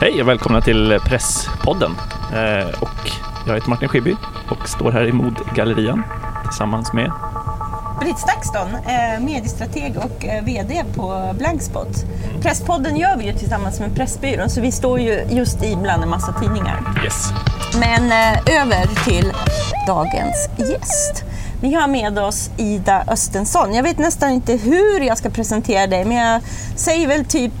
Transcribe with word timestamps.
Hej 0.00 0.22
och 0.22 0.28
välkomna 0.28 0.60
till 0.60 1.00
Presspodden. 1.04 1.96
Eh, 2.32 2.82
och 2.82 3.10
jag 3.46 3.54
heter 3.54 3.68
Martin 3.68 3.88
Schibbye 3.88 4.16
och 4.50 4.68
står 4.68 4.92
här 4.92 5.06
i 5.06 5.12
Modgallerian 5.12 6.02
tillsammans 6.44 6.92
med 6.92 7.12
Britt 8.00 8.18
Stakston, 8.18 8.68
eh, 8.68 9.24
mediestrateg 9.24 9.96
och 9.96 10.24
eh, 10.24 10.44
VD 10.44 10.84
på 10.94 11.34
Blankspot. 11.38 12.04
Presspodden 12.42 12.96
gör 12.96 13.16
vi 13.16 13.26
ju 13.26 13.32
tillsammans 13.32 13.80
med 13.80 13.94
Pressbyrån 13.94 14.50
så 14.50 14.60
vi 14.60 14.72
står 14.72 15.00
ju 15.00 15.20
just 15.30 15.64
i 15.64 15.76
bland 15.76 16.02
en 16.02 16.08
massa 16.08 16.32
tidningar. 16.32 16.80
Yes. 17.04 17.28
Men 17.80 18.02
eh, 18.12 18.62
över 18.62 19.04
till 19.04 19.32
dagens 19.86 20.48
gäst. 20.56 21.24
Vi 21.60 21.74
har 21.74 21.88
med 21.88 22.18
oss 22.18 22.50
Ida 22.56 23.04
Östensson. 23.08 23.74
Jag 23.74 23.82
vet 23.82 23.98
nästan 23.98 24.30
inte 24.30 24.52
hur 24.52 25.00
jag 25.00 25.18
ska 25.18 25.30
presentera 25.30 25.86
dig 25.86 26.04
men 26.04 26.16
jag 26.16 26.42
säger 26.76 27.08
väl 27.08 27.24
typ 27.24 27.52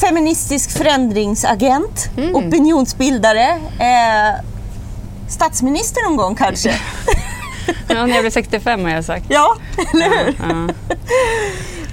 feministisk 0.00 0.70
förändringsagent, 0.78 2.08
Mm. 2.16 2.34
opinionsbildare, 2.34 3.48
eh, 3.78 4.40
statsminister 5.28 6.04
någon 6.04 6.16
gång 6.16 6.34
kanske. 6.34 6.74
Ja, 7.88 8.06
när 8.06 8.14
jag 8.14 8.22
blir 8.22 8.30
65 8.30 8.84
har 8.84 8.90
jag 8.90 9.04
sagt. 9.04 9.24
Ja, 9.28 9.56
eller 9.92 10.08
hur? 10.08 10.34
Ja. 10.48 10.74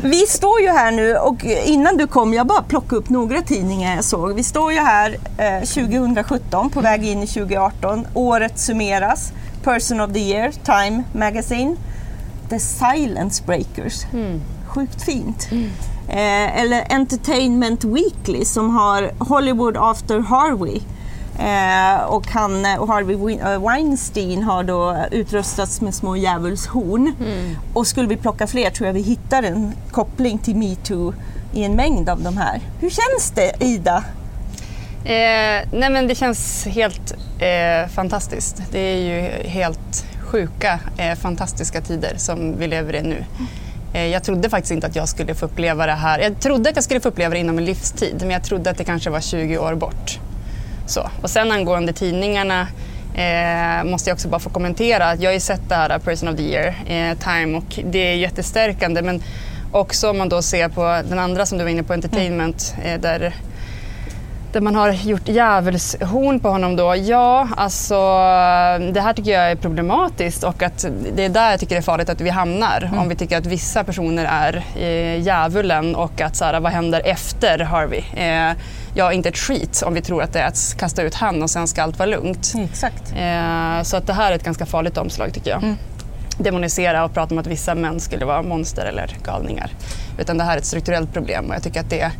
Vi 0.03 0.25
står 0.27 0.61
ju 0.61 0.69
här 0.69 0.91
nu 0.91 1.15
och 1.15 1.43
innan 1.65 1.97
du 1.97 2.07
kom, 2.07 2.33
jag 2.33 2.47
bara 2.47 2.61
plockade 2.63 2.95
upp 2.95 3.09
några 3.09 3.41
tidningar 3.41 3.95
jag 3.95 4.03
såg. 4.05 4.33
Vi 4.33 4.43
står 4.43 4.73
ju 4.73 4.79
här 4.79 5.17
eh, 5.37 5.59
2017 5.67 6.69
på 6.69 6.81
väg 6.81 7.05
in 7.05 7.23
i 7.23 7.27
2018. 7.27 8.07
Året 8.13 8.59
summeras. 8.59 9.31
Person 9.63 10.01
of 10.01 10.13
the 10.13 10.19
year, 10.19 10.51
Time 10.51 11.03
Magazine. 11.13 11.75
The 12.49 12.59
Silence 12.59 13.43
Breakers. 13.45 14.01
Sjukt 14.67 15.01
fint. 15.05 15.47
Eh, 16.09 16.61
eller 16.61 16.93
Entertainment 16.93 17.83
Weekly 17.83 18.45
som 18.45 18.75
har 18.75 19.11
Hollywood 19.17 19.77
After 19.77 20.19
Harvey. 20.19 20.81
Eh, 21.39 22.03
och 22.03 22.27
han 22.27 22.65
och 22.79 22.87
Harvey 22.87 23.37
eh, 23.39 23.61
Weinstein 23.61 24.43
har 24.43 24.63
då 24.63 24.97
utrustats 25.11 25.81
med 25.81 25.95
små 25.95 26.17
djävulshorn. 26.17 27.13
Och 27.73 27.87
skulle 27.87 28.07
vi 28.07 28.17
plocka 28.17 28.47
fler 28.47 28.69
tror 28.69 28.87
jag 28.87 28.93
vi 28.93 29.01
hittar 29.01 29.43
en 29.43 29.73
koppling 29.91 30.37
till 30.37 30.55
metoo 30.55 31.13
i 31.53 31.63
en 31.63 31.75
mängd 31.75 32.09
av 32.09 32.21
de 32.21 32.37
här. 32.37 32.61
Hur 32.79 32.89
känns 32.89 33.31
det 33.35 33.51
Ida? 33.59 34.03
Eh, 35.05 35.67
nej 35.71 35.89
men 35.89 36.07
det 36.07 36.15
känns 36.15 36.65
helt 36.65 37.15
eh, 37.39 37.89
fantastiskt. 37.89 38.61
Det 38.71 38.79
är 38.79 38.97
ju 38.97 39.49
helt 39.49 40.05
sjuka, 40.21 40.79
eh, 40.97 41.15
fantastiska 41.15 41.81
tider 41.81 42.13
som 42.17 42.57
vi 42.57 42.67
lever 42.67 42.95
i 42.95 43.01
nu. 43.01 43.25
Eh, 43.93 44.07
jag 44.07 44.23
trodde 44.23 44.49
faktiskt 44.49 44.71
inte 44.71 44.87
att 44.87 44.95
jag 44.95 45.09
skulle 45.09 45.35
få 45.35 45.45
uppleva 45.45 45.85
det 45.85 45.91
här. 45.91 46.19
Jag 46.19 46.39
trodde 46.39 46.69
att 46.69 46.75
jag 46.75 46.83
skulle 46.83 46.99
få 46.99 47.09
uppleva 47.09 47.33
det 47.33 47.39
inom 47.39 47.57
en 47.57 47.65
livstid, 47.65 48.15
men 48.19 48.29
jag 48.29 48.43
trodde 48.43 48.69
att 48.69 48.77
det 48.77 48.83
kanske 48.83 49.09
var 49.09 49.21
20 49.21 49.57
år 49.57 49.75
bort. 49.75 50.19
Så. 50.87 51.09
Och 51.21 51.29
sen 51.29 51.51
angående 51.51 51.93
tidningarna 51.93 52.67
eh, 53.15 53.83
måste 53.83 54.09
jag 54.09 54.15
också 54.15 54.27
bara 54.27 54.39
få 54.39 54.49
kommentera 54.49 55.09
att 55.09 55.21
jag 55.21 55.29
har 55.29 55.33
ju 55.33 55.39
sett 55.39 55.69
det 55.69 55.75
här 55.75 55.89
eh, 55.89 55.97
Person 55.97 56.29
of 56.29 56.35
the 56.35 56.43
Year, 56.43 56.67
eh, 56.87 57.17
Time, 57.17 57.57
och 57.57 57.79
det 57.91 57.99
är 57.99 58.15
jättestärkande. 58.15 59.01
Men 59.01 59.23
också 59.71 60.09
om 60.09 60.17
man 60.17 60.29
då 60.29 60.41
ser 60.41 60.69
på 60.69 61.01
den 61.09 61.19
andra 61.19 61.45
som 61.45 61.57
du 61.57 61.63
var 61.63 61.71
inne 61.71 61.83
på, 61.83 61.93
Entertainment, 61.93 62.75
eh, 62.83 63.01
där 63.01 63.33
där 64.53 64.61
man 64.61 64.75
har 64.75 64.91
gjort 64.91 65.27
djävulshorn 65.27 66.39
på 66.39 66.49
honom 66.49 66.75
då. 66.75 66.95
Ja, 66.95 67.47
alltså 67.57 67.95
det 68.93 69.01
här 69.01 69.13
tycker 69.13 69.31
jag 69.31 69.51
är 69.51 69.55
problematiskt 69.55 70.43
och 70.43 70.63
att 70.63 70.85
det 71.15 71.25
är 71.25 71.29
där 71.29 71.51
jag 71.51 71.59
tycker 71.59 71.75
det 71.75 71.79
är 71.79 71.81
farligt 71.81 72.09
att 72.09 72.21
vi 72.21 72.29
hamnar. 72.29 72.91
Om 72.97 73.09
vi 73.09 73.15
tycker 73.15 73.37
att 73.37 73.45
vissa 73.45 73.83
personer 73.83 74.25
är 74.25 74.63
eh, 74.75 75.21
djävulen 75.21 75.95
och 75.95 76.21
att 76.21 76.35
så 76.35 76.45
här, 76.45 76.59
vad 76.59 76.71
händer 76.71 77.01
efter 77.05 77.59
Harvey? 77.59 78.03
Eh, 78.15 78.55
ja, 78.95 79.13
inte 79.13 79.29
ett 79.29 79.37
skit 79.37 79.83
om 79.85 79.93
vi 79.93 80.01
tror 80.01 80.23
att 80.23 80.33
det 80.33 80.39
är 80.39 80.47
att 80.47 80.75
kasta 80.79 81.01
ut 81.01 81.15
han 81.15 81.43
och 81.43 81.49
sen 81.49 81.67
ska 81.67 81.83
allt 81.83 81.99
vara 81.99 82.09
lugnt. 82.09 82.53
Exakt. 82.71 83.13
Eh, 83.17 83.83
så 83.83 83.97
att 83.97 84.07
det 84.07 84.13
här 84.13 84.31
är 84.31 84.35
ett 84.35 84.43
ganska 84.43 84.65
farligt 84.65 84.97
omslag 84.97 85.33
tycker 85.33 85.51
jag. 85.51 85.75
Demonisera 86.37 87.05
och 87.05 87.13
prata 87.13 87.35
om 87.35 87.39
att 87.39 87.47
vissa 87.47 87.75
män 87.75 87.99
skulle 87.99 88.25
vara 88.25 88.41
monster 88.41 88.85
eller 88.85 89.17
galningar. 89.23 89.71
Utan 90.19 90.37
det 90.37 90.43
här 90.43 90.53
är 90.53 90.57
ett 90.57 90.65
strukturellt 90.65 91.13
problem 91.13 91.45
och 91.49 91.55
jag 91.55 91.63
tycker 91.63 91.79
att 91.79 91.89
det 91.89 92.11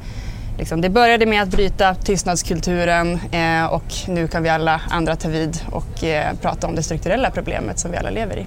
Liksom, 0.58 0.82
det 0.82 0.90
började 0.90 1.26
med 1.26 1.44
att 1.44 1.50
bryta 1.50 1.96
tystnadskulturen 1.96 3.20
eh, 3.32 3.66
och 3.66 3.84
nu 4.08 4.28
kan 4.28 4.44
vi 4.44 4.50
alla 4.50 4.82
andra 4.90 5.16
ta 5.16 5.30
vid 5.30 5.62
och 5.72 6.04
eh, 6.04 6.34
prata 6.42 6.68
om 6.68 6.76
det 6.76 6.84
strukturella 6.84 7.32
problemet 7.32 7.80
som 7.80 7.92
vi 7.92 7.98
alla 7.98 8.10
lever 8.10 8.38
i. 8.38 8.46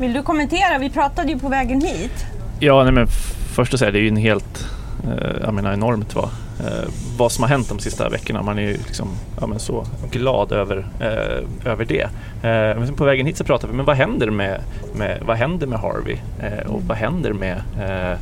Vill 0.00 0.12
du 0.12 0.22
kommentera? 0.22 0.78
Vi 0.78 0.90
pratade 0.90 1.32
ju 1.32 1.38
på 1.38 1.48
vägen 1.48 1.80
hit. 1.80 2.26
Ja, 2.60 2.84
nej, 2.84 2.92
men 2.92 3.06
först 3.54 3.74
att 3.74 3.80
säga 3.80 3.90
det 3.90 3.98
är 3.98 4.02
ju 4.02 4.08
en 4.08 4.16
helt, 4.16 4.66
eh, 5.04 5.36
jag 5.42 5.54
menar 5.54 5.72
enormt 5.72 6.14
vad, 6.14 6.28
eh, 6.60 6.88
vad 7.16 7.32
som 7.32 7.42
har 7.42 7.48
hänt 7.48 7.68
de 7.68 7.78
sista 7.78 8.08
veckorna. 8.08 8.42
Man 8.42 8.58
är 8.58 8.62
ju 8.62 8.72
liksom, 8.72 9.08
ja, 9.40 9.46
men 9.46 9.58
så 9.58 9.86
glad 10.10 10.52
över, 10.52 10.86
eh, 11.00 11.70
över 11.72 11.84
det. 11.84 12.02
Eh, 12.42 12.80
men 12.80 12.94
på 12.94 13.04
vägen 13.04 13.26
hit 13.26 13.36
så 13.36 13.44
pratade 13.44 13.70
vi, 13.70 13.76
men 13.76 13.86
vad 13.86 13.96
händer 13.96 14.30
med, 14.30 14.60
med, 14.94 15.18
vad 15.26 15.36
händer 15.36 15.66
med 15.66 15.78
Harvey? 15.78 16.16
Eh, 16.40 16.66
och 16.66 16.82
vad 16.82 16.96
händer 16.96 17.32
med 17.32 17.56
eh, 17.78 18.18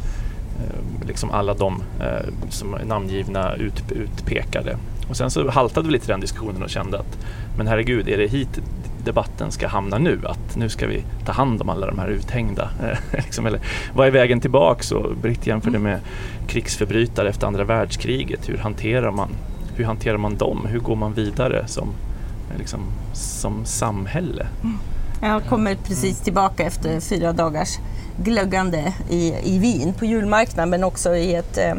liksom 1.06 1.31
alla 1.31 1.54
de 1.54 1.82
eh, 2.00 2.28
som 2.48 2.75
är 2.75 2.84
namngivna, 2.84 3.54
ut, 3.54 3.92
utpekade? 3.92 4.76
Och 5.09 5.16
sen 5.16 5.31
så 5.31 5.50
haltade 5.50 5.87
vi 5.87 5.92
lite 5.92 6.04
i 6.04 6.09
den 6.09 6.20
diskussionen 6.20 6.62
och 6.62 6.70
kände 6.70 6.98
att 6.98 7.19
men 7.56 7.66
herregud, 7.66 8.09
är 8.09 8.19
det 8.19 8.26
hit 8.26 8.60
debatten 9.04 9.53
ska 9.53 9.69
hamna 9.69 9.98
nu? 9.98 10.20
Att 10.25 10.56
nu 10.56 10.69
ska 10.69 10.87
vi 10.87 11.04
ta 11.26 11.32
hand 11.32 11.62
om 11.62 11.69
alla 11.69 11.87
de 11.87 11.98
här 11.98 12.09
uthängda. 12.09 12.70
eh, 12.82 12.98
liksom, 13.25 13.47
eller, 13.47 13.60
vad 13.94 14.06
är 14.06 14.10
vägen 14.10 14.41
tillbaks? 14.41 14.93
Och 14.93 15.16
Britt 15.16 15.47
jämförde 15.47 15.78
med 15.78 16.00
krigsförbrytare 16.47 17.28
efter 17.28 17.47
andra 17.47 17.64
världskriget. 17.64 18.48
Hur 18.48 18.59
hanterar 18.59 19.10
man, 19.10 19.28
hur 19.76 19.84
hanterar 19.84 20.16
man 20.16 20.37
dem? 20.37 20.66
Hur 20.70 20.78
går 20.78 20.97
man 20.97 21.12
vidare 21.12 21.66
som, 21.66 21.88
eh, 22.50 22.59
liksom, 22.59 22.81
som 23.12 23.64
samhälle? 23.64 24.47
Jag 25.22 25.44
kommer 25.44 25.75
precis 25.75 26.20
tillbaka 26.20 26.62
efter 26.62 27.00
fyra 27.00 27.32
dagars 27.32 27.78
glöggande 28.16 28.92
i, 29.10 29.34
i 29.42 29.58
Wien 29.58 29.92
på 29.92 30.04
julmarknaden 30.04 30.70
men 30.70 30.84
också 30.84 31.16
i 31.16 31.34
ett 31.34 31.58
eh, 31.58 31.75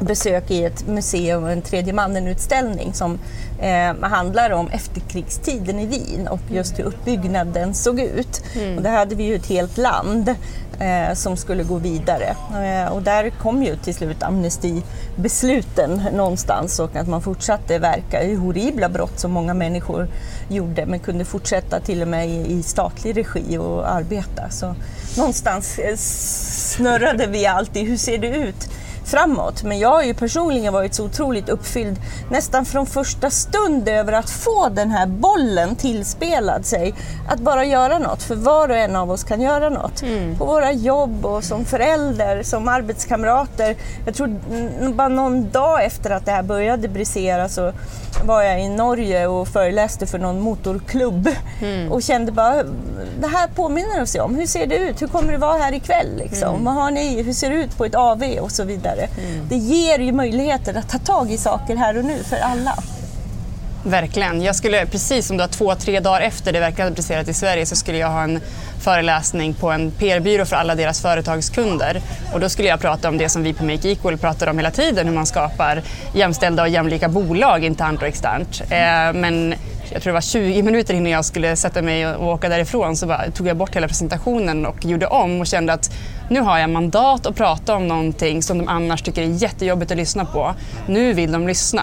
besök 0.00 0.50
i 0.50 0.64
ett 0.64 0.86
museum 0.86 1.44
och 1.44 1.52
en 1.52 1.62
tredje 1.62 1.92
mannen-utställning 1.92 2.94
som 2.94 3.18
eh, 3.60 4.08
handlar 4.08 4.50
om 4.50 4.68
efterkrigstiden 4.68 5.78
i 5.78 5.86
Wien 5.86 6.28
och 6.28 6.40
just 6.50 6.78
hur 6.78 6.84
uppbyggnaden 6.84 7.74
såg 7.74 8.00
ut. 8.00 8.42
Och 8.76 8.82
där 8.82 8.90
hade 8.90 9.14
vi 9.14 9.24
ju 9.24 9.34
ett 9.34 9.46
helt 9.46 9.78
land 9.78 10.34
eh, 10.78 11.14
som 11.14 11.36
skulle 11.36 11.62
gå 11.62 11.78
vidare. 11.78 12.36
Eh, 12.64 12.92
och 12.92 13.02
där 13.02 13.30
kom 13.30 13.62
ju 13.62 13.76
till 13.76 13.94
slut 13.94 14.22
amnestibesluten 14.22 16.02
någonstans 16.12 16.78
och 16.78 16.96
att 16.96 17.08
man 17.08 17.22
fortsatte 17.22 17.78
verka 17.78 18.22
i 18.22 18.34
horribla 18.34 18.88
brott 18.88 19.18
som 19.18 19.30
många 19.32 19.54
människor 19.54 20.08
gjorde 20.48 20.86
men 20.86 21.00
kunde 21.00 21.24
fortsätta 21.24 21.80
till 21.80 22.02
och 22.02 22.08
med 22.08 22.28
i, 22.28 22.52
i 22.52 22.62
statlig 22.62 23.16
regi 23.16 23.58
och 23.58 23.90
arbeta. 23.90 24.50
Så 24.50 24.74
någonstans 25.16 25.78
eh, 25.78 25.96
snurrade 25.96 27.26
vi 27.26 27.46
alltid, 27.46 27.88
hur 27.88 27.96
ser 27.96 28.18
det 28.18 28.28
ut? 28.28 28.70
Framåt. 29.04 29.62
Men 29.62 29.78
jag 29.78 29.88
har 29.88 30.02
ju 30.02 30.14
personligen 30.14 30.72
varit 30.72 30.94
så 30.94 31.04
otroligt 31.04 31.48
uppfylld 31.48 31.96
nästan 32.30 32.64
från 32.64 32.86
första 32.86 33.30
stund 33.30 33.88
över 33.88 34.12
att 34.12 34.30
få 34.30 34.68
den 34.68 34.90
här 34.90 35.06
bollen 35.06 35.76
tillspelad 35.76 36.66
sig. 36.66 36.94
Att 37.28 37.40
bara 37.40 37.64
göra 37.64 37.98
något, 37.98 38.22
för 38.22 38.34
var 38.34 38.68
och 38.68 38.76
en 38.76 38.96
av 38.96 39.10
oss 39.10 39.24
kan 39.24 39.40
göra 39.40 39.68
något. 39.68 40.02
På 40.38 40.44
våra 40.44 40.72
jobb 40.72 41.26
och 41.26 41.44
som 41.44 41.64
förälder, 41.64 42.42
som 42.42 42.68
arbetskamrater. 42.68 43.76
Jag 44.06 44.14
tror 44.14 44.36
mm, 44.50 44.96
bara 44.96 45.08
någon 45.08 45.50
dag 45.50 45.84
efter 45.84 46.10
att 46.10 46.26
det 46.26 46.32
här 46.32 46.42
började 46.42 46.88
brisera 46.88 47.48
så 47.48 47.72
var 48.24 48.42
jag 48.42 48.62
i 48.62 48.68
Norge 48.68 49.26
och 49.26 49.48
föreläste 49.48 50.06
för 50.06 50.18
någon 50.18 50.40
motorklubb 50.40 51.28
och 51.90 52.02
kände 52.02 52.32
bara, 52.32 52.62
det 53.20 53.26
här 53.26 53.48
påminner 53.48 54.02
oss 54.02 54.16
ju 54.16 54.20
om. 54.20 54.34
Hur 54.34 54.46
ser 54.46 54.66
det 54.66 54.76
ut? 54.76 55.02
Hur 55.02 55.06
kommer 55.06 55.32
det 55.32 55.38
vara 55.38 55.58
här 55.58 55.72
ikväll? 55.74 56.16
Liksom? 56.16 56.64
Vad 56.64 56.74
har 56.74 56.90
ni? 56.90 57.22
Hur 57.22 57.32
ser 57.32 57.50
det 57.50 57.56
ut 57.56 57.76
på 57.76 57.84
ett 57.84 57.94
AV? 57.94 58.22
Och 58.40 58.50
så 58.52 58.64
vidare. 58.64 58.93
Det 59.48 59.56
ger 59.56 59.98
ju 59.98 60.12
möjligheter 60.12 60.74
att 60.74 60.88
ta 60.88 60.98
tag 60.98 61.30
i 61.30 61.38
saker 61.38 61.76
här 61.76 61.98
och 61.98 62.04
nu 62.04 62.22
för 62.22 62.36
alla. 62.36 62.78
Verkligen. 63.86 64.42
Jag 64.42 64.56
skulle, 64.56 64.86
precis 64.86 65.26
som 65.26 65.36
du 65.36 65.42
har 65.42 65.48
två, 65.48 65.74
tre 65.74 66.00
dagar 66.00 66.20
efter 66.20 66.52
det 66.52 66.60
verkligen 66.60 66.94
hade 67.16 67.30
i 67.30 67.34
Sverige 67.34 67.66
så 67.66 67.76
skulle 67.76 67.98
jag 67.98 68.08
ha 68.08 68.22
en 68.22 68.40
föreläsning 68.80 69.54
på 69.54 69.70
en 69.70 69.90
PR-byrå 69.90 70.44
för 70.44 70.56
alla 70.56 70.74
deras 70.74 71.00
företagskunder. 71.00 72.00
Och 72.32 72.40
då 72.40 72.48
skulle 72.48 72.68
jag 72.68 72.80
prata 72.80 73.08
om 73.08 73.18
det 73.18 73.28
som 73.28 73.42
vi 73.42 73.52
på 73.52 73.64
Make 73.64 73.88
Equal 73.88 74.18
pratar 74.18 74.46
om 74.46 74.58
hela 74.58 74.70
tiden, 74.70 75.06
hur 75.06 75.14
man 75.14 75.26
skapar 75.26 75.82
jämställda 76.14 76.62
och 76.62 76.68
jämlika 76.68 77.08
bolag 77.08 77.64
internt 77.64 78.02
och 78.02 78.08
externt. 78.08 78.60
Eh, 78.60 79.20
men 79.20 79.54
jag 79.92 80.02
tror 80.02 80.10
det 80.10 80.14
var 80.14 80.20
20 80.20 80.62
minuter 80.62 80.94
innan 80.94 81.12
jag 81.12 81.24
skulle 81.24 81.56
sätta 81.56 81.82
mig 81.82 82.06
och 82.06 82.28
åka 82.28 82.48
därifrån 82.48 82.96
så 82.96 83.06
bara, 83.06 83.30
tog 83.30 83.46
jag 83.46 83.56
bort 83.56 83.76
hela 83.76 83.88
presentationen 83.88 84.66
och 84.66 84.84
gjorde 84.84 85.06
om 85.06 85.40
och 85.40 85.46
kände 85.46 85.72
att 85.72 85.90
nu 86.28 86.40
har 86.40 86.58
jag 86.58 86.70
mandat 86.70 87.26
att 87.26 87.36
prata 87.36 87.74
om 87.74 87.88
någonting 87.88 88.42
som 88.42 88.58
de 88.58 88.68
annars 88.68 89.02
tycker 89.02 89.22
är 89.22 89.26
jättejobbigt 89.26 89.90
att 89.90 89.96
lyssna 89.96 90.24
på. 90.24 90.54
Nu 90.86 91.12
vill 91.12 91.32
de 91.32 91.46
lyssna. 91.46 91.82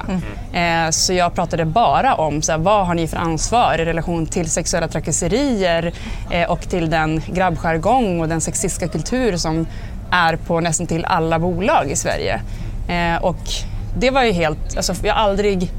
Eh, 0.53 0.89
så 0.89 1.13
jag 1.13 1.35
pratade 1.35 1.65
bara 1.65 2.15
om 2.15 2.41
så 2.41 2.51
här, 2.51 2.59
vad 2.59 2.87
har 2.87 2.93
ni 2.93 3.07
för 3.07 3.17
ansvar 3.17 3.79
i 3.79 3.85
relation 3.85 4.25
till 4.25 4.49
sexuella 4.49 4.87
trakasserier 4.87 5.93
eh, 6.31 6.51
och 6.51 6.61
till 6.61 6.89
den 6.89 7.21
grabbjargong 7.27 8.21
och 8.21 8.27
den 8.27 8.41
sexistiska 8.41 8.87
kultur 8.87 9.37
som 9.37 9.67
är 10.11 10.35
på 10.35 10.59
nästan 10.59 10.87
till 10.87 11.05
alla 11.05 11.39
bolag 11.39 11.91
i 11.91 11.95
Sverige. 11.95 12.41
Eh, 12.87 13.23
och 13.23 13.41
det 13.97 14.09
var 14.09 14.23
ju 14.23 14.31
helt, 14.31 14.77
alltså 14.77 14.93
jag 15.03 15.13
har 15.13 15.21
aldrig 15.21 15.71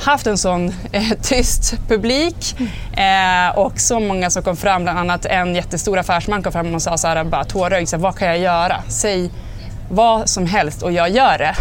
haft 0.00 0.26
en 0.26 0.38
sån 0.38 0.72
eh, 0.92 1.02
tyst 1.22 1.74
publik 1.88 2.56
eh, 2.96 3.58
och 3.58 3.80
så 3.80 4.00
många 4.00 4.30
som 4.30 4.42
kom 4.42 4.56
fram, 4.56 4.82
bland 4.82 4.98
annat 4.98 5.26
en 5.26 5.54
jättestor 5.54 5.98
affärsman 5.98 6.42
kom 6.42 6.52
fram 6.52 6.74
och 6.74 6.82
sa 6.82 6.96
så 6.96 7.08
här, 7.08 7.24
bara 7.24 7.44
tårögd, 7.44 7.94
vad 7.94 8.18
kan 8.18 8.28
jag 8.28 8.38
göra? 8.38 8.82
Säg 8.88 9.30
vad 9.90 10.28
som 10.28 10.46
helst 10.46 10.82
och 10.82 10.92
jag 10.92 11.10
gör 11.10 11.38
det. 11.38 11.54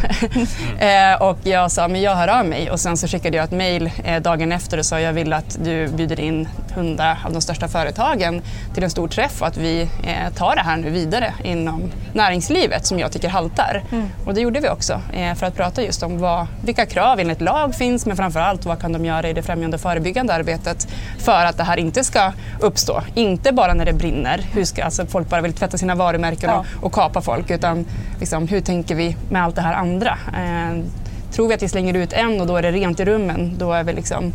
eh, 1.15 1.21
och 1.21 1.37
jag 1.43 1.71
sa, 1.71 1.87
men 1.87 2.01
jag 2.01 2.15
hör 2.15 2.27
av 2.27 2.45
mig 2.45 2.71
och 2.71 2.79
sen 2.79 2.97
så 2.97 3.07
skickade 3.07 3.37
jag 3.37 3.43
ett 3.43 3.51
mejl 3.51 3.91
eh, 4.03 4.21
dagen 4.21 4.51
efter 4.51 4.77
och 4.77 4.85
sa 4.85 4.99
jag 4.99 5.13
vill 5.13 5.33
att 5.33 5.57
du 5.63 5.87
bjuder 5.87 6.19
in 6.19 6.47
hundra 6.75 7.17
av 7.25 7.33
de 7.33 7.41
största 7.41 7.67
företagen 7.67 8.41
till 8.73 8.83
en 8.83 8.89
stor 8.89 9.07
träff 9.07 9.41
och 9.41 9.47
att 9.47 9.57
vi 9.57 9.81
eh, 9.81 10.33
tar 10.33 10.55
det 10.55 10.61
här 10.61 10.77
nu 10.77 10.89
vidare 10.89 11.33
inom 11.43 11.91
näringslivet 12.13 12.85
som 12.85 12.99
jag 12.99 13.11
tycker 13.11 13.29
haltar. 13.29 13.83
Mm. 13.91 14.09
Och 14.25 14.33
det 14.33 14.41
gjorde 14.41 14.59
vi 14.59 14.69
också 14.69 15.01
eh, 15.13 15.35
för 15.35 15.45
att 15.45 15.55
prata 15.55 15.83
just 15.83 16.03
om 16.03 16.19
vad, 16.19 16.47
vilka 16.65 16.85
krav 16.85 17.19
enligt 17.19 17.41
lag 17.41 17.75
finns 17.75 18.05
men 18.05 18.17
framförallt 18.17 18.65
vad 18.65 18.81
kan 18.81 18.93
de 18.93 19.05
göra 19.05 19.29
i 19.29 19.33
det 19.33 19.43
främjande 19.43 19.75
och 19.75 19.81
förebyggande 19.81 20.33
arbetet 20.33 20.87
för 21.19 21.45
att 21.45 21.57
det 21.57 21.63
här 21.63 21.77
inte 21.77 22.03
ska 22.03 22.33
uppstå. 22.59 23.01
Inte 23.13 23.51
bara 23.51 23.73
när 23.73 23.85
det 23.85 23.93
brinner, 23.93 24.37
hur 24.53 24.65
ska, 24.65 24.83
alltså 24.83 25.05
folk 25.05 25.29
bara 25.29 25.41
vill 25.41 25.53
tvätta 25.53 25.77
sina 25.77 25.95
varumärken 25.95 26.49
ja. 26.49 26.65
och, 26.77 26.83
och 26.83 26.93
kapa 26.93 27.21
folk 27.21 27.51
utan 27.51 27.85
liksom, 28.19 28.47
hur 28.47 28.61
tänker 28.61 28.95
vi 28.95 29.17
med 29.29 29.43
allt 29.43 29.55
det 29.55 29.61
här 29.61 29.73
andra? 29.73 30.17
Eh, 30.27 30.83
tror 31.31 31.47
vi 31.47 31.53
att 31.53 31.63
vi 31.63 31.69
slänger 31.69 31.93
ut 31.93 32.13
en 32.13 32.41
och 32.41 32.47
då 32.47 32.57
är 32.57 32.61
det 32.61 32.71
rent 32.71 32.99
i 32.99 33.05
rummen, 33.05 33.55
då 33.57 33.73
är 33.73 33.83
vi 33.83 33.93
liksom, 33.93 34.33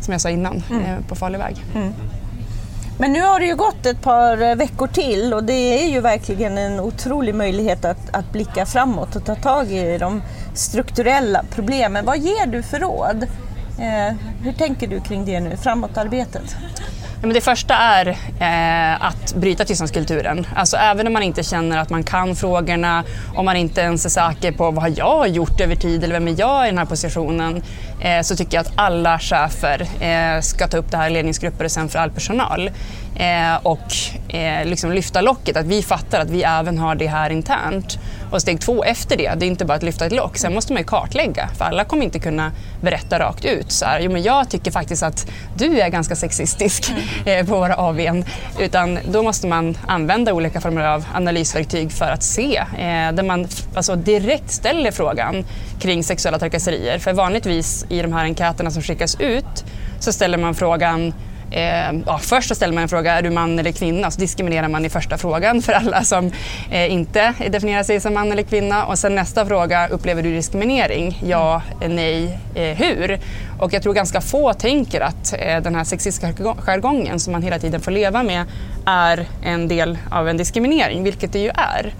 som 0.00 0.12
jag 0.12 0.20
sa 0.20 0.30
innan, 0.30 0.62
mm. 0.70 0.82
eh, 0.82 1.00
på 1.08 1.14
farlig 1.14 1.38
väg. 1.38 1.64
Mm. 1.74 1.92
Men 2.98 3.12
nu 3.12 3.20
har 3.20 3.40
det 3.40 3.46
ju 3.46 3.56
gått 3.56 3.86
ett 3.86 4.02
par 4.02 4.42
eh, 4.42 4.54
veckor 4.54 4.86
till 4.86 5.34
och 5.34 5.44
det 5.44 5.82
är 5.84 5.90
ju 5.90 6.00
verkligen 6.00 6.58
en 6.58 6.80
otrolig 6.80 7.34
möjlighet 7.34 7.84
att, 7.84 8.10
att 8.16 8.32
blicka 8.32 8.66
framåt 8.66 9.16
och 9.16 9.24
ta 9.24 9.34
tag 9.34 9.72
i 9.72 9.98
de 9.98 10.22
strukturella 10.54 11.44
problemen. 11.50 12.04
Vad 12.04 12.18
ger 12.18 12.46
du 12.46 12.62
för 12.62 12.78
råd? 12.78 13.22
Eh, 13.78 14.16
hur 14.42 14.52
tänker 14.52 14.86
du 14.86 15.00
kring 15.00 15.24
det 15.24 15.40
nu, 15.40 15.56
framåtarbetet? 15.56 16.56
Men 17.22 17.32
det 17.32 17.40
första 17.40 17.74
är 17.74 18.08
eh, 18.40 19.04
att 19.04 19.34
bryta 19.34 19.64
tystnadskulturen. 19.64 20.46
Alltså 20.54 20.76
även 20.76 21.06
om 21.06 21.12
man 21.12 21.22
inte 21.22 21.42
känner 21.42 21.78
att 21.78 21.90
man 21.90 22.04
kan 22.04 22.36
frågorna, 22.36 23.04
om 23.34 23.44
man 23.44 23.56
inte 23.56 23.80
ens 23.80 24.04
är 24.04 24.08
säker 24.08 24.52
på 24.52 24.70
vad 24.70 24.82
har 24.82 24.92
jag 24.96 25.28
gjort 25.28 25.60
över 25.60 25.76
tid 25.76 26.04
eller 26.04 26.14
vem 26.14 26.28
är 26.28 26.34
jag 26.38 26.66
i 26.66 26.70
den 26.70 26.78
här 26.78 26.84
positionen, 26.84 27.62
eh, 28.00 28.22
så 28.22 28.36
tycker 28.36 28.56
jag 28.56 28.66
att 28.66 28.72
alla 28.76 29.18
chefer 29.18 29.86
eh, 30.00 30.40
ska 30.40 30.68
ta 30.68 30.76
upp 30.76 30.90
det 30.90 30.96
här 30.96 31.10
i 31.10 31.12
ledningsgrupper 31.12 31.64
och 31.64 31.70
sen 31.70 31.88
för 31.88 31.98
all 31.98 32.10
personal. 32.10 32.70
Eh, 33.16 33.56
och 33.62 33.92
eh, 34.34 34.64
liksom 34.64 34.92
lyfta 34.92 35.20
locket, 35.20 35.56
att 35.56 35.66
vi 35.66 35.82
fattar 35.82 36.20
att 36.20 36.30
vi 36.30 36.42
även 36.42 36.78
har 36.78 36.94
det 36.94 37.06
här 37.06 37.30
internt. 37.30 37.98
Och 38.30 38.40
steg 38.42 38.60
två 38.60 38.84
efter 38.84 39.16
det, 39.16 39.34
det 39.36 39.46
är 39.46 39.48
inte 39.48 39.64
bara 39.64 39.74
att 39.74 39.82
lyfta 39.82 40.06
ett 40.06 40.12
lock, 40.12 40.36
sen 40.36 40.54
måste 40.54 40.72
man 40.72 40.82
ju 40.82 40.86
kartlägga. 40.86 41.48
För 41.58 41.64
alla 41.64 41.84
kommer 41.84 42.04
inte 42.04 42.18
kunna 42.18 42.52
berätta 42.80 43.18
rakt 43.18 43.44
ut. 43.44 43.72
Så 43.72 43.84
här, 43.84 44.00
jo, 44.00 44.12
men 44.12 44.22
jag 44.22 44.50
tycker 44.50 44.70
faktiskt 44.70 45.02
att 45.02 45.26
du 45.56 45.80
är 45.80 45.88
ganska 45.88 46.16
sexistisk 46.16 46.90
mm. 46.90 47.02
eh, 47.40 47.46
på 47.46 47.58
våra 47.58 47.76
AVn. 47.76 48.24
Utan 48.58 48.98
då 49.08 49.22
måste 49.22 49.46
man 49.46 49.78
använda 49.86 50.32
olika 50.32 50.60
former 50.60 50.82
av 50.82 51.04
analysverktyg 51.14 51.92
för 51.92 52.10
att 52.10 52.22
se. 52.22 52.56
Eh, 52.56 53.12
där 53.12 53.22
man 53.22 53.48
alltså, 53.74 53.96
direkt 53.96 54.50
ställer 54.50 54.90
frågan 54.90 55.44
kring 55.80 56.04
sexuella 56.04 56.38
trakasserier. 56.38 56.98
För 56.98 57.12
vanligtvis 57.12 57.86
i 57.88 58.02
de 58.02 58.12
här 58.12 58.24
enkäterna 58.24 58.70
som 58.70 58.82
skickas 58.82 59.16
ut 59.20 59.64
så 59.98 60.12
ställer 60.12 60.38
man 60.38 60.54
frågan 60.54 61.12
Eh, 61.56 61.92
ja, 62.06 62.18
först 62.18 62.48
så 62.48 62.54
ställer 62.54 62.74
man 62.74 62.82
en 62.82 62.88
fråga, 62.88 63.12
är 63.12 63.22
du 63.22 63.30
man 63.30 63.58
eller 63.58 63.72
kvinna? 63.72 64.10
Så 64.10 64.20
diskriminerar 64.20 64.68
man 64.68 64.84
i 64.84 64.88
första 64.88 65.18
frågan 65.18 65.62
för 65.62 65.72
alla 65.72 66.04
som 66.04 66.32
eh, 66.70 66.92
inte 66.92 67.34
definierar 67.50 67.82
sig 67.82 68.00
som 68.00 68.14
man 68.14 68.32
eller 68.32 68.42
kvinna. 68.42 68.84
Och 68.86 68.98
sen 68.98 69.14
nästa 69.14 69.46
fråga, 69.46 69.88
upplever 69.88 70.22
du 70.22 70.34
diskriminering? 70.34 71.18
Ja, 71.24 71.62
nej, 71.88 72.38
eh, 72.54 72.76
hur? 72.76 73.18
Och 73.58 73.72
jag 73.72 73.82
tror 73.82 73.94
ganska 73.94 74.20
få 74.20 74.52
tänker 74.52 75.00
att 75.00 75.34
eh, 75.38 75.62
den 75.62 75.74
här 75.74 75.84
sexistiska 75.84 76.32
jargongen 76.58 77.20
som 77.20 77.32
man 77.32 77.42
hela 77.42 77.58
tiden 77.58 77.80
får 77.80 77.90
leva 77.90 78.22
med 78.22 78.44
är 78.86 79.26
en 79.44 79.68
del 79.68 79.98
av 80.10 80.28
en 80.28 80.36
diskriminering, 80.36 81.02
vilket 81.04 81.32
det 81.32 81.38
ju 81.38 81.50
är. 81.54 81.94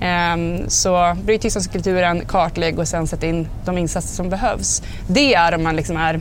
Ehm, 0.00 0.68
så 0.68 1.16
bryt 1.24 1.42
tystnadskulturen, 1.42 2.22
kartlägg 2.28 2.78
och 2.78 2.88
sen 2.88 3.06
sätt 3.06 3.22
in 3.22 3.48
de 3.64 3.78
insatser 3.78 4.14
som 4.14 4.30
behövs. 4.30 4.82
Det 5.08 5.34
är 5.34 5.54
om 5.54 5.62
man 5.62 5.76
liksom 5.76 5.96
är 5.96 6.20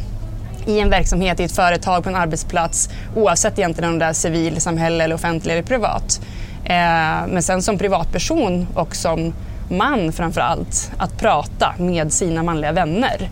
i 0.65 0.79
en 0.79 0.89
verksamhet, 0.89 1.39
i 1.39 1.43
ett 1.43 1.55
företag, 1.55 2.03
på 2.03 2.09
en 2.09 2.15
arbetsplats 2.15 2.89
oavsett 3.15 3.59
egentligen 3.59 3.89
om 3.89 3.99
det 3.99 4.05
är 4.05 4.13
civilsamhälle 4.13 5.03
eller 5.03 5.15
offentlig 5.15 5.53
eller 5.53 5.63
privat. 5.63 6.21
Eh, 6.63 7.27
men 7.27 7.43
sen 7.43 7.61
som 7.61 7.77
privatperson 7.77 8.67
och 8.73 8.95
som 8.95 9.33
man 9.69 10.11
framför 10.11 10.41
allt, 10.41 10.91
att 10.97 11.17
prata 11.19 11.73
med 11.77 12.13
sina 12.13 12.43
manliga 12.43 12.71
vänner. 12.71 13.29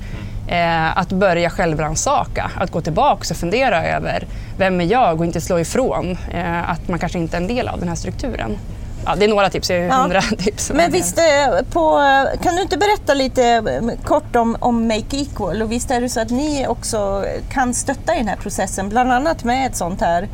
Eh, 0.47 0.97
att 0.97 1.09
börja 1.09 1.49
självrannsaka, 1.49 2.51
att 2.55 2.71
gå 2.71 2.81
tillbaka 2.81 3.33
och 3.33 3.37
fundera 3.37 3.85
över 3.85 4.25
vem 4.57 4.81
är 4.81 4.85
jag 4.85 5.19
och 5.19 5.25
inte 5.25 5.41
slå 5.41 5.59
ifrån 5.59 6.17
eh, 6.33 6.69
att 6.69 6.87
man 6.87 6.99
kanske 6.99 7.19
inte 7.19 7.37
är 7.37 7.41
en 7.41 7.47
del 7.47 7.67
av 7.67 7.79
den 7.79 7.87
här 7.87 7.95
strukturen. 7.95 8.57
Ja, 9.05 9.15
det 9.15 9.25
är 9.25 9.29
några 9.29 9.49
tips, 9.49 9.67
det 9.67 9.75
är 9.75 9.89
hundra 9.89 10.21
ja. 10.31 10.37
tips. 10.43 10.71
Men 10.75 10.91
visst, 10.91 11.17
eh, 11.17 11.63
på, 11.71 11.99
kan 12.43 12.55
du 12.55 12.61
inte 12.61 12.77
berätta 12.77 13.13
lite 13.13 13.43
eh, 13.45 14.03
kort 14.03 14.35
om, 14.35 14.57
om 14.59 14.87
Make 14.87 15.17
Equal? 15.17 15.61
Och 15.61 15.71
visst 15.71 15.91
är 15.91 16.01
det 16.01 16.09
så 16.09 16.19
att 16.19 16.29
ni 16.29 16.67
också 16.67 17.25
kan 17.49 17.73
stötta 17.73 18.15
i 18.15 18.17
den 18.17 18.27
här 18.27 18.35
processen, 18.35 18.89
bland 18.89 19.11
annat 19.11 19.43
med 19.43 19.67
ett 19.67 19.75
sånt 19.75 20.01
här 20.01 20.27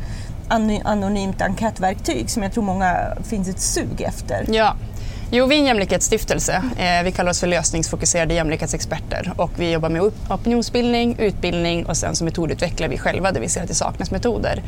anonymt 0.84 1.42
enkätverktyg 1.42 2.30
som 2.30 2.42
jag 2.42 2.52
tror 2.52 2.64
många 2.64 2.96
finns 3.28 3.48
ett 3.48 3.60
sug 3.60 4.00
efter. 4.00 4.44
Ja. 4.48 4.74
Jo, 5.32 5.46
vi 5.46 5.54
är 5.54 5.58
en 5.58 5.66
jämlikhetsstiftelse. 5.66 6.62
Eh, 6.78 7.04
vi 7.04 7.12
kallar 7.12 7.30
oss 7.30 7.40
för 7.40 7.46
lösningsfokuserade 7.46 8.34
jämlikhetsexperter 8.34 9.32
och 9.36 9.50
vi 9.56 9.72
jobbar 9.72 9.88
med 9.88 10.02
opinionsbildning, 10.28 11.16
utbildning 11.18 11.86
och 11.86 11.96
sen 11.96 12.16
så 12.16 12.24
metodutvecklar 12.24 12.88
vi 12.88 12.98
själva 12.98 13.32
där 13.32 13.40
vi 13.40 13.48
ser 13.48 13.62
att 13.62 13.68
det 13.68 13.74
saknas 13.74 14.10
metoder. 14.10 14.62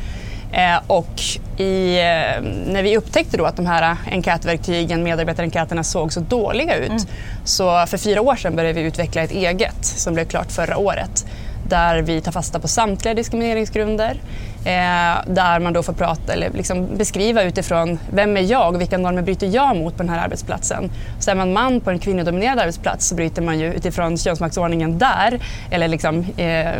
Eh, 0.51 0.79
och 0.87 1.21
i, 1.57 1.97
eh, 1.97 2.41
när 2.67 2.83
vi 2.83 2.97
upptäckte 2.97 3.37
då 3.37 3.45
att 3.45 3.55
de 3.55 3.65
här 3.65 3.97
enkätverktygen, 4.11 5.03
medarbetarenkäterna, 5.03 5.83
såg 5.83 6.13
så 6.13 6.19
dåliga 6.19 6.75
ut 6.75 6.89
mm. 6.89 7.01
så 7.43 7.85
för 7.87 7.97
fyra 7.97 8.21
år 8.21 8.35
sedan 8.35 8.55
började 8.55 8.81
vi 8.81 8.87
utveckla 8.87 9.21
ett 9.21 9.31
eget 9.31 9.85
som 9.85 10.13
blev 10.13 10.25
klart 10.25 10.51
förra 10.51 10.77
året 10.77 11.25
där 11.69 12.01
vi 12.01 12.21
tar 12.21 12.31
fasta 12.31 12.59
på 12.59 12.67
samtliga 12.67 13.13
diskrimineringsgrunder. 13.13 14.21
Eh, 14.65 15.33
där 15.33 15.59
man 15.59 15.73
då 15.73 15.83
får 15.83 15.93
prata 15.93 16.33
eller 16.33 16.49
liksom 16.49 16.97
beskriva 16.97 17.43
utifrån 17.43 17.99
vem 18.11 18.37
är 18.37 18.41
jag 18.41 18.75
och 18.75 18.81
vilka 18.81 18.97
normer 18.97 19.21
bryter 19.21 19.47
jag 19.47 19.75
mot 19.75 19.97
på 19.97 20.03
den 20.03 20.09
här 20.09 20.23
arbetsplatsen. 20.23 20.91
Så 21.19 21.31
är 21.31 21.35
man 21.35 21.53
man 21.53 21.81
på 21.81 21.89
en 21.89 21.99
kvinnodominerad 21.99 22.59
arbetsplats 22.59 23.07
så 23.07 23.15
bryter 23.15 23.41
man 23.41 23.59
ju 23.59 23.73
utifrån 23.73 24.17
könsmaktsordningen 24.17 24.97
där 24.97 25.39
eller 25.71 25.87
liksom, 25.87 26.25
eh, 26.37 26.71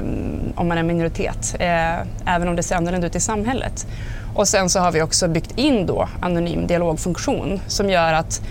om 0.55 0.67
man 0.67 0.77
är 0.77 0.83
minoritet, 0.83 1.55
eh, 1.59 1.99
även 2.25 2.47
om 2.47 2.55
det 2.55 2.63
ser 2.63 2.75
annorlunda 2.75 3.07
ut 3.07 3.15
i 3.15 3.19
samhället. 3.19 3.87
Och 4.35 4.47
sen 4.47 4.69
så 4.69 4.79
har 4.79 4.91
vi 4.91 5.01
också 5.01 5.27
byggt 5.27 5.57
in 5.57 5.85
då 5.85 6.09
anonym 6.21 6.67
dialogfunktion 6.67 7.59
som 7.67 7.89
gör 7.89 8.13
att 8.13 8.41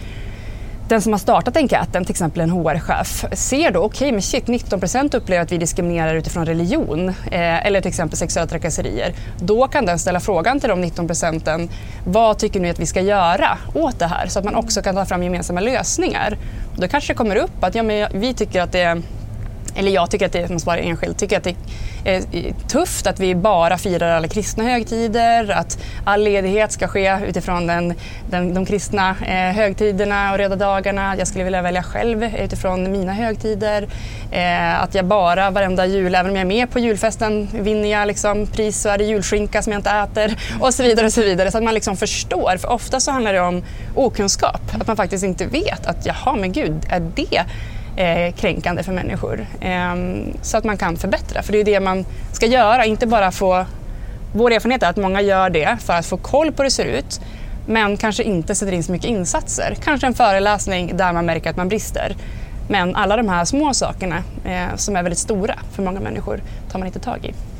den 0.92 1.02
som 1.02 1.12
har 1.12 1.18
startat 1.18 1.56
enkäten, 1.56 2.04
till 2.04 2.12
exempel 2.12 2.40
en 2.40 2.50
HR-chef, 2.50 3.24
ser 3.32 3.70
då 3.70 3.80
okej, 3.80 3.96
okay, 3.96 4.12
men 4.12 4.22
shit, 4.22 4.46
19 4.46 4.80
procent 4.80 5.14
upplever 5.14 5.42
att 5.42 5.52
vi 5.52 5.58
diskriminerar 5.58 6.14
utifrån 6.14 6.46
religion 6.46 7.08
eh, 7.08 7.66
eller 7.66 7.80
till 7.80 7.88
exempel 7.88 8.18
sexuella 8.18 8.46
trakasserier. 8.46 9.14
Då 9.38 9.68
kan 9.68 9.86
den 9.86 9.98
ställa 9.98 10.20
frågan 10.20 10.60
till 10.60 10.68
de 10.68 10.80
19 10.80 11.06
procenten, 11.06 11.68
vad 12.06 12.38
tycker 12.38 12.60
ni 12.60 12.70
att 12.70 12.78
vi 12.78 12.86
ska 12.86 13.00
göra 13.00 13.58
åt 13.74 13.98
det 13.98 14.06
här? 14.06 14.26
Så 14.26 14.38
att 14.38 14.44
man 14.44 14.54
också 14.54 14.82
kan 14.82 14.94
ta 14.94 15.04
fram 15.04 15.22
gemensamma 15.22 15.60
lösningar. 15.60 16.38
Och 16.74 16.80
då 16.80 16.88
kanske 16.88 17.12
det 17.12 17.16
kommer 17.16 17.36
upp 17.36 17.64
att 17.64 17.74
ja, 17.74 17.82
men 17.82 18.20
vi 18.20 18.34
tycker 18.34 18.62
att 18.62 18.72
det 18.72 18.80
är, 18.80 19.02
eller 19.74 19.90
jag 19.90 20.10
tycker 20.10 20.26
att 20.26 20.32
det, 20.32 20.48
man 20.48 20.60
svarar 20.60 20.78
enskilt, 20.78 21.18
tycker 21.18 21.36
att 21.36 21.44
det 21.44 21.50
är 21.50 21.56
Eh, 22.04 22.24
tufft 22.68 23.06
att 23.06 23.20
vi 23.20 23.34
bara 23.34 23.78
firar 23.78 24.16
alla 24.16 24.28
kristna 24.28 24.64
högtider, 24.64 25.50
att 25.50 25.78
all 26.04 26.22
ledighet 26.22 26.72
ska 26.72 26.88
ske 26.88 27.18
utifrån 27.26 27.66
den, 27.66 27.94
den, 28.30 28.54
de 28.54 28.66
kristna 28.66 29.10
eh, 29.10 29.56
högtiderna 29.56 30.32
och 30.32 30.38
röda 30.38 30.56
dagarna. 30.56 31.16
Jag 31.16 31.28
skulle 31.28 31.44
vilja 31.44 31.62
välja 31.62 31.82
själv 31.82 32.24
utifrån 32.24 32.92
mina 32.92 33.12
högtider. 33.12 33.88
Eh, 34.30 34.82
att 34.82 34.94
jag 34.94 35.04
bara 35.04 35.50
varenda 35.50 35.86
jul, 35.86 36.14
även 36.14 36.30
om 36.30 36.36
jag 36.36 36.40
är 36.40 36.46
med 36.46 36.70
på 36.70 36.78
julfesten, 36.78 37.48
vinner 37.52 37.88
jag 37.88 38.06
liksom 38.06 38.46
pris 38.46 38.80
så 38.80 38.88
är 38.88 38.98
det 38.98 39.04
julskinka 39.04 39.62
som 39.62 39.72
jag 39.72 39.78
inte 39.78 39.90
äter 39.90 40.36
och 40.60 40.74
så 40.74 40.82
vidare. 40.82 41.06
och 41.06 41.12
Så 41.12 41.20
vidare. 41.20 41.50
Så 41.50 41.58
att 41.58 41.64
man 41.64 41.74
liksom 41.74 41.96
förstår, 41.96 42.56
för 42.56 42.70
ofta 42.70 43.00
så 43.00 43.10
handlar 43.10 43.32
det 43.32 43.40
om 43.40 43.62
okunskap. 43.94 44.60
Att 44.80 44.86
man 44.86 44.96
faktiskt 44.96 45.24
inte 45.24 45.46
vet 45.46 45.86
att 45.86 46.06
jaha, 46.06 46.36
men 46.36 46.52
gud, 46.52 46.86
är 46.90 47.00
det 47.00 47.42
eh, 47.96 48.34
kränkande 48.34 48.82
för 48.82 48.92
människor. 48.92 49.46
Eh, 49.60 49.94
så 50.42 50.56
att 50.56 50.64
man 50.64 50.76
kan 50.76 50.96
förbättra, 50.96 51.42
för 51.42 51.52
det 51.52 51.60
är 51.60 51.64
det 51.64 51.80
man 51.80 52.04
ska 52.32 52.46
göra, 52.46 52.84
inte 52.84 53.06
bara 53.06 53.30
få... 53.30 53.66
Vår 54.34 54.50
erfarenhet 54.50 54.82
är 54.82 54.90
att 54.90 54.96
många 54.96 55.20
gör 55.20 55.50
det 55.50 55.76
för 55.80 55.92
att 55.92 56.06
få 56.06 56.16
koll 56.16 56.52
på 56.52 56.62
hur 56.62 56.64
det 56.64 56.70
ser 56.70 56.84
ut, 56.84 57.20
men 57.66 57.96
kanske 57.96 58.22
inte 58.22 58.54
sätter 58.54 58.72
in 58.72 58.82
så 58.82 58.92
mycket 58.92 59.10
insatser. 59.10 59.76
Kanske 59.84 60.06
en 60.06 60.14
föreläsning 60.14 60.96
där 60.96 61.12
man 61.12 61.26
märker 61.26 61.50
att 61.50 61.56
man 61.56 61.68
brister. 61.68 62.16
Men 62.68 62.96
alla 62.96 63.16
de 63.16 63.28
här 63.28 63.44
små 63.44 63.74
sakerna 63.74 64.22
eh, 64.44 64.76
som 64.76 64.96
är 64.96 65.02
väldigt 65.02 65.18
stora 65.18 65.54
för 65.72 65.82
många 65.82 66.00
människor 66.00 66.42
tar 66.70 66.78
man 66.78 66.86
inte 66.86 67.00
tag 67.00 67.24
i. 67.24 67.51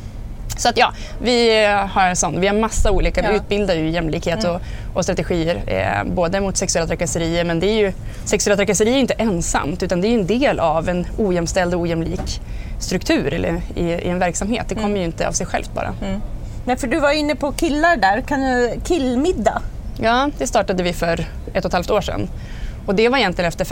Så 0.63 0.69
att 0.69 0.77
ja, 0.77 0.93
vi 1.23 1.65
har 1.91 2.15
sån, 2.15 2.41
vi 2.41 2.47
har 2.47 2.55
massa 2.55 2.91
olika, 2.91 3.23
Ja. 3.23 3.31
vi 3.31 3.37
utbildar 3.37 3.75
ju 3.75 3.91
jämlikhet 3.91 4.45
och, 4.45 4.61
och 4.95 5.05
strategier 5.05 5.63
eh, 5.67 6.13
både 6.13 6.41
mot 6.41 6.57
sexuella 6.57 6.87
trakasserier 6.87 7.45
men 7.45 7.61
det 7.61 7.67
är 7.67 7.79
ju, 7.79 7.93
sexuella 8.25 8.57
trakasserier 8.57 8.97
är 8.97 9.01
inte 9.01 9.15
ensamt 9.15 9.83
utan 9.83 10.01
det 10.01 10.09
är 10.09 10.15
en 10.15 10.27
del 10.27 10.61
av 10.61 10.89
en 10.89 11.07
ojämställd 11.19 11.75
och 11.75 11.81
ojämlik 11.81 12.41
struktur 12.81 13.35
eller 13.35 13.61
i, 13.75 13.85
i 13.85 14.09
en 14.09 14.19
verksamhet. 14.19 14.67
Det 14.69 14.75
kommer 14.75 14.97
ju 14.99 15.05
inte 15.05 15.29
av 15.29 15.33
sig 15.33 15.47
självt 15.47 15.75
bara. 15.75 15.95
Nej, 16.65 16.77
för 16.77 16.87
du 16.87 17.01
var 17.01 17.13
inne 17.13 17.35
på 17.35 17.53
killar 17.53 17.97
där. 17.97 18.21
Kan 18.21 18.41
du, 18.41 18.81
killmiddag? 18.85 19.63
Ja, 20.01 20.31
det 20.39 20.47
startade 20.47 20.83
vi 20.83 20.93
för 20.93 21.21
ett 21.55 21.65
och 21.65 21.69
ett 21.69 21.73
halvt 21.73 21.91
år 21.91 22.01
sedan. 22.01 22.29
Och 22.87 22.95
det 22.95 23.09
var 23.09 23.19
egentligen 23.19 23.49
efter 23.49 23.65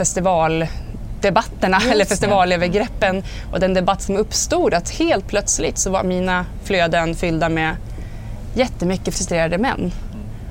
festivaldebatterna 1.21 1.77
Just 1.81 1.93
eller 1.93 2.05
festivalövergreppen 2.05 3.23
och 3.51 3.59
den 3.59 3.73
debatt 3.73 4.01
som 4.01 4.17
uppstod 4.17 4.73
att 4.73 4.89
helt 4.89 5.27
plötsligt 5.27 5.77
så 5.77 5.91
var 5.91 6.03
mina 6.03 6.45
flöden 6.63 7.15
fyllda 7.15 7.49
med 7.49 7.75
jättemycket 8.55 9.15
frustrerade 9.15 9.57
män. 9.57 9.91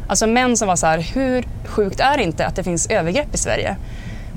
Alltså 0.09 0.27
män 0.27 0.57
som 0.57 0.69
var 0.69 0.77
så 0.77 0.87
här, 0.87 0.99
hur 0.99 1.45
sjukt 1.65 2.00
är 2.00 2.17
det 2.17 2.23
inte 2.23 2.47
att 2.47 2.57
det 2.57 2.65
finns 2.65 2.87
övergrepp 2.87 3.35
i 3.35 3.39
Sverige? 3.39 3.77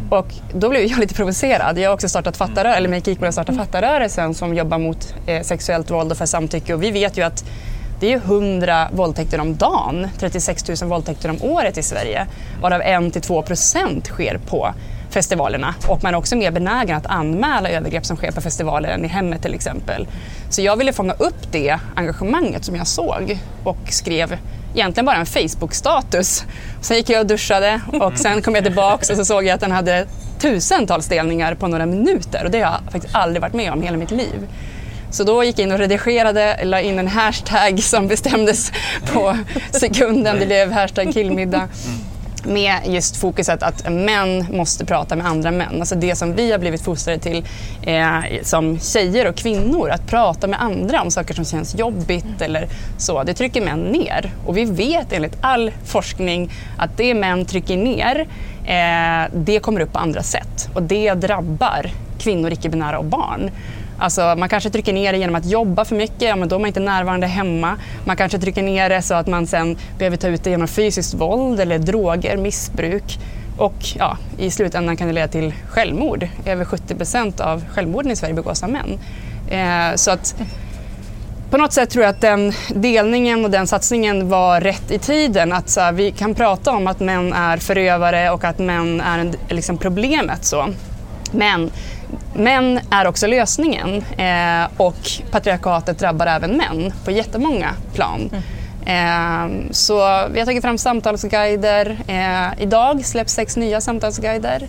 Och 0.10 0.28
då 0.54 0.70
blev 0.70 0.82
jag 0.82 1.00
lite 1.00 1.14
provocerad. 1.14 1.78
Jag 1.78 1.90
har 1.90 1.94
också 1.94 2.10
startat 2.10 2.38
fattarö- 2.38 2.76
eller 2.76 2.90
Make 2.90 3.12
Equal 3.12 3.28
har 3.28 3.32
startat 3.32 3.56
Fattarörelsen 3.56 4.34
som 4.34 4.54
jobbar 4.54 4.78
mot 4.78 5.16
eh, 5.28 5.42
sexuellt 5.42 5.92
våld 5.92 6.12
och 6.12 6.18
för 6.18 6.26
samtycke. 6.26 6.74
Och 6.74 6.84
vi 6.84 6.92
vet 6.92 7.18
ju 7.18 7.22
att 7.22 7.46
det 8.00 8.08
är 8.08 8.12
ju 8.12 8.18
100 8.18 8.88
våldtäkter 8.94 9.40
om 9.40 9.56
dagen, 9.56 10.08
36 10.20 10.68
000 10.82 10.90
våldtäkter 10.90 11.30
om 11.30 11.38
året 11.42 11.78
i 11.78 11.84
Sverige, 11.84 12.28
varav 12.62 12.82
1-2 12.82 13.42
procent 13.42 14.08
sker 14.08 14.40
på 14.48 14.74
festivalerna. 15.14 15.76
Och 15.88 16.04
man 16.04 16.14
är 16.14 16.18
också 16.18 16.36
mer 16.36 16.52
benägen 16.52 16.98
att 16.98 17.06
anmäla 17.06 17.70
övergrepp 17.70 18.06
som 18.06 18.18
sker 18.18 18.32
på 18.32 18.42
festivaler 18.42 18.90
än 18.90 19.06
i 19.06 19.08
hemmet 19.08 19.42
till 19.42 19.54
exempel. 19.54 20.08
Så 20.50 20.62
jag 20.62 20.78
ville 20.78 20.94
fånga 20.94 21.14
upp 21.14 21.52
det 21.52 21.80
engagemanget 21.96 22.66
som 22.66 22.76
jag 22.76 22.88
såg 22.88 23.40
och 23.64 23.78
skrev 23.90 24.38
egentligen 24.74 25.06
bara 25.06 25.16
en 25.16 25.26
Facebook-status. 25.26 26.44
Sen 26.82 26.98
gick 26.98 27.10
jag 27.10 27.20
och 27.20 27.28
duschade 27.28 27.82
och 28.02 28.18
sen 28.18 28.42
kom 28.42 28.56
jag 28.56 28.64
tillbaka 28.64 29.14
och 29.14 29.18
så 29.18 29.26
såg 29.26 29.44
jag 29.44 29.56
att 29.56 29.62
den 29.62 29.72
hade 29.72 30.06
tusentals 30.40 31.08
delningar 31.08 31.56
på 31.56 31.68
några 31.68 31.86
minuter 31.86 32.46
och 32.46 32.52
det 32.52 32.62
har 32.62 32.72
jag 32.72 32.92
faktiskt 32.92 33.16
aldrig 33.16 33.42
varit 33.42 33.54
med 33.54 33.72
om 33.72 33.82
hela 33.82 33.98
mitt 33.98 34.12
liv. 34.12 34.48
Så 35.12 35.24
då 35.24 35.44
gick 35.44 35.60
jag 35.60 35.64
in 35.64 35.72
och 35.72 35.80
redigerade, 35.80 36.60
la 36.64 36.82
in 36.82 37.00
en 37.00 37.08
hashtag 37.08 37.84
som 37.84 38.08
bestämdes 38.08 38.72
på 39.14 39.38
sekunden. 39.72 40.40
Det 40.40 40.46
blev 40.46 40.72
hashtag 40.72 41.14
killmiddag 41.14 41.68
med 42.46 42.82
just 42.86 43.18
fokuset 43.18 43.64
att 43.64 43.92
män 43.92 44.46
måste 44.52 44.86
prata 44.86 45.16
med 45.16 45.28
andra 45.28 45.52
män. 45.52 45.80
Alltså 45.80 45.96
det 45.96 46.16
som 46.16 46.36
vi 46.36 46.52
har 46.52 46.60
blivit 46.60 46.82
fostrade 46.82 47.20
till 47.20 47.46
eh, 47.82 48.20
som 48.44 48.80
tjejer 48.80 49.28
och 49.28 49.36
kvinnor, 49.36 49.90
att 49.90 50.08
prata 50.08 50.48
med 50.48 50.62
andra 50.62 51.02
om 51.02 51.12
saker 51.12 51.34
som 51.34 51.46
känns 51.46 51.76
jobbigt 51.76 52.42
eller 52.42 52.68
så, 52.98 53.24
det 53.24 53.34
trycker 53.34 53.62
män 53.62 53.80
ner. 53.80 54.32
Och 54.46 54.58
vi 54.58 54.66
vet 54.66 55.14
enligt 55.14 55.38
all 55.42 55.72
forskning 55.86 56.52
att 56.78 56.98
det 56.98 57.14
män 57.14 57.46
trycker 57.46 57.78
ner, 57.78 58.28
eh, 58.66 59.32
det 59.36 59.60
kommer 59.60 59.82
upp 59.82 59.94
på 59.94 60.00
andra 60.00 60.24
sätt. 60.24 60.70
Och 60.74 60.84
det 60.84 61.14
drabbar 61.14 61.92
kvinnor, 62.20 62.52
icke-binära 62.52 62.98
och 62.98 63.06
barn. 63.06 63.52
Alltså 63.98 64.36
man 64.38 64.50
kanske 64.50 64.70
trycker 64.70 64.94
ner 64.94 65.14
det 65.14 65.18
genom 65.18 65.36
att 65.36 65.46
jobba 65.46 65.86
för 65.86 65.96
mycket, 65.96 66.22
ja, 66.22 66.36
men 66.36 66.50
då 66.50 66.56
är 66.56 66.60
man 66.60 66.68
inte 66.68 66.80
närvarande 66.80 67.28
hemma. 67.28 67.78
Man 68.06 68.16
kanske 68.16 68.40
trycker 68.40 68.64
ner 68.64 68.90
det 68.90 69.02
så 69.02 69.14
att 69.14 69.28
man 69.28 69.48
sen 69.48 69.78
behöver 69.98 70.18
ta 70.18 70.28
ut 70.28 70.44
det 70.44 70.50
genom 70.50 70.68
fysiskt 70.68 71.14
våld 71.14 71.60
eller 71.60 71.80
droger, 71.80 72.38
missbruk. 72.38 73.20
Och 73.58 73.76
ja, 73.96 74.18
i 74.38 74.52
slutändan 74.52 74.98
kan 74.98 75.08
det 75.08 75.14
leda 75.14 75.28
till 75.28 75.54
självmord. 75.68 76.28
Över 76.46 76.66
70 76.66 76.96
procent 76.96 77.40
av 77.40 77.66
självmorden 77.70 78.12
i 78.12 78.16
Sverige 78.16 78.34
begås 78.34 78.64
av 78.64 78.70
män. 78.70 79.00
Eh, 79.50 79.96
så 79.96 80.12
att 80.12 80.36
på 81.54 81.58
något 81.58 81.74
sätt 81.74 81.90
tror 81.90 82.04
jag 82.04 82.10
att 82.10 82.22
den 82.22 82.54
delningen 82.70 83.46
och 83.46 83.52
den 83.52 83.68
satsningen 83.68 84.30
var 84.30 84.62
rätt 84.62 84.92
i 84.92 85.00
tiden. 85.00 85.54
Att 85.54 85.70
så 85.70 85.82
här, 85.82 85.92
vi 85.92 86.12
kan 86.12 86.36
prata 86.36 86.72
om 86.72 86.88
att 86.88 87.00
män 87.00 87.34
är 87.34 87.58
förövare 87.58 88.30
och 88.30 88.44
att 88.44 88.60
män 88.60 89.02
är 89.02 89.20
en, 89.20 89.36
liksom 89.50 89.78
problemet. 89.78 90.46
Så. 90.46 90.70
Men 91.32 91.72
män 92.34 92.80
är 92.90 93.08
också 93.08 93.28
lösningen 93.28 94.04
eh, 94.18 94.68
och 94.78 95.12
patriarkatet 95.32 96.00
drabbar 96.00 96.28
även 96.28 96.58
män 96.58 96.94
på 97.06 97.12
jättemånga 97.12 97.70
plan. 97.94 98.30
Eh, 98.86 99.72
så 99.72 99.96
vi 100.32 100.40
har 100.40 100.46
tagit 100.46 100.62
fram 100.62 100.78
samtalsguider. 100.78 101.98
Eh, 102.08 102.62
idag 102.64 103.06
släpps 103.06 103.34
sex 103.34 103.58
nya 103.58 103.82
samtalsguider. 103.82 104.68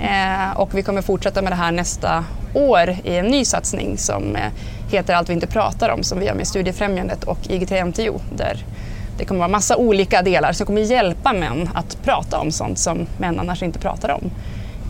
Eh, 0.00 0.56
och 0.56 0.74
vi 0.74 0.82
kommer 0.82 1.02
fortsätta 1.02 1.42
med 1.42 1.52
det 1.52 1.56
här 1.56 1.72
nästa 1.72 2.24
år 2.54 2.96
i 3.04 3.16
en 3.16 3.26
ny 3.26 3.44
satsning 3.44 3.98
som 3.98 4.36
eh, 4.36 4.52
heter 4.90 5.14
Allt 5.14 5.28
vi 5.28 5.32
inte 5.32 5.46
pratar 5.46 5.88
om 5.88 6.02
som 6.02 6.18
vi 6.18 6.26
gör 6.26 6.34
med 6.34 6.46
Studiefrämjandet 6.46 7.24
och 7.24 7.38
IGT-NTO 7.48 8.20
där 8.36 8.64
det 9.18 9.24
kommer 9.24 9.38
vara 9.38 9.48
massa 9.48 9.76
olika 9.76 10.22
delar 10.22 10.52
som 10.52 10.66
kommer 10.66 10.80
hjälpa 10.80 11.32
män 11.32 11.70
att 11.74 12.02
prata 12.02 12.38
om 12.38 12.52
sånt 12.52 12.78
som 12.78 13.06
män 13.18 13.40
annars 13.40 13.62
inte 13.62 13.78
pratar 13.78 14.08
om. 14.08 14.30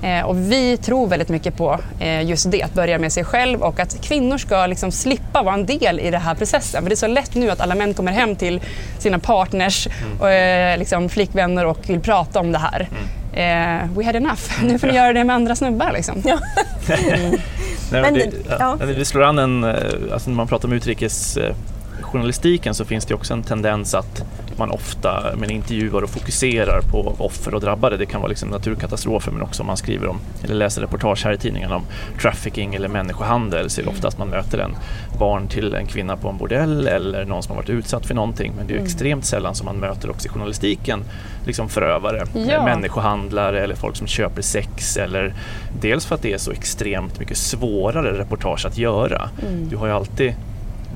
Eh, 0.02 0.24
och 0.24 0.36
vi 0.36 0.76
tror 0.76 1.08
väldigt 1.08 1.28
mycket 1.28 1.56
på 1.56 1.78
eh, 2.00 2.22
just 2.22 2.50
det, 2.50 2.62
att 2.62 2.74
börja 2.74 2.98
med 2.98 3.12
sig 3.12 3.24
själv 3.24 3.62
och 3.62 3.80
att 3.80 4.02
kvinnor 4.02 4.38
ska 4.38 4.66
liksom 4.66 4.92
slippa 4.92 5.42
vara 5.42 5.54
en 5.54 5.66
del 5.66 6.00
i 6.00 6.10
den 6.10 6.20
här 6.20 6.34
processen. 6.34 6.82
För 6.82 6.90
det 6.90 6.94
är 6.94 6.96
så 6.96 7.06
lätt 7.06 7.34
nu 7.34 7.50
att 7.50 7.60
alla 7.60 7.74
män 7.74 7.94
kommer 7.94 8.12
hem 8.12 8.36
till 8.36 8.60
sina 8.98 9.18
partners 9.18 9.88
och 10.20 10.30
eh, 10.30 10.78
liksom 10.78 11.08
flickvänner 11.08 11.66
och 11.66 11.78
vill 11.86 12.00
prata 12.00 12.40
om 12.40 12.52
det 12.52 12.58
här. 12.58 12.88
Eh, 13.32 13.78
we 13.96 14.04
had 14.04 14.16
enough, 14.16 14.62
nu 14.62 14.78
får 14.78 14.86
ni 14.86 14.94
göra 14.94 15.12
det 15.12 15.24
med 15.24 15.36
andra 15.36 15.56
snubbar. 15.56 15.92
Liksom. 15.92 16.22
Ja. 16.24 16.38
Nej, 17.92 18.02
men 18.02 18.14
det, 18.14 18.30
ja. 18.48 18.76
ja. 18.80 18.86
det 18.86 19.04
slår 19.04 19.22
an 19.22 19.38
en, 19.38 19.64
alltså 19.64 20.30
när 20.30 20.36
man 20.36 20.48
pratar 20.48 20.68
om 20.68 20.74
utrikesjournalistiken 20.74 22.74
så 22.74 22.84
finns 22.84 23.06
det 23.06 23.14
också 23.14 23.34
en 23.34 23.42
tendens 23.42 23.94
att 23.94 24.24
man 24.66 24.70
ofta 24.70 25.24
men 25.36 25.50
intervjuar 25.50 26.02
och 26.02 26.10
fokuserar 26.10 26.80
på 26.80 27.14
offer 27.18 27.54
och 27.54 27.60
drabbade. 27.60 27.96
Det 27.96 28.06
kan 28.06 28.20
vara 28.20 28.28
liksom 28.28 28.48
naturkatastrofer 28.48 29.32
men 29.32 29.42
också 29.42 29.62
om 29.62 29.66
man 29.66 29.76
skriver 29.76 30.06
om 30.08 30.18
eller 30.44 30.54
läser 30.54 30.80
reportage 30.82 31.24
här 31.24 31.32
i 31.32 31.38
tidningen 31.38 31.72
om 31.72 31.82
trafficking 32.20 32.74
eller 32.74 32.88
människohandel 32.88 33.70
så 33.70 33.80
är 33.80 33.84
det 33.84 33.90
ofta 33.90 34.08
att 34.08 34.18
man 34.18 34.28
möter 34.28 34.58
en 34.58 34.74
barn 35.18 35.48
till 35.48 35.74
en 35.74 35.86
kvinna 35.86 36.16
på 36.16 36.28
en 36.28 36.36
bordell 36.36 36.86
eller 36.86 37.24
någon 37.24 37.42
som 37.42 37.50
har 37.56 37.62
varit 37.62 37.70
utsatt 37.70 38.06
för 38.06 38.14
någonting. 38.14 38.52
Men 38.56 38.66
det 38.66 38.74
är 38.74 38.78
ju 38.78 38.84
extremt 38.84 39.24
sällan 39.24 39.54
som 39.54 39.64
man 39.64 39.76
möter 39.76 40.10
också 40.10 40.26
i 40.26 40.30
journalistiken 40.30 41.04
liksom 41.46 41.68
förövare, 41.68 42.26
Ja. 42.34 42.64
människohandlare 42.64 43.60
eller 43.60 43.74
folk 43.74 43.96
som 43.96 44.06
köper 44.06 44.42
sex 44.42 44.96
eller 44.96 45.34
dels 45.80 46.06
för 46.06 46.14
att 46.14 46.22
det 46.22 46.32
är 46.32 46.38
så 46.38 46.50
extremt 46.52 47.18
mycket 47.18 47.36
svårare 47.36 48.18
reportage 48.18 48.66
att 48.66 48.78
göra. 48.78 49.30
Du 49.70 49.76
har 49.76 49.86
ju 49.86 49.92
alltid 49.92 50.34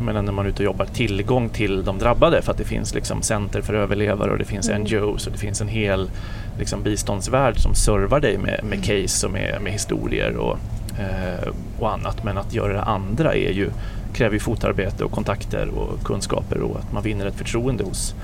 menar, 0.01 0.23
när 0.23 0.33
man 0.33 0.45
är 0.45 0.49
ute 0.49 0.63
och 0.63 0.65
jobbar 0.65 0.85
tillgång 0.85 1.49
till 1.49 1.85
de 1.85 1.99
drabbade 1.99 2.43
för 2.43 2.53
att 2.53 2.59
det 2.59 2.65
finns 2.65 2.95
liksom 2.95 3.23
center 3.23 3.63
för 3.63 3.75
överlevare 3.75 4.31
och 4.31 4.39
det 4.39 4.45
finns 4.45 4.71
NGOs 4.71 5.27
och 5.27 5.33
det 5.33 5.39
finns 5.39 5.61
en 5.61 5.69
hel 5.69 6.11
liksom, 6.59 6.83
biståndsvärld 6.83 7.59
som 7.59 7.75
servar 7.75 8.21
dig 8.21 8.39
med, 8.39 8.61
med 8.65 8.85
case 8.85 9.27
och 9.27 9.33
med, 9.33 9.63
med 9.63 9.73
historier 9.73 10.37
och, 10.37 10.59
eh, 10.99 11.49
och 11.79 11.93
annat. 11.93 12.25
Men 12.25 12.39
att 12.39 12.55
göra 12.55 12.73
det 12.73 12.83
andra 12.83 13.35
är 13.35 13.53
ju, 13.53 13.71
kräver 14.15 14.35
ju 14.35 14.41
fotarbete 14.41 15.05
och 15.05 15.11
kontakter 15.11 15.69
och 15.69 16.05
kunskaper 16.05 16.59
och 16.59 16.79
att 16.79 16.93
man 16.93 17.03
vinner 17.03 17.27
ett 17.27 17.37
förtroende 17.37 17.85
hos 17.85 18.15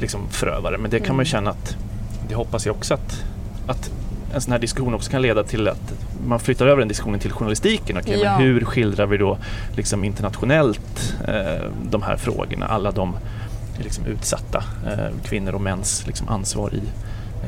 liksom, 0.00 0.20
förövare. 0.30 0.78
Men 0.78 0.90
det 0.90 1.00
kan 1.00 1.16
man 1.16 1.24
ju 1.24 1.30
känna 1.30 1.50
att, 1.50 1.76
det 2.28 2.34
hoppas 2.34 2.66
jag 2.66 2.76
också 2.76 2.94
att, 2.94 3.24
att 3.66 3.90
en 4.36 4.42
sån 4.42 4.52
här 4.52 4.58
diskussion 4.58 4.94
också 4.94 5.10
kan 5.10 5.22
leda 5.22 5.44
till 5.44 5.68
att 5.68 5.92
man 6.26 6.38
flyttar 6.40 6.66
över 6.66 6.78
den 6.78 6.88
diskussionen 6.88 7.20
till 7.20 7.32
journalistiken. 7.32 7.98
Okej, 7.98 8.20
Ja. 8.22 8.32
men 8.32 8.42
hur 8.46 8.64
skildrar 8.64 9.06
vi 9.06 9.16
då 9.16 9.38
liksom 9.76 10.04
internationellt 10.04 11.14
eh, 11.28 11.70
de 11.90 12.02
här 12.02 12.16
frågorna? 12.16 12.66
Alla 12.66 12.90
de 12.90 13.16
liksom, 13.78 14.06
utsatta 14.06 14.64
eh, 14.86 15.14
kvinnor 15.24 15.54
och 15.54 15.60
mäns 15.60 16.06
liksom, 16.06 16.28
ansvar 16.28 16.74
i, 16.74 16.82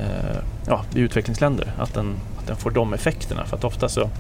eh, 0.01 0.39
ja, 0.67 0.85
i 0.95 1.01
utvecklingsländer. 1.01 1.73
Att 1.79 1.95
den, 1.95 2.15
att 2.39 2.47
den 2.47 2.57
får 2.57 2.71
de 2.71 2.95
effekterna. 2.95 3.45
För 3.45 3.57
att 3.57 3.65
ofta 3.65 3.89
så, 3.89 4.11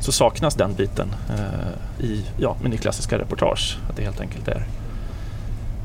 så 0.00 0.12
saknas 0.12 0.54
den 0.54 0.74
biten 0.74 1.08
eh, 1.30 2.04
i, 2.04 2.24
ja, 2.36 2.56
men 2.62 2.72
i 2.72 2.78
klassiska 2.78 3.18
reportage. 3.18 3.78
Att 3.90 3.96
det 3.96 4.02
helt 4.02 4.20
enkelt 4.20 4.48
är 4.48 4.66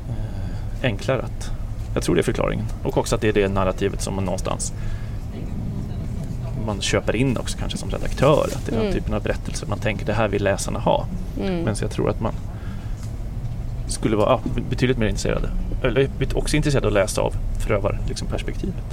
eh, 0.08 0.84
enklare 0.84 1.22
att... 1.22 1.50
Jag 1.94 2.02
tror 2.02 2.14
det 2.14 2.20
är 2.20 2.22
förklaringen. 2.22 2.66
Och 2.82 2.98
också 2.98 3.14
att 3.14 3.20
det 3.20 3.28
är 3.28 3.32
det 3.32 3.48
narrativet 3.48 4.02
som 4.02 4.14
man 4.14 4.24
någonstans 4.24 4.72
man 6.66 6.80
köper 6.80 7.16
in 7.16 7.36
också 7.36 7.58
kanske 7.58 7.78
som 7.78 7.90
redaktör. 7.90 8.48
Att 8.54 8.66
det 8.66 8.72
är 8.72 8.76
den 8.76 8.80
Mm. 8.80 8.92
typen 8.92 9.14
av 9.14 9.22
berättelser 9.22 9.66
man 9.66 9.78
tänker 9.78 10.06
det 10.06 10.12
här 10.12 10.28
vill 10.28 10.44
läsarna 10.44 10.78
ha. 10.78 11.06
Mm. 11.40 11.60
Men 11.60 11.76
så 11.76 11.84
jag 11.84 11.90
tror 11.90 12.10
att 12.10 12.20
man 12.20 12.32
skulle 13.88 14.16
vara 14.16 14.40
betydligt 14.70 14.98
mer 14.98 15.06
intresserade. 15.06 15.48
Eller 15.84 16.08
också 16.34 16.56
intresserade 16.56 16.86
av 16.86 16.92
att 16.92 16.94
läsa 16.94 17.20
av 17.20 17.34
förövarperspektivet. 17.66 18.08
Liksom 18.08 18.28
perspektivet. 18.28 18.84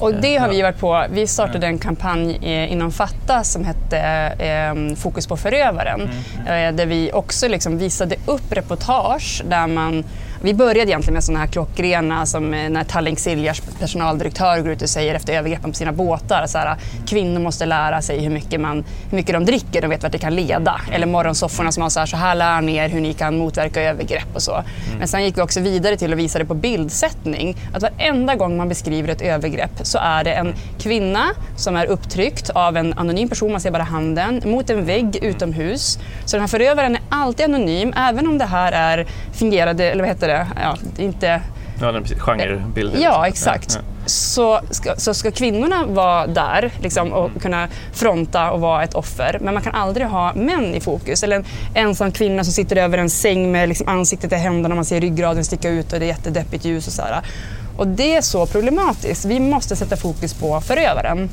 Och 0.00 0.14
det 0.14 0.36
har 0.36 0.48
vi 0.48 0.62
varit 0.62 0.78
på. 0.78 1.04
Vi 1.10 1.26
startade 1.26 1.66
en 1.66 1.78
kampanj 1.78 2.38
eh, 2.42 2.72
inom 2.72 2.92
Fatta 2.92 3.44
som 3.44 3.64
hette 3.64 3.98
eh, 4.38 4.94
Fokus 4.96 5.26
på 5.26 5.36
förövaren. 5.36 6.00
Mm. 6.46 6.70
Eh, 6.70 6.76
där 6.76 6.86
vi 6.86 7.12
också 7.12 7.48
liksom 7.48 7.78
visade 7.78 8.16
upp 8.26 8.52
reportage 8.52 9.42
där 9.48 9.66
man 9.66 10.04
vi 10.42 10.54
började 10.54 10.90
egentligen 10.90 11.14
med 11.14 11.24
sådana 11.24 11.40
här 11.40 11.46
klockrena 11.46 12.26
som 12.26 12.54
eh, 12.54 12.70
när 12.70 12.84
Tallink 12.84 13.18
Siljars 13.18 13.60
personaldirektör 13.60 14.60
går 14.60 14.72
ut 14.72 14.82
och 14.82 14.88
säger 14.88 15.14
efter 15.14 15.32
övergreppen 15.32 15.70
på 15.70 15.76
sina 15.76 15.92
båtar 15.92 16.46
så 16.46 16.58
här, 16.58 16.76
kvinnor 17.06 17.40
måste 17.40 17.66
lära 17.66 18.02
sig 18.02 18.20
hur 18.20 18.30
mycket, 18.30 18.60
man, 18.60 18.84
hur 19.10 19.16
mycket 19.16 19.32
de 19.34 19.44
dricker, 19.44 19.80
de 19.80 19.88
vet 19.88 20.02
vart 20.02 20.12
det 20.12 20.18
kan 20.18 20.34
leda. 20.34 20.80
Eller 20.92 21.06
morgonsofforna 21.06 21.72
som 21.72 21.82
har 21.82 21.90
så 21.90 22.00
här, 22.00 22.06
så 22.06 22.16
här 22.16 22.34
lär 22.34 22.60
ni 22.60 22.76
er 22.76 22.88
hur 22.88 23.00
ni 23.00 23.12
kan 23.12 23.38
motverka 23.38 23.82
övergrepp 23.82 24.34
och 24.34 24.42
så. 24.42 24.52
Mm. 24.52 24.98
Men 24.98 25.08
sen 25.08 25.24
gick 25.24 25.38
vi 25.38 25.42
också 25.42 25.60
vidare 25.60 25.96
till 25.96 26.12
att 26.12 26.18
visa 26.18 26.38
det 26.38 26.44
på 26.44 26.54
bildsättning. 26.54 27.56
Att 27.74 27.82
varenda 27.82 28.34
gång 28.34 28.56
man 28.56 28.68
beskriver 28.68 29.08
ett 29.08 29.22
övergrepp 29.22 29.80
så 29.82 29.98
är 29.98 30.24
det 30.24 30.32
en 30.32 30.54
kvinna 30.78 31.24
som 31.56 31.76
är 31.76 31.86
upptryckt 31.86 32.50
av 32.50 32.76
en 32.76 32.92
anonym 32.92 33.28
person, 33.28 33.52
man 33.52 33.60
ser 33.60 33.70
bara 33.70 33.82
handen, 33.82 34.42
mot 34.44 34.70
en 34.70 34.84
vägg 34.84 35.16
utomhus. 35.16 35.98
Så 36.24 36.36
den 36.36 36.40
här 36.40 36.48
förövaren 36.48 36.94
är 36.94 37.02
alltid 37.08 37.44
anonym, 37.44 37.92
även 37.96 38.26
om 38.26 38.38
det 38.38 38.44
här 38.44 38.72
är 38.72 39.06
fingerade, 39.32 39.90
eller 39.90 40.02
vad 40.02 40.08
heter 40.08 40.28
det, 40.28 40.31
ja, 40.62 40.76
inte 40.96 41.40
Ja, 41.82 41.92
precis. 41.92 42.18
Genrebilder. 42.18 42.98
Ja, 43.00 43.26
exakt. 43.26 43.74
Ja, 43.74 43.80
ja. 43.80 44.08
Så, 44.08 44.60
ska, 44.70 44.96
så 44.96 45.14
ska 45.14 45.30
kvinnorna 45.30 45.86
vara 45.86 46.26
där 46.26 46.70
liksom, 46.80 47.12
och 47.12 47.30
kunna 47.40 47.68
fronta 47.92 48.50
och 48.50 48.60
vara 48.60 48.84
ett 48.84 48.94
offer. 48.94 49.38
Men 49.40 49.54
man 49.54 49.62
kan 49.62 49.74
aldrig 49.74 50.06
ha 50.06 50.34
män 50.34 50.74
i 50.74 50.80
fokus. 50.80 51.22
Eller 51.22 51.36
en 51.36 51.44
ensam 51.74 52.12
kvinna 52.12 52.44
som 52.44 52.52
sitter 52.52 52.76
över 52.76 52.98
en 52.98 53.10
säng 53.10 53.52
med 53.52 53.68
liksom, 53.68 53.88
ansiktet 53.88 54.32
i 54.32 54.34
händerna 54.34 54.72
och 54.72 54.76
man 54.76 54.84
ser 54.84 55.00
ryggraden 55.00 55.44
sticka 55.44 55.68
ut 55.68 55.92
och 55.92 55.98
det 55.98 56.04
är 56.04 56.08
jättedeppigt 56.08 56.64
ljus. 56.64 56.86
Och, 56.86 56.92
så 56.92 57.02
här. 57.02 57.22
och 57.76 57.86
det 57.86 58.16
är 58.16 58.22
så 58.22 58.46
problematiskt. 58.46 59.24
Vi 59.24 59.40
måste 59.40 59.76
sätta 59.76 59.96
fokus 59.96 60.34
på 60.34 60.60
förövaren. 60.60 61.28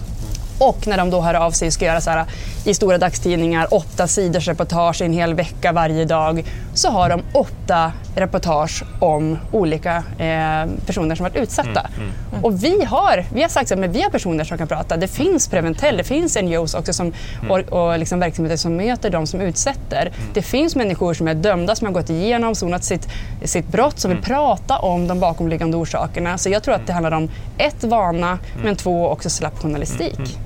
Och 0.60 0.88
när 0.88 0.98
de 0.98 1.10
då 1.10 1.22
hör 1.22 1.34
av 1.34 1.52
sig 1.52 1.68
och 1.68 1.74
ska 1.74 1.86
göra 1.86 2.02
så 2.02 2.10
här, 2.10 2.26
i 2.66 2.74
stora 2.74 2.98
dagstidningar, 2.98 3.68
åtta 3.74 4.08
sidors 4.08 4.48
reportage 4.48 5.02
i 5.02 5.06
en 5.06 5.14
hel 5.14 5.34
vecka 5.34 5.72
varje 5.72 6.06
dag, 6.06 6.44
så 6.74 6.90
har 6.90 7.10
de 7.10 7.22
åtta 7.34 7.92
reportage 8.16 8.84
om 9.00 9.38
olika 9.52 9.96
eh, 10.18 10.70
personer 10.86 11.16
som 11.16 11.24
varit 11.24 11.36
utsatta. 11.36 11.80
Mm, 11.80 12.02
mm. 12.02 12.12
Mm. 12.32 12.46
Och 12.46 12.64
vi 12.64 12.84
har, 12.84 13.26
vi 13.34 13.42
har 13.42 13.50
sagt 13.50 13.72
att 13.72 13.80
vi 13.80 14.02
har 14.02 14.10
personer 14.10 14.44
som 14.44 14.58
kan 14.58 14.68
prata. 14.68 14.98
Det 14.98 15.08
finns 15.08 15.48
Preventell, 15.48 15.98
det 15.98 16.04
finns 16.04 16.38
NGOs 16.42 16.74
också 16.74 16.94
som, 16.94 17.14
mm. 17.40 17.52
och, 17.52 17.60
och 17.60 18.00
liksom 18.00 18.20
verksamheter 18.20 18.58
som 18.58 18.76
möter 18.76 19.10
de 19.10 19.28
som 19.28 19.42
utsätter. 19.42 20.02
Mm. 20.02 20.14
Det 20.34 20.42
finns 20.42 20.76
människor 20.76 21.14
som 21.14 21.28
är 21.28 21.34
dömda, 21.34 21.76
som 21.76 21.86
har 21.88 21.94
gått 21.94 22.10
igenom, 22.10 22.56
sonat 22.56 22.84
sitt, 22.84 23.08
sitt 23.44 23.68
brott, 23.68 24.00
som 24.00 24.10
vill 24.10 24.18
mm. 24.18 24.28
prata 24.28 24.80
om 24.80 25.08
de 25.08 25.20
bakomliggande 25.20 25.78
orsakerna. 25.78 26.38
Så 26.38 26.50
jag 26.50 26.64
tror 26.64 26.76
att 26.76 26.88
det 26.88 26.94
handlar 26.94 27.12
om 27.12 27.30
ett, 27.58 27.84
vana, 27.84 28.40
men 28.64 28.76
två, 28.76 29.08
också 29.08 29.30
slapp 29.30 29.60
journalistik. 29.62 30.40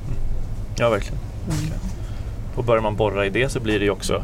Ja, 0.75 0.89
verkligen. 0.89 1.19
Mm. 1.45 1.79
Och 2.55 2.63
börjar 2.63 2.81
man 2.81 2.95
borra 2.95 3.25
i 3.25 3.29
det 3.29 3.49
så 3.49 3.59
blir 3.59 3.79
det 3.79 3.85
ju 3.85 3.91
också 3.91 4.23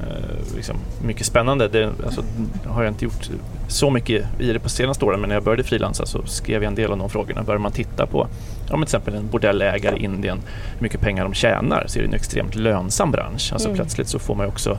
eh, 0.00 0.56
liksom 0.56 0.76
mycket 1.04 1.26
spännande. 1.26 1.68
Det 1.68 1.92
alltså, 2.04 2.24
har 2.66 2.82
jag 2.82 2.90
inte 2.90 3.04
gjort 3.04 3.30
så 3.68 3.90
mycket 3.90 4.24
i 4.38 4.52
det 4.52 4.58
på 4.58 4.68
senaste 4.68 5.04
åren 5.04 5.20
men 5.20 5.28
när 5.28 5.36
jag 5.36 5.44
började 5.44 5.64
frilansa 5.64 6.06
så 6.06 6.26
skrev 6.26 6.62
jag 6.62 6.68
en 6.68 6.74
del 6.74 6.92
av 6.92 6.98
de 6.98 7.10
frågorna. 7.10 7.42
Börjar 7.42 7.58
man 7.58 7.72
titta 7.72 8.06
på 8.06 8.26
om 8.70 8.80
till 8.80 8.82
exempel 8.82 9.14
en 9.14 9.28
bordellägare 9.28 9.96
i 9.96 10.04
Indien, 10.04 10.40
hur 10.74 10.82
mycket 10.82 11.00
pengar 11.00 11.24
de 11.24 11.34
tjänar 11.34 11.84
så 11.86 11.98
är 11.98 12.02
det 12.02 12.08
en 12.08 12.14
extremt 12.14 12.54
lönsam 12.54 13.10
bransch. 13.10 13.52
Alltså 13.52 13.68
mm. 13.68 13.76
plötsligt 13.76 14.08
så 14.08 14.18
får 14.18 14.34
man 14.34 14.46
också 14.46 14.78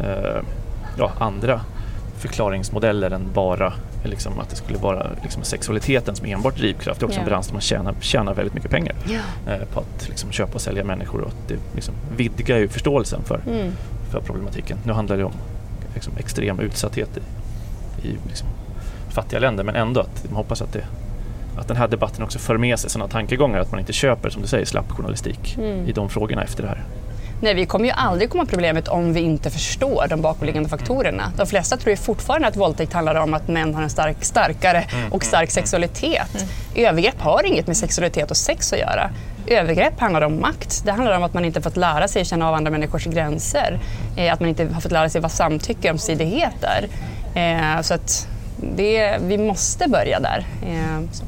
eh, 0.00 0.42
ja, 0.98 1.12
andra 1.18 1.60
förklaringsmodeller 2.18 3.10
än 3.10 3.28
bara 3.34 3.72
liksom 4.04 4.38
att 4.38 4.50
det 4.50 4.56
skulle 4.56 4.78
vara 4.78 5.06
liksom 5.22 5.42
sexualiteten 5.42 6.16
som 6.16 6.26
enbart 6.26 6.56
drivkraft. 6.56 7.00
Det 7.00 7.04
är 7.04 7.06
också 7.06 7.18
yeah. 7.18 7.26
en 7.26 7.30
bransch 7.30 7.46
där 7.46 7.52
man 7.52 7.60
tjänar, 7.60 7.94
tjänar 8.00 8.34
väldigt 8.34 8.54
mycket 8.54 8.70
pengar 8.70 8.94
yeah. 9.08 9.60
eh, 9.60 9.66
på 9.66 9.80
att 9.80 10.08
liksom 10.08 10.32
köpa 10.32 10.54
och 10.54 10.60
sälja 10.60 10.84
människor 10.84 11.20
och 11.20 11.32
det 11.48 11.56
liksom 11.74 11.94
vidgar 12.16 12.58
ju 12.58 12.68
förståelsen 12.68 13.22
för, 13.24 13.40
mm. 13.46 13.72
för 14.10 14.20
problematiken. 14.20 14.78
Nu 14.84 14.92
handlar 14.92 15.16
det 15.16 15.24
om 15.24 15.34
liksom, 15.94 16.12
extrem 16.16 16.60
utsatthet 16.60 17.16
i, 17.16 18.08
i 18.08 18.16
liksom, 18.28 18.48
fattiga 19.08 19.40
länder 19.40 19.64
men 19.64 19.76
ändå 19.76 20.00
att 20.00 20.24
man 20.24 20.36
hoppas 20.36 20.62
att, 20.62 20.72
det, 20.72 20.84
att 21.56 21.68
den 21.68 21.76
här 21.76 21.88
debatten 21.88 22.24
också 22.24 22.38
för 22.38 22.56
med 22.56 22.78
sig 22.78 22.90
sådana 22.90 23.08
tankegångar 23.08 23.60
att 23.60 23.70
man 23.70 23.80
inte 23.80 23.92
köper, 23.92 24.30
som 24.30 24.42
du 24.42 24.48
säger, 24.48 24.64
slapp 24.64 24.90
journalistik 24.90 25.56
mm. 25.58 25.88
i 25.88 25.92
de 25.92 26.08
frågorna 26.08 26.42
efter 26.42 26.62
det 26.62 26.68
här. 26.68 26.84
Nej, 27.42 27.54
vi 27.54 27.66
kommer 27.66 27.84
ju 27.84 27.90
aldrig 27.90 28.30
komma 28.30 28.46
problemet 28.46 28.88
om 28.88 29.12
vi 29.12 29.20
inte 29.20 29.50
förstår 29.50 30.06
de 30.08 30.20
bakomliggande 30.20 30.68
faktorerna. 30.68 31.32
De 31.36 31.46
flesta 31.46 31.76
tror 31.76 31.90
ju 31.90 31.96
fortfarande 31.96 32.48
att 32.48 32.56
våldtäkt 32.56 32.92
handlar 32.92 33.14
om 33.14 33.34
att 33.34 33.48
män 33.48 33.74
har 33.74 33.82
en 33.82 33.90
stark, 33.90 34.16
starkare 34.20 34.78
mm, 34.78 35.12
och 35.12 35.24
stark 35.24 35.42
mm, 35.42 35.50
sexualitet. 35.50 36.34
Mm. 36.34 36.88
Övergrepp 36.88 37.20
har 37.20 37.46
inget 37.46 37.66
med 37.66 37.76
sexualitet 37.76 38.30
och 38.30 38.36
sex 38.36 38.72
att 38.72 38.78
göra. 38.78 39.10
Övergrepp 39.46 40.00
handlar 40.00 40.22
om 40.22 40.40
makt. 40.40 40.82
Det 40.84 40.92
handlar 40.92 41.16
om 41.16 41.22
att 41.22 41.34
man 41.34 41.44
inte 41.44 41.62
fått 41.62 41.76
lära 41.76 42.08
sig 42.08 42.24
känna 42.24 42.48
av 42.48 42.54
andra 42.54 42.70
människors 42.70 43.04
gränser. 43.04 43.80
Eh, 44.16 44.32
att 44.32 44.40
man 44.40 44.48
inte 44.48 44.64
har 44.64 44.80
fått 44.80 44.92
lära 44.92 45.08
sig 45.08 45.20
vad 45.20 45.32
samtycke 45.32 45.88
och 45.88 45.90
ömsesidighet 45.90 46.64
är. 46.64 46.88
Eh, 47.34 47.80
så 47.80 47.94
att 47.94 48.28
det, 48.76 49.18
vi 49.20 49.38
måste 49.38 49.88
börja 49.88 50.20
där. 50.20 50.46
Eh, 50.62 51.22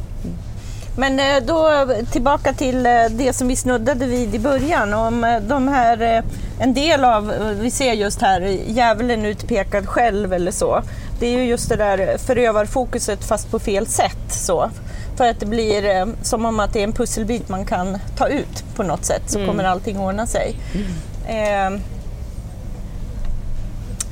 men 0.96 1.20
eh, 1.20 1.42
då 1.46 1.86
tillbaka 2.10 2.52
till 2.52 2.86
eh, 2.86 2.92
det 3.10 3.32
som 3.32 3.48
vi 3.48 3.56
snuddade 3.56 4.06
vid 4.06 4.34
i 4.34 4.38
början. 4.38 4.94
Om 4.94 5.24
eh, 5.24 5.40
de 5.40 5.68
här, 5.68 6.22
en 6.58 6.74
del 6.74 7.04
av, 7.04 7.34
vi 7.60 7.70
ser 7.70 7.92
just 7.92 8.20
här, 8.20 8.40
djävulen 8.66 9.24
utpekad 9.24 9.88
själv 9.88 10.32
eller 10.32 10.50
så. 10.50 10.82
Det 11.20 11.26
är 11.26 11.38
ju 11.38 11.44
just 11.44 11.68
det 11.68 11.76
där 11.76 12.18
förövarfokuset 12.18 13.24
fast 13.24 13.50
på 13.50 13.58
fel 13.58 13.86
sätt. 13.86 14.32
Så. 14.32 14.70
För 15.16 15.28
att 15.28 15.40
det 15.40 15.46
blir 15.46 16.06
som 16.24 16.44
om 16.44 16.60
att 16.60 16.72
det 16.72 16.80
är 16.80 16.84
en 16.84 16.92
pusselbit 16.92 17.48
man 17.48 17.66
kan 17.66 17.98
ta 18.16 18.28
ut 18.28 18.64
på 18.76 18.82
något 18.82 19.04
sätt 19.04 19.22
så 19.26 19.38
mm. 19.38 19.50
kommer 19.50 19.64
allting 19.64 19.98
ordna 19.98 20.26
sig. 20.26 20.56
Mm. 20.74 21.74
Eh, 21.74 21.80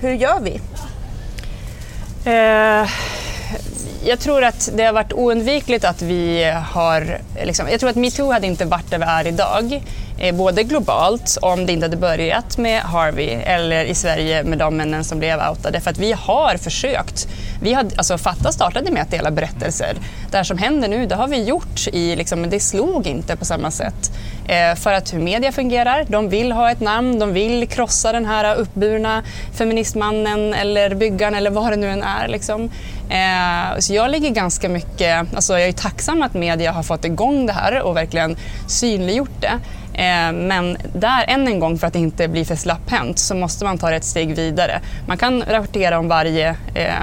hur 0.00 0.12
gör 0.12 0.40
vi? 0.40 0.60
Eh 2.24 2.88
jag 4.04 4.18
tror 4.18 4.44
att 4.44 4.70
det 4.74 4.84
har 4.84 4.92
varit 4.92 5.12
oundvikligt 5.12 5.84
att 5.84 6.02
vi 6.02 6.52
har... 6.72 7.18
Liksom, 7.44 7.68
jag 7.68 7.80
tror 7.80 7.90
att 7.90 7.96
metoo 7.96 8.32
hade 8.32 8.46
inte 8.46 8.64
varit 8.64 8.90
där 8.90 8.98
vi 8.98 9.04
är 9.04 9.26
idag. 9.26 9.82
Eh, 10.18 10.34
både 10.34 10.62
globalt, 10.62 11.38
om 11.42 11.66
det 11.66 11.72
inte 11.72 11.84
hade 11.84 11.96
börjat 11.96 12.58
med 12.58 12.80
Harvey 12.80 13.28
eller 13.28 13.84
i 13.84 13.94
Sverige 13.94 14.44
med 14.44 14.58
de 14.58 14.76
männen 14.76 15.04
som 15.04 15.18
blev 15.18 15.40
outade. 15.50 15.80
För 15.80 15.90
att 15.90 15.98
vi 15.98 16.12
har 16.12 16.56
försökt. 16.56 17.28
Vi 17.62 17.72
har, 17.72 17.86
alltså, 17.96 18.18
Fatta 18.18 18.52
startade 18.52 18.90
med 18.90 19.02
att 19.02 19.10
dela 19.10 19.30
berättelser. 19.30 19.96
Det 20.30 20.36
här 20.36 20.44
som 20.44 20.58
händer 20.58 20.88
nu, 20.88 21.06
det 21.06 21.14
har 21.14 21.28
vi 21.28 21.44
gjort, 21.44 21.88
i, 21.92 22.16
liksom, 22.16 22.40
men 22.40 22.50
det 22.50 22.60
slog 22.60 23.06
inte 23.06 23.36
på 23.36 23.44
samma 23.44 23.70
sätt. 23.70 24.12
Eh, 24.48 24.74
för 24.74 24.92
att 24.92 25.14
hur 25.14 25.18
media 25.18 25.52
fungerar, 25.52 26.06
de 26.08 26.28
vill 26.28 26.52
ha 26.52 26.70
ett 26.70 26.80
namn, 26.80 27.18
de 27.18 27.32
vill 27.32 27.68
krossa 27.68 28.12
den 28.12 28.26
här 28.26 28.54
uppburna 28.54 29.22
feministmannen 29.54 30.54
eller 30.54 30.94
byggaren 30.94 31.34
eller 31.34 31.50
vad 31.50 31.72
det 31.72 31.76
nu 31.76 31.90
än 31.90 32.02
är. 32.02 32.28
Liksom. 32.28 32.70
Eh, 33.10 33.78
så 33.92 33.96
jag 33.96 34.10
ligger 34.10 34.30
ganska 34.30 34.68
mycket, 34.68 35.34
alltså 35.34 35.52
jag 35.58 35.68
är 35.68 35.72
tacksam 35.72 36.22
att 36.22 36.34
media 36.34 36.72
har 36.72 36.82
fått 36.82 37.04
igång 37.04 37.46
det 37.46 37.52
här 37.52 37.82
och 37.82 37.96
verkligen 37.96 38.36
synliggjort 38.66 39.40
det. 39.40 39.52
Eh, 39.94 40.32
men 40.32 40.76
där, 40.94 41.24
än 41.28 41.48
en 41.48 41.60
gång, 41.60 41.78
för 41.78 41.86
att 41.86 41.92
det 41.92 41.98
inte 41.98 42.28
bli 42.28 42.44
för 42.44 42.56
slapphänt 42.56 43.18
så 43.18 43.34
måste 43.34 43.64
man 43.64 43.78
ta 43.78 43.90
det 43.90 43.96
ett 43.96 44.04
steg 44.04 44.36
vidare. 44.36 44.80
Man 45.06 45.16
kan 45.16 45.42
rapportera 45.42 45.98
om 45.98 46.08
varje 46.08 46.56
eh, 46.74 46.94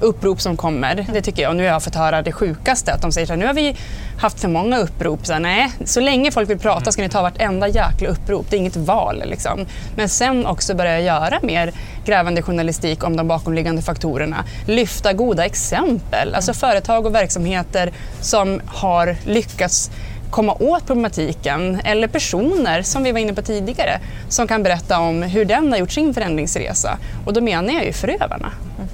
upprop 0.00 0.40
som 0.40 0.56
kommer, 0.56 1.06
det 1.12 1.22
tycker 1.22 1.42
jag. 1.42 1.50
Och 1.50 1.56
nu 1.56 1.62
har 1.62 1.70
jag 1.70 1.82
fått 1.82 1.94
höra 1.94 2.22
det 2.22 2.32
sjukaste, 2.32 2.92
att 2.92 3.02
de 3.02 3.12
säger 3.12 3.32
att 3.32 3.38
nu 3.38 3.46
har 3.46 3.54
vi 3.54 3.76
haft 4.20 4.40
för 4.40 4.48
många 4.48 4.78
upprop. 4.78 5.26
Så 5.26 5.32
här, 5.32 5.40
nej, 5.40 5.72
så 5.84 6.00
länge 6.00 6.30
folk 6.30 6.50
vill 6.50 6.58
prata 6.58 6.92
ska 6.92 7.02
ni 7.02 7.08
ta 7.08 7.22
vartenda 7.22 7.68
jäkla 7.68 8.08
upprop, 8.08 8.46
det 8.50 8.56
är 8.56 8.58
inget 8.58 8.76
val. 8.76 9.22
Liksom. 9.26 9.66
Men 9.96 10.08
sen 10.08 10.46
också 10.46 10.74
börja 10.74 11.00
göra 11.00 11.38
mer 11.42 11.72
grävande 12.04 12.42
journalistik 12.42 13.04
om 13.04 13.16
de 13.16 13.28
bakomliggande 13.28 13.82
faktorerna. 13.82 14.44
Lyfta 14.66 15.12
goda 15.12 15.44
exempel, 15.44 16.34
alltså 16.34 16.52
företag 16.54 17.06
och 17.06 17.14
verksamheter 17.14 17.92
som 18.20 18.60
har 18.66 19.16
lyckats 19.24 19.90
komma 20.30 20.54
åt 20.60 20.86
problematiken 20.86 21.80
eller 21.84 22.08
personer, 22.08 22.82
som 22.82 23.02
vi 23.02 23.12
var 23.12 23.18
inne 23.18 23.34
på 23.34 23.42
tidigare, 23.42 24.00
som 24.28 24.48
kan 24.48 24.62
berätta 24.62 24.98
om 25.00 25.22
hur 25.22 25.44
den 25.44 25.72
har 25.72 25.78
gjort 25.78 25.92
sin 25.92 26.14
förändringsresa. 26.14 26.98
Och 27.24 27.32
då 27.32 27.40
menar 27.40 27.72
jag 27.72 27.84
ju 27.84 27.92
förövarna. 27.92 28.52
Mm. 28.78 28.88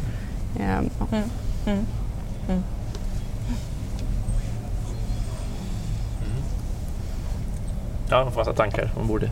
Ja. 0.59 1.17
Mm. 1.17 1.31
Mm. 1.67 1.87
mm. 2.49 2.63
Ja, 8.11 8.33
massa 8.37 8.53
tankar 8.53 8.91
man 8.97 9.07
borde 9.07 9.31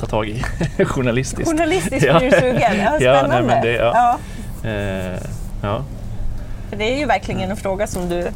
ta 0.00 0.06
tag 0.06 0.28
i 0.28 0.42
journalistiskt. 0.84 1.50
Journalistiskt 1.50 2.06
ja. 2.06 2.18
blir 2.18 2.30
du 2.30 2.36
sugen? 2.36 2.78
Ja, 2.78 2.96
spännande. 2.98 3.04
Ja, 3.04 3.26
nej, 3.26 3.42
men 3.42 3.62
det, 3.62 3.72
ja. 3.72 4.18
Ja. 4.62 4.70
Eh, 4.70 5.20
ja. 5.62 5.84
det 6.70 6.94
är 6.94 6.98
ju 6.98 7.06
verkligen 7.06 7.50
en 7.50 7.56
fråga 7.56 7.86
som 7.86 8.08
du 8.08 8.28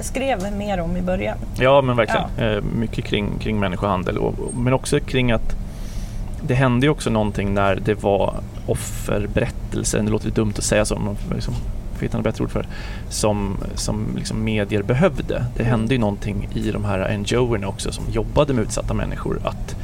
skrev 0.00 0.52
mer 0.52 0.80
om 0.80 0.96
i 0.96 1.02
början. 1.02 1.38
Ja, 1.58 1.82
men 1.82 1.96
verkligen. 1.96 2.26
Ja. 2.36 2.44
Eh, 2.44 2.62
mycket 2.62 3.04
kring, 3.04 3.38
kring 3.38 3.60
människohandel, 3.60 4.18
och, 4.18 4.34
men 4.54 4.72
också 4.72 5.00
kring 5.00 5.32
att 5.32 5.56
det 6.46 6.54
hände 6.54 6.86
ju 6.86 6.90
också 6.90 7.10
någonting 7.10 7.54
när 7.54 7.76
det 7.76 7.94
var 7.94 8.34
offerberättelser, 8.66 10.02
det 10.02 10.10
låter 10.10 10.26
lite 10.26 10.40
dumt 10.40 10.52
att 10.56 10.64
säga 10.64 10.84
så, 10.84 10.98
men 10.98 11.16
liksom, 11.34 11.54
får 11.94 12.02
hitta 12.02 12.16
något 12.16 12.24
bättre 12.24 12.44
ord 12.44 12.50
för 12.50 12.66
som, 13.08 13.56
som 13.74 14.06
liksom 14.16 14.44
medier 14.44 14.82
behövde. 14.82 15.44
Det 15.56 15.62
mm. 15.62 15.70
hände 15.70 15.94
ju 15.94 16.00
någonting 16.00 16.48
i 16.54 16.70
de 16.70 16.84
här 16.84 17.18
NGO-erna 17.18 17.66
också 17.66 17.92
som 17.92 18.04
jobbade 18.10 18.52
med 18.52 18.62
utsatta 18.62 18.94
människor 18.94 19.40
att 19.44 19.76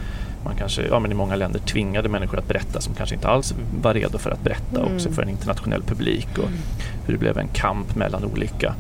man 0.45 0.55
kanske 0.57 0.83
ja, 0.83 1.01
men 1.01 1.13
i 1.13 1.15
många 1.15 1.37
länder 1.37 1.61
tvingade 1.61 2.09
människor 2.09 2.39
att 2.39 2.49
berätta 2.49 2.81
som 2.81 2.95
kanske 2.95 3.15
inte 3.15 3.29
alls 3.29 3.55
var 3.83 3.95
redo 3.95 4.19
för 4.19 4.31
att 4.31 4.45
berätta 4.45 4.81
Mm. 4.81 4.95
också 4.95 5.11
för 5.11 5.23
en 5.23 5.29
internationell 5.29 5.83
publik 5.83 6.29
och 6.39 6.49
hur 7.07 7.13
det 7.13 7.19
blev 7.19 7.39
en 7.39 7.49
kamp 7.49 7.95
mellan 7.97 8.25
olika 8.25 8.75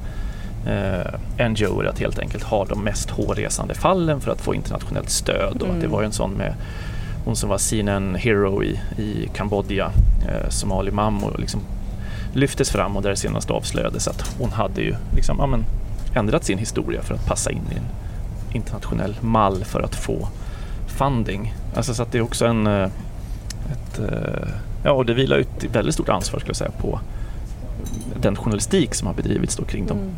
eh, 0.66 1.48
NGOer 1.48 1.84
att 1.84 1.98
helt 1.98 2.18
enkelt 2.18 2.44
ha 2.44 2.64
de 2.64 2.84
mest 2.84 3.10
hårresande 3.10 3.74
fallen 3.74 4.20
för 4.20 4.30
att 4.32 4.40
få 4.40 4.54
internationellt 4.54 5.10
stöd 5.10 5.62
och 5.62 5.68
att 5.68 5.74
det 5.74 5.86
Mm. 5.86 5.90
var 5.90 6.00
ju 6.00 6.06
en 6.06 6.12
sån 6.12 6.30
med 6.30 6.54
hon 7.24 7.36
som 7.36 7.48
var 7.48 7.88
en 7.88 8.14
hero 8.14 8.62
i, 8.64 8.80
i 8.98 9.28
Kambodja, 9.34 9.90
eh, 10.28 10.48
Somali 10.48 10.90
Mammo, 10.90 11.30
liksom 11.38 11.60
lyftes 12.32 12.70
fram 12.70 12.96
och 12.96 13.02
där 13.02 13.10
det 13.10 13.16
senast 13.16 13.50
avslöjades 13.50 14.08
att 14.08 14.34
hon 14.38 14.50
hade 14.52 14.80
ju 14.82 14.94
liksom, 15.14 15.36
ja, 15.38 15.46
men, 15.46 15.64
ändrat 16.14 16.44
sin 16.44 16.58
historia 16.58 17.02
för 17.02 17.14
att 17.14 17.26
passa 17.26 17.50
in 17.50 17.62
i 17.72 17.74
en 17.74 17.86
internationell 18.56 19.16
mall 19.20 19.64
för 19.64 19.80
att 19.80 19.94
få 19.94 20.28
funding. 20.86 21.54
Alltså 21.76 21.94
så 21.94 22.02
att 22.02 22.12
det 22.12 22.18
är 22.18 22.22
också 22.22 22.46
en... 22.46 22.66
eh, 22.66 22.88
Ett, 23.72 23.98
eh, 23.98 24.48
ja, 24.84 24.90
och 24.90 25.06
det 25.06 25.14
vilar 25.14 25.36
ju 25.36 25.42
ett 25.42 25.64
väldigt 25.76 25.94
stort 25.94 26.08
ansvar 26.08 26.38
skulle 26.40 26.50
jag 26.50 26.56
säga 26.56 26.70
på 26.70 27.00
den 28.20 28.36
journalistik 28.36 28.94
som 28.94 29.06
har 29.06 29.14
bedrivits 29.14 29.56
då 29.56 29.64
kring 29.64 29.86
de 29.86 29.98
Mm. 29.98 30.10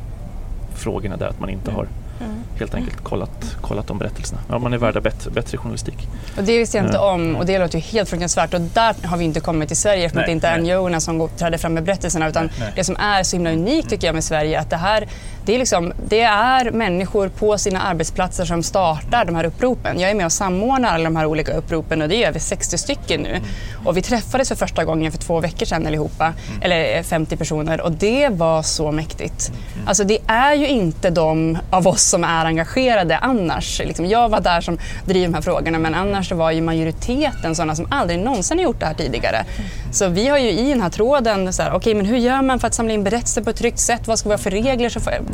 Frågorna 0.79 1.17
där 1.17 1.27
att 1.27 1.41
man 1.41 1.51
inte 1.51 1.71
har 1.71 1.87
Mm. 2.21 2.35
helt 2.59 2.75
enkelt 2.75 3.05
kollat, 3.05 3.57
kollat 3.61 3.87
de 3.87 3.99
berättelserna. 3.99 4.41
Ja, 4.49 4.59
man 4.59 4.73
är 4.73 4.79
värda 4.79 5.01
bättre, 5.01 5.31
bättre 5.31 5.59
journalistik. 5.59 6.09
Och 6.37 6.45
det 6.45 6.59
visste 6.59 6.77
jag 6.77 6.87
inte 6.87 6.97
Ja. 6.97 7.13
om 7.13 7.37
och 7.37 7.47
det 7.47 7.59
låter 7.59 7.79
ju 7.79 7.81
helt 7.85 8.09
fruktansvärt 8.09 8.55
och 8.55 8.61
där 8.61 8.95
har 9.07 9.17
vi 9.17 9.25
inte 9.25 9.41
kommit 9.41 9.69
till 9.69 9.77
Sverige 9.77 10.05
eftersom 10.07 10.27
det 10.27 10.33
inte 10.33 10.49
är. 10.49 10.59
NGO-erna 10.59 11.01
som 11.01 11.19
går- 11.19 11.29
träder 11.29 11.59
fram 11.59 11.75
med 11.75 11.83
berättelserna 11.85 12.29
utan 12.29 12.51
nej. 12.61 12.73
det 12.77 12.85
som 12.85 12.97
är 12.97 13.23
så 13.23 13.37
himla 13.37 13.51
unikt 13.53 13.89
tycker 13.91 14.07
jag 14.09 14.15
med 14.15 14.25
Sverige 14.25 14.61
att 14.61 14.71
det 14.71 14.77
här 14.77 15.09
det 15.49 15.55
är, 15.55 15.59
liksom, 15.59 15.93
det 16.09 16.21
är 16.21 16.71
människor 16.71 17.29
på 17.29 17.59
sina 17.59 17.81
arbetsplatser 17.81 18.45
som 18.45 18.63
startar 18.63 19.25
de 19.25 19.35
här 19.35 19.45
uppropen. 19.45 20.01
Jag 20.01 20.11
är 20.11 20.15
med 20.15 20.27
och 20.27 20.33
samordnar 20.33 20.95
alla 20.95 21.05
de 21.05 21.17
här 21.17 21.27
olika 21.27 21.53
uppropen 21.53 22.03
och 22.03 22.09
det 22.09 22.25
är 22.25 22.29
över 22.29 22.39
60 22.39 22.79
stycken 22.79 23.21
nu. 23.21 23.41
Och 23.85 23.97
vi 23.97 24.03
träffades 24.03 24.49
för 24.49 24.57
första 24.57 24.85
gången 24.85 25.13
för 25.13 25.19
två 25.19 25.41
veckor 25.41 25.67
sedan 25.67 25.87
allihopa, 25.87 26.33
eller 26.61 26.97
eh, 26.97 27.03
50 27.03 27.37
personer 27.37 27.81
och 27.81 27.93
det 27.93 28.29
var 28.29 28.63
så 28.63 28.93
mäktigt. 28.93 29.53
Alltså 29.87 30.05
det 30.05 30.19
är 30.27 30.55
ju 30.55 30.69
inte 30.69 31.11
de 31.11 31.59
av 31.71 31.89
oss 31.89 32.03
som 32.03 32.25
är 32.25 32.45
engagerade 32.45 33.19
annars. 33.19 33.79
Liksom 33.85 34.07
jag 34.07 34.29
var 34.29 34.41
där 34.41 34.61
som 34.61 34.79
driver 35.05 35.27
de 35.27 35.35
här 35.35 35.43
frågorna 35.43 35.79
men 35.79 35.95
annars 35.95 36.33
var 36.33 36.51
ju 36.51 36.61
majoriteten 36.61 37.55
sådana 37.55 37.75
som 37.75 37.87
aldrig 37.91 38.19
någonsin 38.19 38.59
har 38.59 38.65
gjort 38.65 38.81
det 38.81 38.87
här 38.87 38.95
tidigare. 38.95 39.45
Så 39.93 40.09
vi 40.09 40.29
har 40.29 40.39
ju 40.39 40.51
i 40.51 40.69
den 40.69 40.81
här 40.81 40.91
tråden, 40.91 41.53
okej 41.73 41.95
men 41.95 42.07
hur 42.07 42.17
gör 42.17 42.43
man 42.43 42.61
för 42.61 42.67
att 42.67 42.75
samla 42.75 42.95
in 42.95 43.05
berättelser 43.05 43.43
på 43.43 43.51
ett 43.51 43.57
tryggt 43.57 43.79
sätt? 43.79 44.07
Vad 44.07 44.19
ska 44.19 44.29
vi 44.29 44.33
ha 44.33 44.39
för 44.39 44.51
regler 44.51 44.89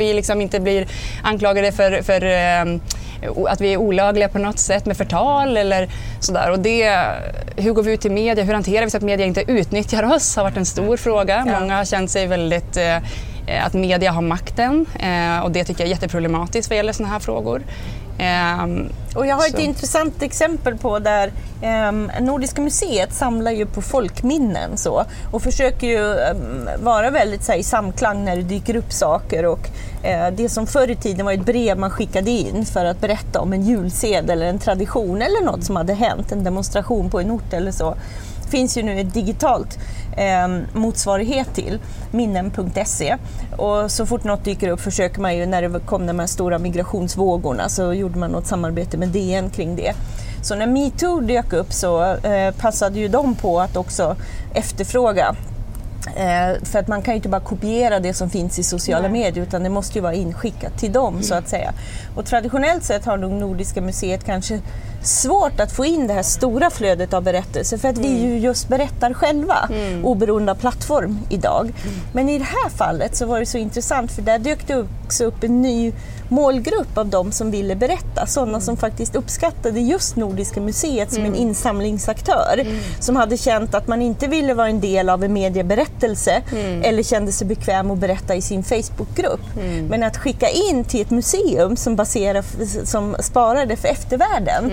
vi 0.05 0.15
liksom 0.15 0.41
inte 0.41 0.61
blir 0.61 0.87
anklagade 1.23 1.73
för, 1.73 2.03
för 2.03 2.23
eh, 2.25 2.81
att 3.49 3.61
vi 3.61 3.73
är 3.73 3.77
olagliga 3.77 4.29
på 4.29 4.39
något 4.39 4.59
sätt 4.59 4.87
med 4.87 4.97
förtal 4.97 5.57
eller 5.57 5.89
sådär. 6.21 6.51
Och 6.51 6.59
det, 6.59 7.07
hur 7.57 7.73
går 7.73 7.83
vi 7.83 7.93
ut 7.93 8.01
till 8.01 8.13
media? 8.13 8.45
Hur 8.45 8.55
hanterar 8.55 8.85
vi 8.85 8.91
så 8.91 8.97
att 8.97 9.03
media 9.03 9.27
inte 9.27 9.45
utnyttjar 9.47 10.15
oss? 10.15 10.37
har 10.37 10.43
varit 10.43 10.57
en 10.57 10.67
stor 10.67 10.97
fråga. 10.97 11.45
Många 11.61 11.77
har 11.77 11.85
känt 11.85 12.11
sig 12.11 12.27
väldigt 12.27 12.77
eh, 12.77 13.67
att 13.67 13.75
media 13.75 14.11
har 14.13 14.23
makten 14.23 14.87
eh, 15.01 15.45
och 15.45 15.51
det 15.51 15.65
tycker 15.65 15.81
jag 15.81 15.87
är 15.87 15.91
jätteproblematiskt 15.91 16.71
vad 16.71 16.77
gäller 16.77 16.93
sådana 16.93 17.13
här 17.13 17.21
frågor. 17.21 17.63
Ehm, 18.19 18.89
Och 19.17 19.27
jag 19.27 19.37
har 19.37 19.47
ett 19.47 19.51
Så. 19.55 19.61
intressant 19.61 20.23
exempel 20.23 20.77
på 20.79 20.99
där 20.99 21.33
ehm, 21.63 22.11
Nordiska 22.21 22.61
museet 22.63 23.13
samlar 23.15 23.51
ju 23.53 23.67
på 23.67 23.83
folkminnen 23.83 24.77
så, 24.77 25.05
och 25.33 25.43
försöker 25.43 25.87
ju 25.87 26.19
ehm, 26.21 26.69
vara 26.83 27.11
väldigt 27.11 27.45
så 27.45 27.53
här, 27.53 27.59
i 27.59 27.63
samklang 27.63 28.25
när 28.25 28.37
det 28.37 28.43
dyker 28.43 28.77
upp 28.77 28.93
saker. 28.93 29.47
Och, 29.47 29.69
eh, 30.03 30.31
det 30.37 30.49
som 30.49 30.67
förr 30.67 30.91
i 30.91 30.97
tiden 30.97 31.27
var 31.27 31.33
ett 31.33 31.47
brev 31.47 31.79
man 31.79 31.91
skickade 31.91 32.31
in 32.31 32.65
för 32.65 32.85
att 32.85 33.01
berätta 33.01 33.41
om 33.41 33.53
en 33.53 33.63
julsed 33.63 34.31
eller 34.31 34.47
en 34.47 34.59
tradition 34.59 35.23
eller 35.23 35.45
något 35.45 35.65
som 35.65 35.77
hade 35.77 35.95
hänt, 35.95 36.33
en 36.33 36.45
demonstration 36.45 37.11
på 37.11 37.21
en 37.21 37.31
ort 37.31 37.53
eller 37.53 37.73
så, 37.73 37.95
finns 38.55 38.79
ju 38.79 38.83
nu 38.83 39.01
ett 39.01 39.15
digitalt 39.15 39.79
eh, 40.17 40.49
motsvarighet 40.73 41.55
till, 41.55 41.79
minnen.se. 42.11 43.17
Och 43.57 43.91
så 43.91 44.07
fort 44.07 44.25
något 44.25 44.45
dyker 44.45 44.69
upp 44.69 44.81
försöker 44.81 45.21
man 45.21 45.37
ju, 45.37 45.47
när 45.47 45.63
det 45.63 45.81
kom 45.81 46.07
de 46.07 46.19
här 46.19 46.27
stora 46.27 46.59
migrationsvågorna, 46.59 47.69
så 47.69 47.93
gjorde 47.93 48.19
man 48.19 48.31
något 48.31 48.47
samarbete 48.47 48.97
med 48.97 49.09
DN 49.09 49.51
kring 49.51 49.77
det. 49.77 49.93
Så 50.43 50.55
när 50.55 50.67
metoo 50.67 51.21
dök 51.21 51.53
upp 51.53 51.73
så 51.73 52.03
eh, 52.15 52.55
passade 52.55 52.99
ju 52.99 53.09
de 53.09 53.35
på 53.35 53.61
att 53.61 53.77
också 53.77 54.17
efterfråga 54.55 55.37
Eh, 56.07 56.65
för 56.65 56.79
att 56.79 56.89
man 56.89 57.03
kan 57.03 57.15
ju 57.15 57.17
inte 57.17 57.29
bara 57.29 57.41
kopiera 57.41 58.01
det 58.01 58.15
som 58.15 58.31
finns 58.31 58.59
i 58.59 58.63
sociala 58.63 59.09
Nej. 59.09 59.11
medier 59.11 59.43
utan 59.45 59.63
det 59.63 59.69
måste 59.69 59.99
ju 59.99 60.03
vara 60.03 60.15
inskickat 60.15 60.79
till 60.79 60.93
dem 60.93 61.23
så 61.23 61.35
att 61.35 61.49
säga. 61.49 61.73
Och 62.17 62.27
traditionellt 62.27 62.85
sett 62.85 63.05
har 63.05 63.17
nog 63.17 63.33
Nordiska 63.33 63.81
museet 63.81 64.25
kanske 64.25 64.61
svårt 65.07 65.61
att 65.61 65.73
få 65.73 65.85
in 65.85 66.07
det 66.07 66.15
här 66.15 66.23
stora 66.23 66.71
flödet 66.71 67.15
av 67.15 67.23
berättelser 67.23 67.79
för 67.79 67.89
att 67.89 67.99
vi 67.99 68.23
ju 68.23 68.39
just 68.39 68.69
berättar 68.69 69.15
själva 69.15 69.69
oberoende 70.03 70.53
av 70.53 70.57
plattform 70.57 71.19
idag. 71.31 71.73
Men 72.13 72.29
i 72.29 72.39
det 72.39 72.45
här 72.45 72.71
fallet 72.71 73.17
så 73.17 73.27
var 73.27 73.41
det 73.41 73.47
så 73.47 73.59
intressant 73.59 74.13
för 74.13 74.23
där 74.23 74.39
dök 74.39 74.67
det 74.67 74.87
också 75.05 75.25
upp 75.25 75.45
en 75.45 75.63
ny 75.63 75.93
målgrupp 76.29 76.99
av 76.99 77.07
de 77.07 77.33
som 77.33 77.51
ville 77.51 77.77
berätta, 77.77 78.27
sådana 78.27 78.61
som 78.61 78.77
faktiskt 78.77 79.17
uppskattade 79.17 79.81
just 79.81 80.17
Nordiska 80.17 80.61
museet 80.61 81.13
som 81.13 81.25
en 81.25 81.35
insamlingsaktör 81.35 82.67
som 83.01 83.17
hade 83.17 83.37
känt 83.37 83.75
att 83.75 83.89
man 83.89 84.03
inte 84.03 84.27
ville 84.27 84.55
vara 84.55 84.69
en 84.69 84.81
del 84.81 85.09
av 85.09 85.25
en 85.25 85.33
medieberättelse 85.33 86.43
eller 86.83 87.03
kände 87.03 87.33
sig 87.33 87.47
bekväm 87.47 87.91
att 87.91 87.99
berätta 87.99 88.35
i 88.35 88.43
sin 88.43 88.65
Facebookgrupp. 88.65 89.41
Men 89.89 90.03
att 90.03 90.17
skicka 90.17 90.49
in 90.49 90.85
till 90.85 91.01
ett 91.01 91.11
museum 91.11 91.77
som, 91.77 91.97
baserar, 91.97 92.45
som 92.85 93.17
sparade 93.21 93.77
för 93.77 93.89
eftervärlden 93.89 94.71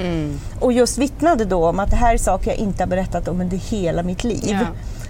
och 0.60 0.74
just 0.74 0.98
vittnade 0.98 1.46
då 1.46 1.68
om 1.68 1.80
att 1.80 1.90
det 1.90 1.96
här 1.96 2.14
är 2.14 2.18
saker 2.18 2.52
jag 2.52 2.58
inte 2.58 2.84
har 2.84 2.88
berättat 2.88 3.28
om 3.28 3.42
under 3.42 3.58
hela 3.58 4.04
mitt 4.04 4.24
liv. 4.24 4.50
Ja. 4.52 4.60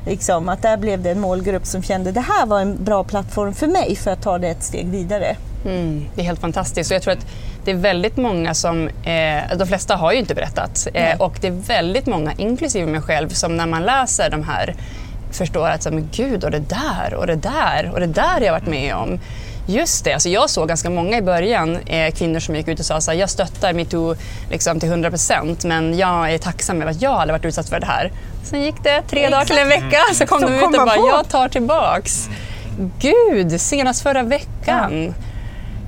Liksom, 0.06 0.50
att 0.50 0.62
där 0.62 0.78
blev 0.78 1.02
det 1.02 1.12
en 1.12 1.20
målgrupp 1.20 1.66
som 1.66 1.84
kände 1.84 2.12
det 2.12 2.22
här 2.22 2.46
var 2.46 2.62
en 2.62 2.84
bra 2.84 3.04
plattform 3.04 3.54
för 3.54 3.68
mig 3.68 3.96
för 3.96 4.12
att 4.12 4.22
ta 4.22 4.38
det 4.38 4.48
ett 4.48 4.64
steg 4.64 4.90
vidare. 4.90 5.36
Mm, 5.66 6.06
det 6.16 6.22
är 6.22 6.26
helt 6.26 6.40
fantastiskt. 6.40 6.92
Och 6.92 6.96
jag 6.96 7.02
tror 7.02 7.14
att 7.14 7.26
det 7.66 7.72
är 7.72 7.76
väldigt 7.76 8.18
många 8.18 8.54
som, 8.54 8.88
eh, 8.88 9.58
de 9.58 9.68
flesta 9.68 9.96
har 9.96 10.12
ju 10.12 10.20
inte 10.20 10.36
berättat, 10.36 10.88
eh, 10.94 11.22
och 11.22 11.38
det 11.42 11.48
är 11.48 11.52
väldigt 11.52 12.06
många, 12.06 12.34
inklusive 12.38 12.86
mig 12.86 13.02
själv, 13.02 13.30
som 13.30 13.58
när 13.58 13.68
man 13.68 13.84
läser 13.84 14.30
de 14.30 14.44
här 14.44 14.76
förstår 15.32 15.68
att 15.70 15.86
men 15.92 16.10
gud, 16.12 16.44
och 16.44 16.52
det 16.52 16.60
där, 16.60 17.14
och 17.14 17.28
det 17.28 17.36
där, 17.36 17.92
och 17.94 18.00
det 18.00 18.08
där 18.08 18.34
har 18.34 18.42
jag 18.42 18.52
varit 18.52 18.68
med 18.68 18.96
om. 18.96 19.20
Just 19.68 20.06
det, 20.06 20.14
alltså 20.14 20.30
jag 20.30 20.50
såg 20.50 20.68
ganska 20.68 20.90
många 20.90 21.18
i 21.18 21.22
början 21.22 21.76
eh, 21.76 22.12
kvinnor 22.14 22.40
som 22.40 22.56
gick 22.56 22.68
ut 22.68 22.80
och 22.80 22.86
sa 22.86 22.96
att 22.96 23.18
jag 23.18 23.30
stöttar 23.30 23.74
metoo 23.74 24.16
liksom, 24.52 24.80
till 24.80 24.90
100% 24.90 25.68
men 25.68 25.98
jag 25.98 26.34
är 26.34 26.38
tacksam 26.38 26.82
över 26.82 26.92
att 26.92 27.02
jag 27.02 27.12
aldrig 27.12 27.34
varit 27.34 27.46
utsatt 27.46 27.70
för 27.70 27.80
det 27.80 27.86
här. 27.86 28.12
Sen 28.44 28.62
gick 28.62 28.84
det 28.84 29.02
tre 29.10 29.30
dagar 29.30 29.46
till 29.46 29.58
en 29.58 29.70
vecka 29.70 30.00
så 30.14 30.26
kom 30.26 30.40
Så 30.40 30.48
de 30.48 30.56
ut 30.56 30.64
och 30.64 30.72
bara 30.72 30.96
på. 30.96 31.08
jag 31.08 31.30
tar 31.30 31.50
tillbaks. 31.50 32.30
Gud, 33.00 33.62
senast 33.62 34.04
förra 34.04 34.24
veckan. 34.24 35.14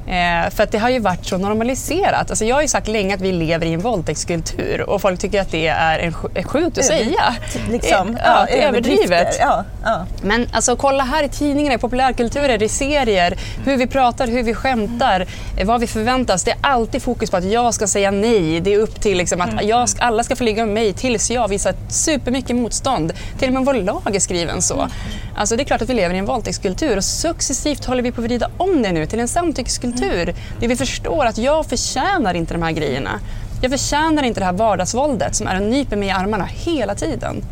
Eh, 0.07 0.49
för 0.49 0.63
att 0.63 0.71
det 0.71 0.77
har 0.77 0.89
ju 0.89 0.99
varit 0.99 1.25
så 1.25 1.37
normaliserat. 1.37 2.29
Alltså 2.29 2.45
jag 2.45 2.55
har 2.55 2.61
ju 2.61 2.67
sagt 2.67 2.87
länge 2.87 3.15
att 3.15 3.21
vi 3.21 3.31
lever 3.31 3.65
i 3.65 3.73
en 3.73 3.79
våldtäktskultur 3.79 4.89
och 4.89 5.01
folk 5.01 5.19
tycker 5.19 5.41
att 5.41 5.51
det 5.51 5.67
är 5.67 5.99
en 5.99 6.13
sjukt 6.43 6.77
att 6.77 6.85
säga. 6.85 7.35
Liksom, 7.71 8.07
Eh, 8.09 8.21
ja, 8.25 8.47
ja, 8.49 8.55
överdrivet. 8.55 9.37
Ja, 9.39 9.63
ja. 9.83 10.05
Men 10.21 10.47
alltså 10.53 10.75
kolla 10.75 11.03
här 11.03 11.23
i 11.23 11.29
tidningarna, 11.29 11.75
i 11.75 11.77
populärkulturer, 11.77 12.63
i 12.63 12.69
serier, 12.69 13.37
hur 13.65 13.77
vi 13.77 13.87
pratar, 13.87 14.27
hur 14.27 14.43
vi 14.43 14.53
skämtar, 14.53 15.25
eh, 15.57 15.67
vad 15.67 15.81
vi 15.81 15.87
förväntas. 15.87 16.43
Det 16.43 16.51
är 16.51 16.57
alltid 16.61 17.01
fokus 17.03 17.31
på 17.31 17.37
att 17.37 17.43
jag 17.43 17.73
ska 17.73 17.87
säga 17.87 18.11
nej. 18.11 18.59
Det 18.61 18.73
är 18.73 18.77
upp 18.79 19.01
till 19.01 19.17
liksom 19.17 19.41
att 19.41 19.63
jag, 19.65 19.89
ska- 19.89 20.03
alla 20.03 20.23
ska 20.23 20.35
få 20.35 20.43
ligga 20.43 20.65
med 20.65 20.73
mig 20.73 20.93
tills 20.93 21.31
jag 21.31 21.47
visar 21.47 21.73
supermycket 21.89 22.55
motstånd. 22.55 23.13
Till 23.39 23.47
och 23.47 23.53
med 23.53 23.65
vår 23.65 23.73
lag 23.73 24.15
är 24.15 24.19
skriven 24.19 24.61
så. 24.61 24.87
Alltså 25.35 25.55
det 25.55 25.63
är 25.63 25.65
klart 25.65 25.81
att 25.81 25.89
vi 25.89 25.93
lever 25.93 26.15
i 26.15 26.17
en 26.17 26.25
våldtäktskultur 26.25 26.97
och 26.97 27.03
successivt 27.03 27.85
håller 27.85 28.01
vi 28.03 28.11
på 28.11 28.21
att 28.21 28.25
vrida 28.27 28.49
om 28.57 28.81
det 28.81 28.91
nu 28.91 29.05
till 29.05 29.19
en 29.19 29.27
samtyckeskultur. 29.27 29.92
Mm. 30.01 30.35
Det 30.59 30.67
vi 30.67 30.75
förstår 30.75 31.25
att 31.25 31.37
jag 31.37 31.65
förtjänar 31.65 32.33
inte 32.33 32.53
de 32.53 32.63
här 32.63 32.71
grejerna. 32.71 33.19
Jag 33.61 33.71
förtjänar 33.71 34.23
inte 34.23 34.39
det 34.39 34.45
här 34.45 34.53
vardagsvåldet 34.53 35.35
som 35.35 35.47
är 35.47 35.61
och 35.61 35.67
nyper 35.67 35.95
mig 35.95 36.07
i 36.07 36.11
armarna 36.11 36.45
hela 36.45 36.95
tiden. 36.95 37.43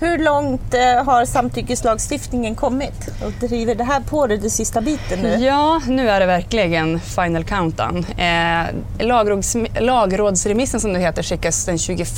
Hur 0.00 0.18
långt 0.18 0.74
eh, 0.74 1.04
har 1.04 1.24
samtyckeslagstiftningen 1.24 2.54
kommit? 2.54 3.08
Och 3.24 3.48
driver 3.48 3.74
det 3.74 3.84
här 3.84 4.00
på 4.00 4.26
det, 4.26 4.36
det 4.36 4.50
sista 4.50 4.80
biten 4.80 5.18
nu? 5.18 5.28
Ja, 5.28 5.80
nu 5.88 6.10
är 6.10 6.20
det 6.20 6.26
verkligen 6.26 7.00
final 7.00 7.44
countdown. 7.44 8.06
Eh, 8.18 9.06
lagråds, 9.06 9.56
lagrådsremissen 9.80 10.80
som 10.80 10.92
det 10.92 10.98
heter 10.98 11.22
skickas 11.22 11.64
den 11.64 11.78
21 11.78 12.08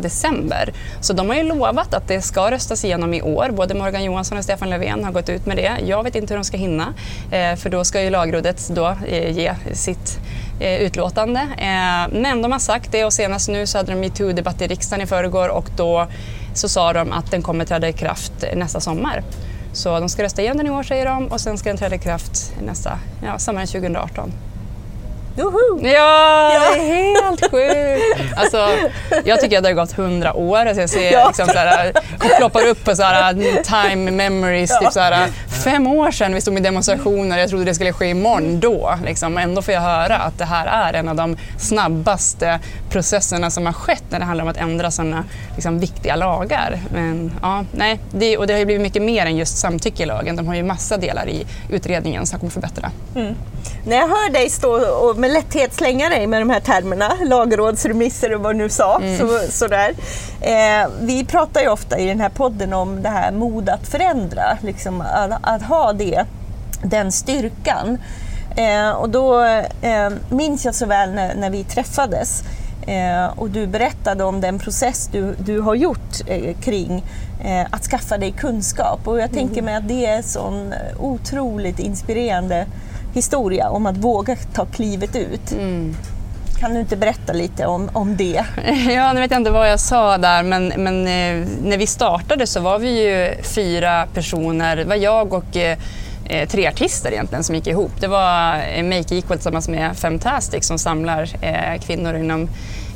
december. 0.00 0.72
Så 1.00 1.12
de 1.12 1.28
har 1.28 1.36
ju 1.36 1.42
lovat 1.42 1.94
att 1.94 2.08
det 2.08 2.22
ska 2.22 2.50
röstas 2.50 2.84
igenom 2.84 3.14
i 3.14 3.22
år. 3.22 3.50
Både 3.50 3.74
Morgan 3.74 4.04
Johansson 4.04 4.38
och 4.38 4.44
Stefan 4.44 4.70
Löfven 4.70 5.04
har 5.04 5.12
gått 5.12 5.28
ut 5.28 5.46
med 5.46 5.56
det. 5.56 5.72
Jag 5.84 6.02
vet 6.02 6.14
inte 6.14 6.34
hur 6.34 6.38
de 6.38 6.44
ska 6.44 6.56
hinna, 6.56 6.94
eh, 7.30 7.56
för 7.56 7.70
då 7.70 7.84
ska 7.84 8.02
ju 8.02 8.10
lagrådet 8.10 8.68
då, 8.68 8.96
eh, 9.08 9.30
ge 9.30 9.54
sitt 9.72 10.18
eh, 10.60 10.82
utlåtande. 10.82 11.40
Eh, 11.40 12.20
men 12.20 12.42
de 12.42 12.52
har 12.52 12.58
sagt 12.58 12.92
det 12.92 13.04
och 13.04 13.12
senast 13.12 13.48
nu 13.48 13.66
så 13.66 13.78
hade 13.78 13.92
de 13.92 14.00
metoo-debatt 14.00 14.62
i 14.62 14.66
riksdagen 14.66 15.02
i 15.02 15.06
förrgår 15.06 15.48
och 15.48 15.70
då 15.76 16.06
så 16.54 16.68
sa 16.68 16.92
de 16.92 17.12
att 17.12 17.30
den 17.30 17.42
kommer 17.42 17.64
träda 17.64 17.88
i 17.88 17.92
kraft 17.92 18.32
nästa 18.54 18.80
sommar. 18.80 19.22
Så 19.72 20.00
de 20.00 20.08
ska 20.08 20.22
rösta 20.22 20.42
igen 20.42 20.56
den 20.56 20.66
i 20.66 20.70
år 20.70 20.82
säger 20.82 21.06
de 21.06 21.26
och 21.26 21.40
sen 21.40 21.58
ska 21.58 21.68
den 21.68 21.78
träda 21.78 21.94
i 21.94 21.98
kraft 21.98 22.52
nästa, 22.62 22.98
ja, 23.24 23.38
sommaren 23.38 23.66
2018. 23.66 24.32
Joho! 25.36 25.80
Ja, 25.82 26.50
det 26.74 26.80
är 26.80 27.24
helt 27.24 27.50
sjukt! 27.50 28.20
Alltså, 28.36 28.68
jag 29.24 29.40
tycker 29.40 29.56
att 29.58 29.62
det 29.64 29.68
har 29.68 29.74
gått 29.74 29.92
hundra 29.92 30.34
år. 30.34 30.58
Alltså 30.66 30.80
jag 30.80 30.90
ser 30.90 31.12
Ja. 31.12 31.26
liksom 31.26 31.46
såhär, 31.46 31.92
ploppar 32.38 32.66
upp 32.66 32.84
på 32.84 32.96
såhär, 32.96 33.34
time 33.86 34.10
memories. 34.10 34.70
Ja. 34.70 34.78
Typ 34.80 34.92
såhär, 34.92 35.28
fem 35.64 35.86
år 35.86 36.10
sedan 36.10 36.34
vi 36.34 36.40
stod 36.40 36.54
med 36.54 36.62
demonstrationer 36.62 37.38
jag 37.38 37.48
trodde 37.48 37.64
det 37.64 37.74
skulle 37.74 37.92
ske 37.92 38.06
imorgon 38.06 38.60
då. 38.60 38.94
Liksom. 39.04 39.38
Ändå 39.38 39.62
får 39.62 39.74
jag 39.74 39.80
höra 39.80 40.16
att 40.16 40.38
det 40.38 40.44
här 40.44 40.66
är 40.66 40.98
en 40.98 41.08
av 41.08 41.16
de 41.16 41.36
snabbaste 41.58 42.60
processerna 42.90 43.50
som 43.50 43.66
har 43.66 43.72
skett 43.72 44.04
när 44.10 44.18
det 44.18 44.24
handlar 44.24 44.44
om 44.44 44.50
att 44.50 44.56
ändra 44.56 44.90
sådana 44.90 45.24
liksom, 45.54 45.80
viktiga 45.80 46.16
lagar. 46.16 46.78
Men, 46.92 47.32
ja, 47.42 47.64
nej, 47.72 47.98
det, 48.12 48.36
och 48.38 48.46
det 48.46 48.52
har 48.52 48.58
ju 48.60 48.64
blivit 48.66 48.82
mycket 48.82 49.02
mer 49.02 49.26
än 49.26 49.36
just 49.36 49.58
samtycke 49.58 50.02
i 50.02 50.06
lagen. 50.06 50.36
De 50.36 50.46
har 50.48 50.54
ju 50.54 50.62
massa 50.62 50.96
delar 50.96 51.28
i 51.28 51.46
utredningen 51.70 52.26
som 52.26 52.38
kommer 52.38 52.50
förbättra. 52.52 52.90
När 53.86 53.96
jag 53.96 54.08
hör 54.08 54.32
dig 54.32 54.50
stå 54.50 54.70
och 54.86 55.16
med 55.24 55.32
lätthet 55.32 55.74
slänga 55.74 56.08
dig 56.08 56.26
med 56.26 56.40
de 56.40 56.50
här 56.50 56.60
termerna, 56.60 57.12
lagrådsremisser 57.24 58.34
och 58.34 58.40
vad 58.40 58.54
du 58.54 58.58
nu 58.58 58.68
sa, 58.68 59.00
så, 59.18 59.38
sådär. 59.50 59.94
Eh, 60.40 60.88
vi 61.00 61.24
pratar 61.24 61.60
ju 61.60 61.68
ofta 61.68 61.98
i 61.98 62.06
den 62.06 62.20
här 62.20 62.28
podden 62.28 62.72
om 62.72 63.02
det 63.02 63.08
här 63.08 63.32
mod 63.32 63.68
att 63.68 63.88
förändra, 63.88 64.58
liksom 64.62 65.00
att, 65.00 65.30
att 65.42 65.62
ha 65.62 65.92
det, 65.92 66.24
den 66.82 67.12
styrkan. 67.12 67.98
Eh, 68.56 68.90
och 68.90 69.10
då 69.10 69.44
eh, 69.82 70.10
minns 70.30 70.64
jag 70.64 70.74
så 70.74 70.86
väl 70.86 71.12
när, 71.12 71.34
när 71.34 71.50
vi 71.50 71.64
träffades 71.64 72.42
eh, 72.86 73.38
och 73.38 73.50
du 73.50 73.66
berättade 73.66 74.24
om 74.24 74.40
den 74.40 74.58
process 74.58 75.08
du, 75.12 75.34
du 75.38 75.60
har 75.60 75.74
gjort 75.74 76.20
eh, 76.26 76.56
kring 76.56 77.04
eh, 77.44 77.66
att 77.70 77.82
skaffa 77.82 78.18
dig 78.18 78.32
kunskap. 78.32 79.08
Och 79.08 79.20
jag 79.20 79.32
tänker 79.32 79.62
mig 79.62 79.74
att 79.74 79.88
det 79.88 80.06
är 80.06 80.16
en 80.16 80.22
sån 80.22 80.74
otroligt 80.98 81.78
inspirerande 81.78 82.66
historia 83.14 83.70
om 83.70 83.86
att 83.86 83.96
våga 83.96 84.36
ta 84.54 84.66
klivet 84.66 85.16
ut. 85.16 85.54
Kan 86.60 86.74
du 86.74 86.80
inte 86.80 86.96
berätta 86.96 87.32
lite 87.32 87.66
om, 87.66 87.90
om 87.92 88.16
det? 88.16 88.44
Ja, 88.88 89.12
nu 89.12 89.20
vet 89.20 89.30
jag 89.30 89.40
inte 89.40 89.50
vad 89.50 89.70
jag 89.70 89.80
sa 89.80 90.18
där, 90.18 90.42
men, 90.42 90.72
men 90.76 91.00
eh, 91.00 91.48
när 91.62 91.78
vi 91.78 91.86
startade 91.86 92.46
så 92.46 92.60
var 92.60 92.78
vi 92.78 93.02
ju 93.02 93.42
fyra 93.42 94.06
personer. 94.14 94.76
Det 94.76 94.84
var 94.84 94.96
jag 94.96 95.32
och 95.32 95.56
eh, 95.56 95.78
eh, 96.24 96.48
tre 96.48 96.66
artister 96.66 97.12
egentligen 97.12 97.44
som 97.44 97.54
gick 97.54 97.66
ihop. 97.66 97.92
Det 98.00 98.06
var 98.06 98.62
eh, 98.74 98.82
Make 98.84 99.16
Equal 99.16 99.38
tillsammans 99.38 99.68
med 99.68 99.96
Fantastic 99.96 100.66
som 100.66 100.78
samlar 100.78 101.30
eh, 101.40 101.80
kvinnor 101.80 102.16
inom 102.16 102.48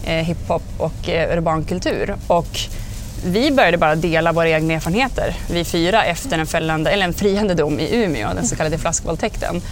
eh, 0.07 0.15
hiphop 0.15 0.63
och 0.79 1.09
eh, 1.09 1.37
urbankultur. 1.37 2.15
Och 2.27 2.59
vi 3.25 3.51
började 3.51 3.79
bara 3.79 3.95
dela 3.95 4.33
våra 4.33 4.49
egna 4.49 4.75
erfarenheter, 4.75 5.37
vi 5.51 5.65
fyra, 5.65 6.05
efter 6.05 6.39
en, 6.39 6.47
fällande, 6.47 6.91
eller 6.91 7.05
en 7.05 7.15
friande 7.15 7.55
dom 7.55 7.81
i 7.81 8.05
Umeå, 8.05 8.29
den 8.35 8.47
så 8.47 8.57
kallade 8.57 8.79
flaskvåldtäkten. 8.79 9.63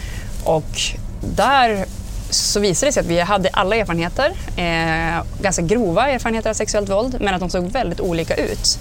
Och 0.46 0.80
där 1.20 1.84
så 2.30 2.60
visade 2.60 2.88
det 2.88 2.92
sig 2.92 3.00
att 3.00 3.06
vi 3.06 3.20
hade 3.20 3.48
alla 3.52 3.76
erfarenheter, 3.76 4.32
eh, 4.56 5.22
ganska 5.42 5.62
grova 5.62 6.08
erfarenheter 6.10 6.50
av 6.50 6.54
sexuellt 6.54 6.88
våld, 6.88 7.16
men 7.20 7.34
att 7.34 7.40
de 7.40 7.50
såg 7.50 7.64
väldigt 7.64 8.00
olika 8.00 8.34
ut. 8.34 8.78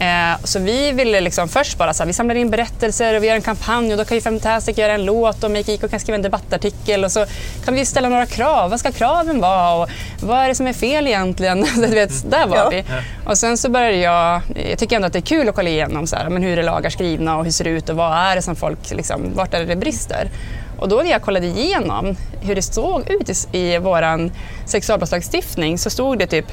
Eh, 0.00 0.44
så 0.44 0.58
vi 0.58 0.92
ville 0.92 1.20
liksom 1.20 1.48
först 1.48 1.78
bara 1.78 1.94
så 1.94 2.02
här, 2.02 2.06
vi 2.06 2.12
samlar 2.12 2.34
in 2.34 2.50
berättelser 2.50 3.14
och 3.16 3.22
vi 3.22 3.26
gör 3.26 3.34
en 3.34 3.42
kampanj 3.42 3.92
och 3.92 3.98
då 3.98 4.04
kan 4.04 4.16
ju 4.16 4.20
Fantastic 4.20 4.78
göra 4.78 4.92
en 4.92 5.04
låt 5.04 5.44
och 5.44 5.50
Make 5.50 5.72
Eco 5.72 5.88
kan 5.88 6.00
skriva 6.00 6.16
en 6.16 6.22
debattartikel 6.22 7.04
och 7.04 7.12
så 7.12 7.26
kan 7.64 7.74
vi 7.74 7.86
ställa 7.86 8.08
några 8.08 8.26
krav. 8.26 8.70
Vad 8.70 8.80
ska 8.80 8.92
kraven 8.92 9.40
vara 9.40 9.74
och 9.74 9.88
vad 10.22 10.38
är 10.38 10.48
det 10.48 10.54
som 10.54 10.66
är 10.66 10.72
fel 10.72 11.06
egentligen? 11.06 11.66
Du 11.74 11.86
vet, 11.86 12.30
där 12.30 12.46
var 12.46 12.56
Ja. 12.56 12.68
vi. 12.70 12.84
Och 13.26 13.38
sen 13.38 13.58
så 13.58 13.68
började 13.68 13.96
jag, 13.96 14.40
jag 14.70 14.78
tycker 14.78 14.96
ändå 14.96 15.06
att 15.06 15.12
det 15.12 15.18
är 15.18 15.20
kul 15.20 15.48
att 15.48 15.54
kolla 15.54 15.68
igenom 15.70 16.06
så 16.06 16.16
här, 16.16 16.28
men 16.28 16.42
hur 16.42 16.58
är 16.58 16.62
lagar 16.62 16.90
skrivna 16.90 17.36
och 17.36 17.44
hur 17.44 17.52
ser 17.52 17.64
det 17.64 17.70
ut 17.70 17.88
och 17.88 17.96
vad 17.96 18.12
är 18.12 18.36
det 18.36 18.42
som 18.42 18.56
folk, 18.56 18.90
liksom, 18.90 19.32
vart 19.34 19.54
är 19.54 19.58
det 19.58 19.64
det 19.66 19.76
brister? 19.76 20.28
Och 20.78 20.88
då 20.88 20.96
när 20.96 21.10
jag 21.10 21.22
kollade 21.22 21.46
igenom 21.46 22.16
hur 22.40 22.54
det 22.54 22.62
såg 22.62 23.10
ut 23.10 23.30
i, 23.52 23.58
i 23.58 23.78
vår 23.78 24.30
sexualbrottslagstiftning 24.68 25.78
så 25.78 25.90
stod 25.90 26.18
det 26.18 26.26
typ 26.26 26.46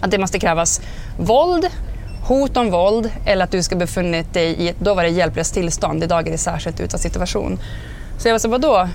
att 0.00 0.10
det 0.10 0.18
måste 0.18 0.38
krävas 0.38 0.80
våld, 1.18 1.66
hot 2.28 2.56
om 2.56 2.70
våld 2.70 3.10
eller 3.24 3.44
att 3.44 3.50
du 3.50 3.62
ska 3.62 3.76
befunnit 3.76 4.34
dig 4.34 4.46
i 4.52 4.68
ett, 4.68 4.76
då 4.80 4.94
var 4.94 5.02
det 5.02 5.08
hjälplöst 5.08 5.54
tillstånd, 5.54 6.04
idag 6.04 6.28
är 6.28 6.32
det 6.32 6.38
särskilt 6.38 6.80
utsatt 6.80 7.00
situation. 7.00 7.58
Så 8.18 8.28
jag 8.28 8.34
var 8.34 8.38
så, 8.38 8.48
vadå? 8.48 8.88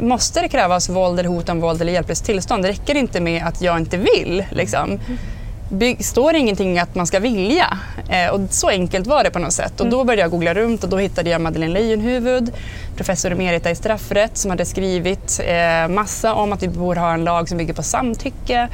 Måste 0.00 0.40
det 0.40 0.48
krävas 0.48 0.88
våld 0.88 1.20
eller 1.20 1.28
hot 1.28 1.48
om 1.48 1.60
våld 1.60 1.82
eller 1.82 1.92
hjälplöst 1.92 2.24
tillstånd? 2.24 2.62
Det 2.62 2.68
räcker 2.68 2.94
inte 2.94 3.20
med 3.20 3.46
att 3.46 3.62
jag 3.62 3.78
inte 3.78 3.96
vill. 3.96 4.44
Liksom. 4.50 5.00
Bygg, 5.72 6.04
står 6.04 6.32
det 6.32 6.38
ingenting 6.38 6.78
att 6.78 6.94
man 6.94 7.06
ska 7.06 7.18
vilja? 7.18 7.78
Eh, 8.08 8.34
och 8.34 8.40
så 8.50 8.68
enkelt 8.68 9.06
var 9.06 9.24
det 9.24 9.30
på 9.30 9.38
något 9.38 9.52
sätt. 9.52 9.80
Och 9.80 9.90
då 9.90 10.04
började 10.04 10.22
jag 10.22 10.30
googla 10.30 10.54
runt 10.54 10.84
och 10.84 10.90
då 10.90 10.98
hittade 10.98 11.30
jag 11.30 11.40
Madeleine 11.40 11.72
Leijonhufvud, 11.72 12.52
professor 12.96 13.32
emerita 13.32 13.70
i 13.70 13.74
straffrätt, 13.74 14.36
som 14.36 14.50
hade 14.50 14.64
skrivit 14.64 15.40
eh, 15.44 15.88
massa 15.88 16.34
om 16.34 16.52
att 16.52 16.62
vi 16.62 16.68
borde 16.68 17.00
ha 17.00 17.12
en 17.12 17.24
lag 17.24 17.48
som 17.48 17.58
bygger 17.58 17.74
på 17.74 17.82
samtycke. 17.82 18.68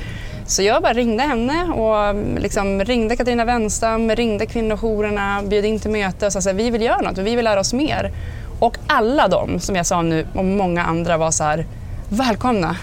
Så 0.47 0.63
jag 0.63 0.83
bara 0.83 0.93
ringde 0.93 1.23
henne 1.23 1.65
och 1.65 1.99
mm, 2.05 2.39
liksom 2.39 2.85
ringde 2.85 3.17
Katarina 3.17 3.45
Wenstam, 3.45 4.11
ringde 4.11 4.47
kvinnojourerna, 4.47 5.43
bjöd 5.49 5.65
in 5.65 5.81
till 5.81 5.91
möte 5.91 6.27
och 6.27 6.33
sa 6.33 6.39
att 6.39 6.57
vi 6.57 6.71
vill 6.71 6.83
göra 6.83 7.01
något 7.01 7.19
och 7.19 7.27
vi 7.27 7.37
vill 7.37 7.45
lära 7.45 7.61
oss 7.61 7.73
mer. 7.73 8.11
Och 8.59 8.77
alla 8.87 9.29
de, 9.29 9.61
som 9.61 9.77
jag 9.77 9.87
sa 9.87 10.03
nu, 10.03 10.27
och 10.35 10.45
många 10.45 10.85
andra 10.85 11.17
var 11.17 11.31
så 11.31 11.45
här, 11.45 11.67
välkomna. 12.09 12.77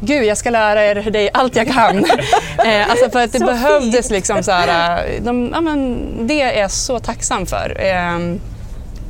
Gud, 0.00 0.24
jag 0.24 0.38
ska 0.38 0.50
lära 0.50 0.84
er 0.84 0.94
dig 1.10 1.30
allt 1.34 1.56
jag 1.56 1.68
kan. 1.68 1.98
eh, 2.66 2.90
alltså 2.90 3.10
för 3.10 3.22
att 3.22 3.32
det 3.32 3.38
Så 3.38 3.44
behövdes 3.44 3.92
fint. 3.92 4.10
liksom 4.10 4.42
så 4.42 4.50
här, 4.50 4.98
eh, 4.98 5.22
de, 5.22 5.50
ja, 5.54 5.60
men 5.60 5.98
det 6.26 6.40
är 6.42 6.60
jag 6.60 6.70
så 6.70 6.98
tacksam 6.98 7.46
för. 7.46 7.76
Eh, 7.80 8.36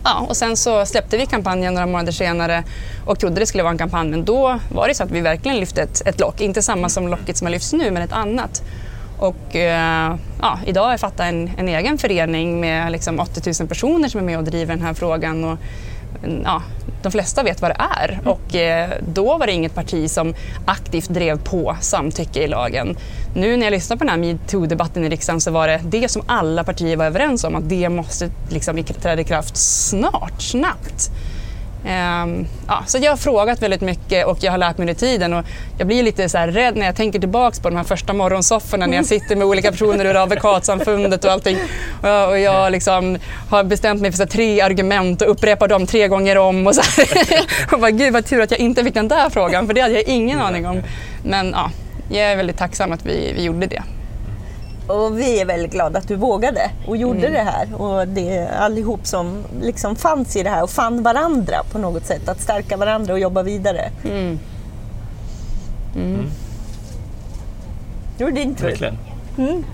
ja, 0.04 0.26
och 0.28 0.36
sen 0.36 0.56
så 0.56 0.86
släppte 0.86 1.16
vi 1.16 1.26
kampanjen 1.26 1.74
några 1.74 1.86
månader 1.86 2.12
senare 2.12 2.64
och 3.06 3.18
trodde 3.18 3.40
det 3.40 3.46
skulle 3.46 3.62
vara 3.62 3.72
en 3.72 3.78
kampanj, 3.78 4.10
men 4.10 4.24
då 4.24 4.58
var 4.72 4.88
det 4.88 4.94
så 4.94 5.02
att 5.02 5.10
vi 5.10 5.20
verkligen 5.20 5.60
lyfte 5.60 5.82
ett, 5.82 6.06
ett 6.06 6.20
lock. 6.20 6.40
Inte 6.40 6.62
samma 6.62 6.88
som 6.88 7.08
locket 7.08 7.36
som 7.36 7.46
har 7.46 7.52
lyfts 7.52 7.72
nu, 7.72 7.90
men 7.90 8.02
ett 8.02 8.12
annat. 8.12 8.62
Och 9.18 9.56
eh, 9.56 10.14
ja, 10.40 10.58
idag 10.66 10.92
är 10.92 10.96
Fatta 10.96 11.24
en, 11.24 11.50
en 11.58 11.68
egen 11.68 11.98
förening 11.98 12.60
med 12.60 12.92
liksom 12.92 13.20
80 13.20 13.52
000 13.60 13.68
personer 13.68 14.08
som 14.08 14.20
är 14.20 14.24
med 14.24 14.38
och 14.38 14.44
driver 14.44 14.74
den 14.74 14.84
här 14.84 14.94
frågan. 14.94 15.44
Och, 15.44 15.58
ja, 16.44 16.62
de 17.02 17.12
flesta 17.12 17.42
vet 17.42 17.62
vad 17.62 17.70
det 17.70 17.76
är 17.98 18.20
och 18.24 18.54
eh, 18.54 18.90
då 19.08 19.38
var 19.38 19.46
det 19.46 19.52
inget 19.52 19.74
parti 19.74 20.10
som 20.10 20.34
aktivt 20.64 21.08
drev 21.08 21.38
på 21.38 21.76
samtycke 21.80 22.42
i 22.42 22.46
lagen. 22.48 22.96
Nu 23.34 23.56
när 23.56 23.66
jag 23.66 23.70
lyssnar 23.70 23.96
på 23.96 24.04
den 24.04 24.10
här 24.10 24.18
metoo-debatten 24.18 25.04
i 25.04 25.08
riksdagen 25.08 25.40
så 25.40 25.50
var 25.50 25.68
det 25.68 25.80
det 25.84 26.08
som 26.08 26.22
alla 26.26 26.64
partier 26.64 26.96
var 26.96 27.04
överens 27.04 27.44
om 27.44 27.54
att 27.54 27.68
det 27.68 27.88
måste 27.88 28.30
liksom 28.48 28.84
träda 28.84 29.22
i 29.22 29.24
kraft 29.24 29.56
snart, 29.56 30.42
snabbt. 30.42 31.10
Ehm, 31.86 32.46
ja, 32.66 32.82
så 32.86 32.98
jag 32.98 33.12
har 33.12 33.16
frågat 33.16 33.62
väldigt 33.62 33.80
mycket 33.80 34.26
och 34.26 34.38
jag 34.40 34.50
har 34.50 34.58
lärt 34.58 34.78
mig 34.78 34.82
under 34.82 34.94
tiden 34.94 35.32
och 35.34 35.44
jag 35.78 35.86
blir 35.86 36.02
lite 36.02 36.28
så 36.28 36.38
rädd 36.38 36.76
när 36.76 36.86
jag 36.86 36.96
tänker 36.96 37.18
tillbaks 37.18 37.60
på 37.60 37.70
de 37.70 37.76
här 37.76 37.84
första 37.84 38.12
morgonsofforna 38.12 38.86
när 38.86 38.96
jag 38.96 39.06
sitter 39.06 39.36
med 39.36 39.46
olika 39.46 39.70
personer 39.70 40.04
ur 40.04 40.22
advokatsamfundet 40.22 41.24
och 41.24 41.32
allting. 41.32 41.58
Och 42.02 42.08
jag, 42.08 42.28
och 42.28 42.38
jag 42.38 42.72
liksom 42.72 43.18
har 43.50 43.64
bestämt 43.64 44.00
mig 44.00 44.10
för 44.10 44.18
så 44.18 44.26
tre 44.26 44.60
argument 44.60 45.22
och 45.22 45.30
upprepar 45.30 45.68
dem 45.68 45.86
tre 45.86 46.08
gånger 46.08 46.38
om. 46.38 46.66
Och, 46.66 46.74
så 46.74 46.82
och 47.72 47.80
bara, 47.80 47.90
gud 47.90 48.12
vad 48.12 48.26
tur 48.26 48.40
att 48.40 48.50
jag 48.50 48.60
inte 48.60 48.84
fick 48.84 48.94
den 48.94 49.08
där 49.08 49.30
frågan 49.30 49.66
för 49.66 49.74
det 49.74 49.80
hade 49.80 49.94
jag 49.94 50.04
ingen 50.04 50.40
aning 50.40 50.66
om. 50.66 50.82
Men 51.22 51.50
ja, 51.50 51.70
jag 52.08 52.32
är 52.32 52.36
väldigt 52.36 52.58
tacksam 52.58 52.92
att 52.92 53.06
vi, 53.06 53.32
vi 53.36 53.44
gjorde 53.44 53.66
det. 53.66 53.82
Och 54.90 55.18
vi 55.18 55.40
är 55.40 55.44
väldigt 55.44 55.72
glada 55.72 55.98
att 55.98 56.08
du 56.08 56.16
vågade 56.16 56.70
och 56.86 56.96
gjorde 56.96 57.28
det 57.28 57.42
här. 57.42 57.82
Och 57.82 58.08
det 58.08 58.36
är 58.36 58.58
allihop 58.58 59.06
som 59.06 59.44
liksom 59.62 59.96
fanns 59.96 60.36
i 60.36 60.42
det 60.42 60.50
här 60.50 60.62
och 60.62 60.70
fann 60.70 61.02
varandra 61.02 61.56
på 61.72 61.78
något 61.78 62.06
sätt. 62.06 62.28
Att 62.28 62.40
stärka 62.40 62.76
varandra 62.76 63.12
och 63.12 63.20
jobba 63.20 63.42
vidare. 63.42 63.90
Mm. 64.04 64.38
Nu 68.18 68.26
är 68.26 68.30
det 68.30 68.40
din 68.40 68.54
tur. 68.54 68.66
Verkligen. 68.66 68.98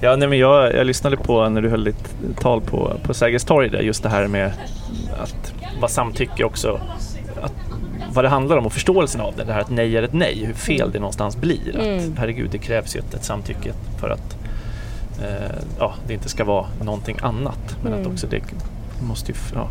ja, 0.00 0.16
nej, 0.16 0.28
men 0.28 0.38
jag, 0.38 0.74
jag 0.74 0.86
lyssnade 0.86 1.16
på 1.16 1.48
när 1.48 1.62
du 1.62 1.68
höll 1.68 1.84
ditt 1.84 2.14
tal 2.40 2.60
på, 2.60 2.92
på 3.02 3.14
Sergels 3.14 3.44
torg, 3.44 3.68
där, 3.68 3.80
just 3.80 4.02
det 4.02 4.08
här 4.08 4.26
med 4.26 4.52
att 5.22 5.52
vad 5.80 5.90
samtycke 5.90 6.44
också, 6.44 6.80
att, 7.42 7.52
vad 8.12 8.24
det 8.24 8.28
handlar 8.28 8.56
om 8.56 8.66
och 8.66 8.72
förståelsen 8.72 9.20
av 9.20 9.34
det, 9.36 9.44
det 9.44 9.52
här 9.52 9.60
att 9.60 9.70
nej 9.70 9.96
är 9.96 10.02
ett 10.02 10.12
nej, 10.12 10.44
hur 10.44 10.54
fel 10.54 10.90
det 10.92 10.98
någonstans 10.98 11.36
blir. 11.36 11.76
Att, 11.78 11.86
Mm. 11.86 12.16
herregud, 12.18 12.50
det 12.50 12.58
krävs 12.58 12.96
ju 12.96 13.00
ett, 13.00 13.14
ett 13.14 13.24
samtycke 13.24 13.72
för 14.00 14.10
att 14.10 14.36
eh, 15.22 15.56
ja, 15.78 15.94
det 16.06 16.14
inte 16.14 16.28
ska 16.28 16.44
vara 16.44 16.66
någonting 16.82 17.16
annat. 17.22 17.76
Men 17.82 17.92
att 18.00 18.06
också 18.06 18.26
det 18.26 18.40
måste 19.02 19.32
ju... 19.32 19.38
Ja, 19.54 19.68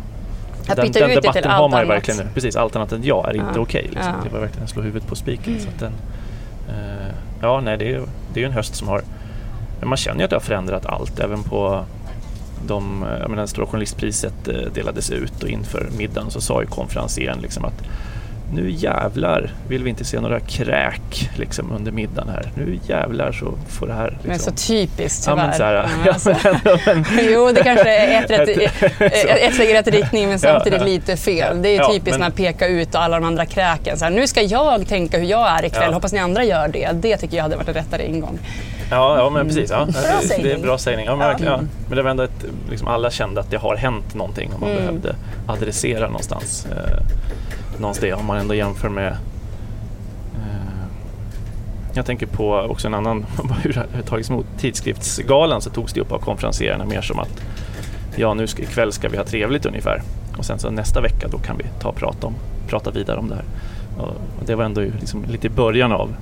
Att 0.68 0.76
den, 0.76 0.92
den 0.92 1.08
det 1.08 1.14
debatten 1.14 1.50
har 1.50 1.68
man 1.68 1.80
ju 1.82 1.86
verkligen 1.88 2.20
nu. 2.20 2.26
Precis, 2.34 2.56
allt 2.56 2.76
annat 2.76 2.92
än 2.92 3.04
ja 3.04 3.26
är 3.28 3.34
inte 3.36 3.46
Ja. 3.54 3.60
okej. 3.60 3.82
liksom. 3.90 4.12
Ja. 4.18 4.24
Det 4.24 4.32
var 4.32 4.40
verkligen 4.40 4.64
att 4.64 4.70
slå 4.70 4.82
huvudet 4.82 5.08
på 5.08 5.14
spiken. 5.16 5.60
Så 5.60 5.68
att 5.68 5.78
den, 5.78 5.92
eh, 6.68 7.14
ja, 7.42 7.60
nej, 7.60 7.76
det 7.78 7.84
är 7.84 7.88
ju 7.88 8.02
det 8.34 8.42
är 8.42 8.46
en 8.46 8.52
höst 8.52 8.74
som 8.74 8.88
har... 8.88 9.02
Men 9.80 9.88
man 9.88 9.98
känner 9.98 10.18
ju 10.18 10.24
att 10.24 10.30
det 10.30 10.36
har 10.36 10.40
förändrat 10.40 10.86
allt. 10.86 11.20
Även 11.20 11.42
på 11.42 11.84
de, 12.66 13.02
eh, 13.02 13.18
jag 13.20 13.30
menar, 13.30 13.46
Stora 13.46 13.66
Journalistpriset 13.66 14.48
eh, 14.48 14.54
delades 14.74 15.10
ut 15.10 15.42
och 15.42 15.48
inför 15.48 15.88
middagen 15.98 16.30
så 16.30 16.40
sa 16.40 16.60
ju 16.60 16.66
konferencieren 16.66 17.38
liksom 17.42 17.64
att 17.64 17.82
nu 18.52 18.70
jävlar 18.70 19.50
vill 19.68 19.84
vi 19.84 19.90
inte 19.90 20.04
se 20.04 20.20
några 20.20 20.40
kräk 20.40 21.30
liksom, 21.36 21.72
under 21.72 21.92
middagen 21.92 22.28
här. 22.28 22.52
Nu 22.54 22.78
jävlar 22.86 23.32
så 23.32 23.54
får 23.68 23.86
det 23.86 23.92
här... 23.92 24.10
Liksom... 24.10 24.28
Men 24.28 24.38
så 24.38 24.50
typiskt 24.50 25.26
Ja, 25.26 25.32
tyvärr. 25.32 25.46
men 25.48 25.56
så 25.56 25.64
här, 25.64 25.74
Ja, 25.74 25.84
ja, 26.06 26.12
alltså. 26.12 26.34
men, 26.86 27.04
Jo, 27.32 27.50
det 27.54 27.62
kanske 27.62 27.96
är 27.96 28.24
ett, 28.24 28.30
rätt, 28.30 28.48
ett 29.42 29.54
steg 29.54 29.70
i 29.70 29.74
rätt 29.74 29.86
riktning 29.88 30.28
men 30.28 30.38
samtidigt 30.38 30.80
Ja, 30.80 30.86
ja. 30.86 30.92
lite 30.92 31.16
fel. 31.16 31.62
Det 31.62 31.68
är 31.68 31.76
Ja, 31.76 31.88
typiskt 31.88 32.10
men- 32.10 32.20
när 32.20 32.26
man 32.26 32.32
pekar 32.32 32.68
ut 32.68 32.94
alla 32.94 33.20
de 33.20 33.26
andra 33.26 33.46
kräken. 33.46 33.98
Så 33.98 34.04
här, 34.04 34.12
nu 34.12 34.26
ska 34.26 34.42
jag 34.42 34.86
tänka 34.88 35.18
hur 35.18 35.26
jag 35.26 35.48
är 35.48 35.64
ikväll, 35.64 35.82
Ja. 35.86 35.92
hoppas 35.94 36.12
ni 36.12 36.18
andra 36.18 36.44
gör 36.44 36.68
det. 36.68 36.88
Det 36.94 37.16
tycker 37.16 37.36
jag 37.36 37.42
hade 37.42 37.56
varit 37.56 37.68
en 37.68 37.74
rättare 37.74 38.06
ingång. 38.06 38.38
ja, 38.90 39.16
ja, 39.18 39.30
men 39.30 39.46
precis. 39.46 39.70
Ja. 39.70 39.86
Det, 40.28 40.42
det 40.42 40.52
är 40.52 40.58
bra 40.58 40.78
sägning. 40.78 41.06
Ja, 41.06 41.16
men, 41.16 41.20
Ja. 41.26 41.28
verkligen, 41.32 41.52
ja. 41.52 41.60
men 41.88 41.96
det 41.96 42.02
var 42.02 42.10
ändå 42.10 42.22
ett, 42.22 42.44
liksom, 42.70 42.88
alla 42.88 43.10
kände 43.10 43.40
att 43.40 43.50
det 43.50 43.56
har 43.56 43.76
hänt 43.76 44.14
någonting 44.14 44.50
och 44.54 44.60
man 44.60 44.70
Mm. 44.70 44.82
behövde 44.84 45.14
adressera 45.46 46.06
någonstans. 46.06 46.66
Någonstans 47.80 48.10
det 48.10 48.12
om 48.12 48.26
man 48.26 48.38
ändå 48.38 48.54
jämför 48.54 48.88
med 48.88 49.12
eh, 50.34 50.70
jag 51.92 52.06
tänker 52.06 52.26
på 52.26 52.54
också 52.54 52.86
en 52.86 52.94
annan, 52.94 53.26
hur 53.62 53.72
det 53.72 53.96
har 53.96 54.02
tagits 54.02 54.30
emot. 54.30 54.46
Tidskriftsgalan 54.58 55.60
så 55.60 55.70
togs 55.70 55.92
det 55.92 56.00
upp 56.00 56.12
av 56.12 56.18
konferenserarna 56.18 56.84
mer 56.84 57.00
som 57.00 57.18
att 57.18 57.42
ja, 58.16 58.34
nu 58.34 58.46
ska, 58.46 58.62
ikväll 58.62 58.92
ska 58.92 59.08
vi 59.08 59.16
ha 59.16 59.24
trevligt 59.24 59.66
ungefär. 59.66 60.02
Och 60.38 60.44
sen 60.44 60.58
så 60.58 60.70
nästa 60.70 61.00
vecka 61.00 61.28
då 61.28 61.38
kan 61.38 61.56
vi 61.56 61.64
ta 61.80 61.88
och 61.88 61.96
prata, 61.96 62.26
om, 62.26 62.34
prata 62.68 62.90
vidare 62.90 63.18
om 63.18 63.28
det 63.28 63.34
här. 63.34 63.44
Och 63.98 64.46
det 64.46 64.54
var 64.54 64.64
ändå 64.64 64.80
liksom 64.80 65.24
lite 65.24 65.46
i 65.46 65.50
början 65.50 65.92
av 65.92 66.16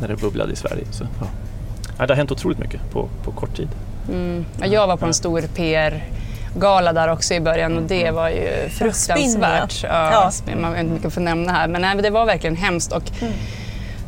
när 0.00 0.08
det 0.08 0.16
bubblade 0.16 0.52
i 0.52 0.56
Sverige. 0.56 0.84
Så, 0.90 1.04
ja. 1.98 2.06
Det 2.06 2.12
har 2.12 2.16
hänt 2.16 2.32
otroligt 2.32 2.58
mycket 2.58 2.90
på, 2.90 3.08
på 3.24 3.32
kort 3.32 3.56
tid. 3.56 3.68
Mm. 4.12 4.44
Ja, 4.60 4.66
Jag 4.66 4.86
var 4.86 4.96
på 4.96 5.06
en 5.06 5.14
stor 5.14 5.42
PR-gala 6.56 6.92
där 6.92 7.08
också 7.08 7.34
i 7.34 7.40
början 7.40 7.76
och 7.76 7.82
det 7.82 8.10
var 8.10 8.28
ju 8.28 8.68
fruktansvärt. 8.68 9.72
Spinn, 9.72 9.90
Ja. 9.92 10.30
ja. 10.46 10.56
Man 10.56 10.72
vet 10.72 10.80
inte 10.80 10.92
mycket 10.92 11.06
att 11.06 11.14
få 11.14 11.20
nämna 11.20 11.52
här 11.52 11.68
men 11.68 11.82
nej, 11.82 11.96
det 11.96 12.10
var 12.10 12.26
verkligen 12.26 12.56
hemskt. 12.56 12.92
Och 12.92 13.02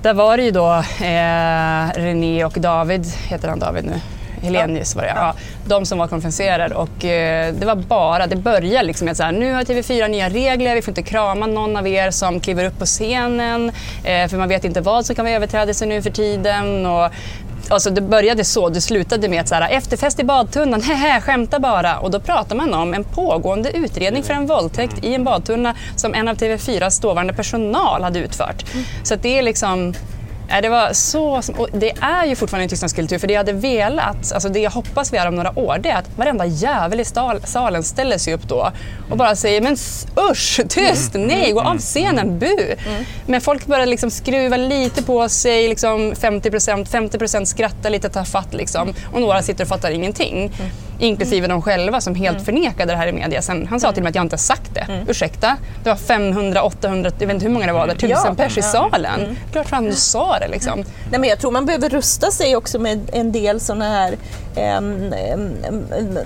Där 0.02 0.14
var 0.14 0.36
det 0.36 0.42
ju 0.42 0.50
då 0.50 0.74
eh, 1.04 2.02
René 2.02 2.44
och 2.44 2.52
David, 2.52 3.06
heter 3.28 3.48
han 3.48 3.58
David 3.58 3.84
nu? 3.84 4.00
Helenius 4.42 4.96
var 4.96 5.02
det 5.02 5.12
ja. 5.16 5.34
De 5.66 5.86
som 5.86 5.98
var 5.98 6.08
konferenserade 6.08 6.74
och 6.74 7.04
eh, 7.04 7.54
det 7.54 7.66
var 7.66 7.74
bara, 7.74 8.26
det 8.26 8.36
började 8.36 8.86
liksom 8.86 9.04
med 9.04 9.12
att 9.12 9.16
så 9.16 9.22
här, 9.22 9.32
nu 9.32 9.52
har 9.54 9.62
TV4 9.62 10.08
nya 10.08 10.28
regler, 10.28 10.74
vi 10.74 10.82
får 10.82 10.90
inte 10.90 11.02
krama 11.02 11.46
någon 11.46 11.76
av 11.76 11.86
er 11.86 12.10
som 12.10 12.40
kliver 12.40 12.64
upp 12.64 12.78
på 12.78 12.84
scenen 12.84 13.72
eh, 14.04 14.28
för 14.28 14.36
man 14.36 14.48
vet 14.48 14.64
inte 14.64 14.80
vad 14.80 15.06
som 15.06 15.16
kan 15.16 15.24
vara 15.24 15.34
överträdelse 15.34 15.86
nu 15.86 16.02
för 16.02 16.10
tiden. 16.10 16.86
Och, 16.86 17.10
Alltså 17.68 17.90
det 17.90 18.00
började 18.00 18.44
så, 18.44 18.68
det 18.68 18.80
slutade 18.80 19.28
med 19.28 19.40
att 19.40 19.48
så 19.48 19.54
här, 19.54 19.70
efterfest 19.70 20.20
i 20.20 20.24
badtunnan, 20.24 20.82
hehe, 20.82 21.20
skämta 21.20 21.60
bara. 21.60 21.98
Och 21.98 22.10
då 22.10 22.20
pratar 22.20 22.56
man 22.56 22.74
om 22.74 22.94
en 22.94 23.04
pågående 23.04 23.76
utredning 23.76 24.22
för 24.22 24.34
en 24.34 24.46
våldtäkt 24.46 25.04
i 25.04 25.14
en 25.14 25.24
badtunna 25.24 25.74
som 25.96 26.14
en 26.14 26.28
av 26.28 26.36
TV4s 26.36 27.02
dåvarande 27.02 27.32
personal 27.32 28.02
hade 28.02 28.18
utfört. 28.18 28.64
Så 29.02 29.14
att 29.14 29.22
det 29.22 29.38
är 29.38 29.42
liksom 29.42 29.94
det 30.62 30.68
var 30.68 30.92
så... 30.92 31.42
Det 31.72 31.90
är 32.00 32.26
ju 32.26 32.36
fortfarande 32.36 32.62
en 32.62 32.68
tystnadskultur 32.68 33.18
för 33.18 33.26
det 33.26 33.32
jag 33.32 33.40
hade 33.40 33.52
velat, 33.52 34.32
alltså 34.32 34.48
det 34.48 34.58
jag 34.60 34.70
hoppas 34.70 35.12
vi 35.12 35.16
är 35.16 35.28
om 35.28 35.34
några 35.34 35.58
år, 35.58 35.78
det 35.82 35.90
är 35.90 35.96
att 35.96 36.18
varenda 36.18 36.46
jävel 36.46 37.00
i 37.00 37.04
salen 37.44 37.82
ställer 37.82 38.18
sig 38.18 38.34
upp 38.34 38.48
då 38.48 38.72
och 39.10 39.16
bara 39.16 39.36
säger 39.36 39.60
men 39.60 39.76
usch, 40.30 40.60
tyst, 40.68 41.10
nej, 41.14 41.52
gå 41.52 41.60
av 41.60 41.78
scenen, 41.78 42.38
bu! 42.38 42.74
Men 43.26 43.40
folk 43.40 43.66
börjar 43.66 43.86
liksom 43.86 44.10
skruva 44.10 44.56
lite 44.56 45.02
på 45.02 45.28
sig, 45.28 45.68
liksom 45.68 46.12
50% 46.12 46.84
50% 46.86 47.44
skrattar 47.44 47.90
lite 47.90 48.08
tafatt 48.08 48.54
liksom 48.54 48.94
och 49.12 49.20
några 49.20 49.42
sitter 49.42 49.64
och 49.64 49.68
fattar 49.68 49.90
ingenting. 49.90 50.52
Inklusive 51.00 51.46
de 51.46 51.62
själva 51.62 52.00
som 52.00 52.14
helt 52.14 52.44
förnekade 52.44 52.92
det 52.92 52.96
här 52.96 53.06
i 53.06 53.12
media. 53.12 53.42
Sen, 53.42 53.66
han 53.66 53.80
sa 53.80 53.92
till 53.92 54.02
mig 54.02 54.10
att 54.10 54.14
jag 54.14 54.24
inte 54.24 54.38
sagt 54.38 54.74
det. 54.74 54.86
Ursäkta? 55.08 55.56
Det 55.82 55.88
var 55.90 55.96
500, 55.96 56.62
800, 56.62 57.10
jag 57.18 57.26
vet 57.26 57.34
inte 57.34 57.46
hur 57.46 57.52
många 57.52 57.66
det 57.66 57.72
var 57.72 57.86
där, 57.86 57.94
tusen 57.94 58.08
Ja. 58.10 58.34
pers 58.36 58.58
i 58.58 58.62
salen. 58.62 59.36
Klart 59.52 59.68
fan 59.68 59.84
du 59.84 59.92
sa 59.92 60.37
det 60.40 60.48
liksom. 60.48 60.72
Mm. 60.72 60.86
Nej, 61.10 61.20
men 61.20 61.28
jag 61.28 61.38
tror 61.38 61.50
man 61.50 61.66
behöver 61.66 61.88
rusta 61.88 62.30
sig 62.30 62.56
också 62.56 62.78
med 62.78 63.10
en 63.12 63.32
del 63.32 63.60
sådana 63.60 63.88
här, 63.88 64.16
ehm, 64.56 65.14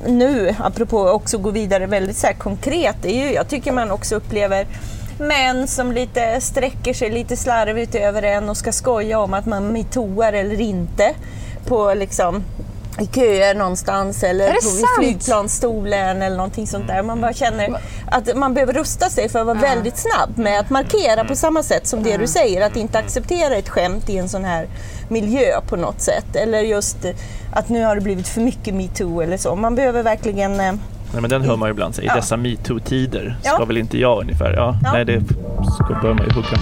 nu 0.07 0.55
apropå 0.59 1.09
också 1.09 1.39
gå 1.39 1.51
vidare 1.51 1.87
väldigt 1.87 2.17
så 2.17 2.27
här 2.27 2.35
konkret, 2.35 2.97
det 3.03 3.09
är 3.09 3.27
ju, 3.27 3.35
jag 3.35 3.49
tycker 3.49 3.73
man 3.73 3.91
också 3.91 4.15
upplever 4.17 4.67
män 5.19 5.69
som 5.69 5.93
lite 5.93 6.41
sträcker 6.41 6.95
sig 6.95 7.11
lite 7.11 7.37
slarvigt 7.37 7.95
över 7.95 8.23
en 8.23 8.49
och 8.49 8.57
ska 8.57 8.73
skoja 8.73 9.19
om 9.19 9.35
att 9.35 9.47
man 9.47 9.69
metooar 9.69 10.33
eller 10.33 10.61
inte 10.61 11.15
på 11.67 11.95
liksom 11.95 12.45
i 13.01 13.07
köer 13.07 13.55
någonstans 13.55 14.23
eller 14.23 14.53
på 14.55 14.61
sant? 14.61 14.87
flygplansstolen 14.99 16.23
eller 16.23 16.37
någonting 16.37 16.67
sånt 16.67 16.87
där. 16.87 17.03
Man 17.03 17.21
bara 17.21 17.33
känner 17.33 17.69
att 18.07 18.37
man 18.37 18.55
behöver 18.55 18.73
rusta 18.73 19.09
sig 19.11 19.29
för 19.29 19.39
att 19.41 19.47
vara 19.47 19.59
väldigt 19.59 19.99
snabb 19.99 20.39
med 20.39 20.61
att 20.61 20.71
markera 20.71 21.25
på 21.25 21.35
samma 21.37 21.63
sätt 21.63 21.87
som 21.87 22.03
det 22.03 22.17
du 22.17 22.27
säger, 22.27 22.67
att 22.67 22.77
inte 22.77 22.99
acceptera 22.99 23.55
ett 23.57 23.69
skämt 23.69 24.11
i 24.11 24.19
en 24.19 24.29
sån 24.29 24.45
här 24.45 24.67
miljö 25.09 25.61
på 25.69 25.77
något 25.77 26.01
sätt. 26.01 26.37
Eller 26.37 26.61
just 26.61 26.97
att 27.53 27.69
nu 27.69 27.85
har 27.85 27.95
det 27.95 28.01
blivit 28.01 28.29
för 28.29 28.41
mycket 28.41 28.75
metoo 28.75 29.21
eller 29.21 29.37
så. 29.37 29.55
Man 29.57 29.75
behöver 29.75 30.03
verkligen 30.03 30.61
eh, 30.61 30.73
Nej, 31.13 31.21
men 31.21 31.31
den 31.31 31.43
hör 31.43 31.57
man 31.57 31.69
ju 31.69 31.71
ibland. 31.71 31.95
Så, 31.95 32.03
I 32.03 32.07
Ja. 32.07 32.15
dessa 32.15 32.37
metoo-tider 32.37 33.37
ska 33.43 33.57
Ja. 33.59 33.65
väl 33.65 33.77
inte 33.77 33.99
jag 33.99 34.21
ungefär. 34.21 34.53
Ja, 34.53 34.77
Ja. 34.85 34.93
Nej, 34.93 35.05
det 35.05 35.21
ska 35.75 35.99
bör 36.03 36.15
man 36.15 36.27
ju 36.27 36.33
hugga. 36.35 36.59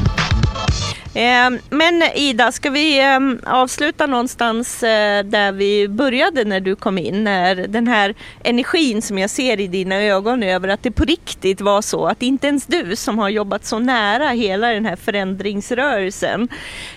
Ehm, 1.23 1.59
men 1.71 2.03
Ida, 2.15 2.53
ska 2.53 2.71
vi 2.71 3.01
ehm, 3.01 3.41
avsluta 3.47 4.07
någonstans 4.07 4.83
eh, 4.83 5.25
där 5.25 5.53
vi 5.53 5.89
började 5.89 6.45
när 6.45 6.61
du 6.61 6.77
kom 6.77 6.99
in? 6.99 7.25
När 7.25 7.55
den 7.55 7.87
här 7.87 8.15
energin 8.45 9.03
som 9.03 9.19
jag 9.19 9.31
ser 9.31 9.61
i 9.61 9.67
dina 9.67 9.97
ögon 9.97 10.43
över 10.43 10.69
att 10.69 10.83
det 10.83 10.91
på 10.91 11.05
riktigt 11.05 11.61
var 11.61 11.83
så 11.83 12.07
att 12.07 12.23
inte 12.23 12.47
ens 12.47 12.67
du 12.67 12.97
som 12.97 13.19
har 13.19 13.29
jobbat 13.29 13.65
så 13.65 13.79
nära 13.79 14.29
hela 14.29 14.69
den 14.69 14.87
här 14.87 14.97
förändringsrörelsen 14.97 16.49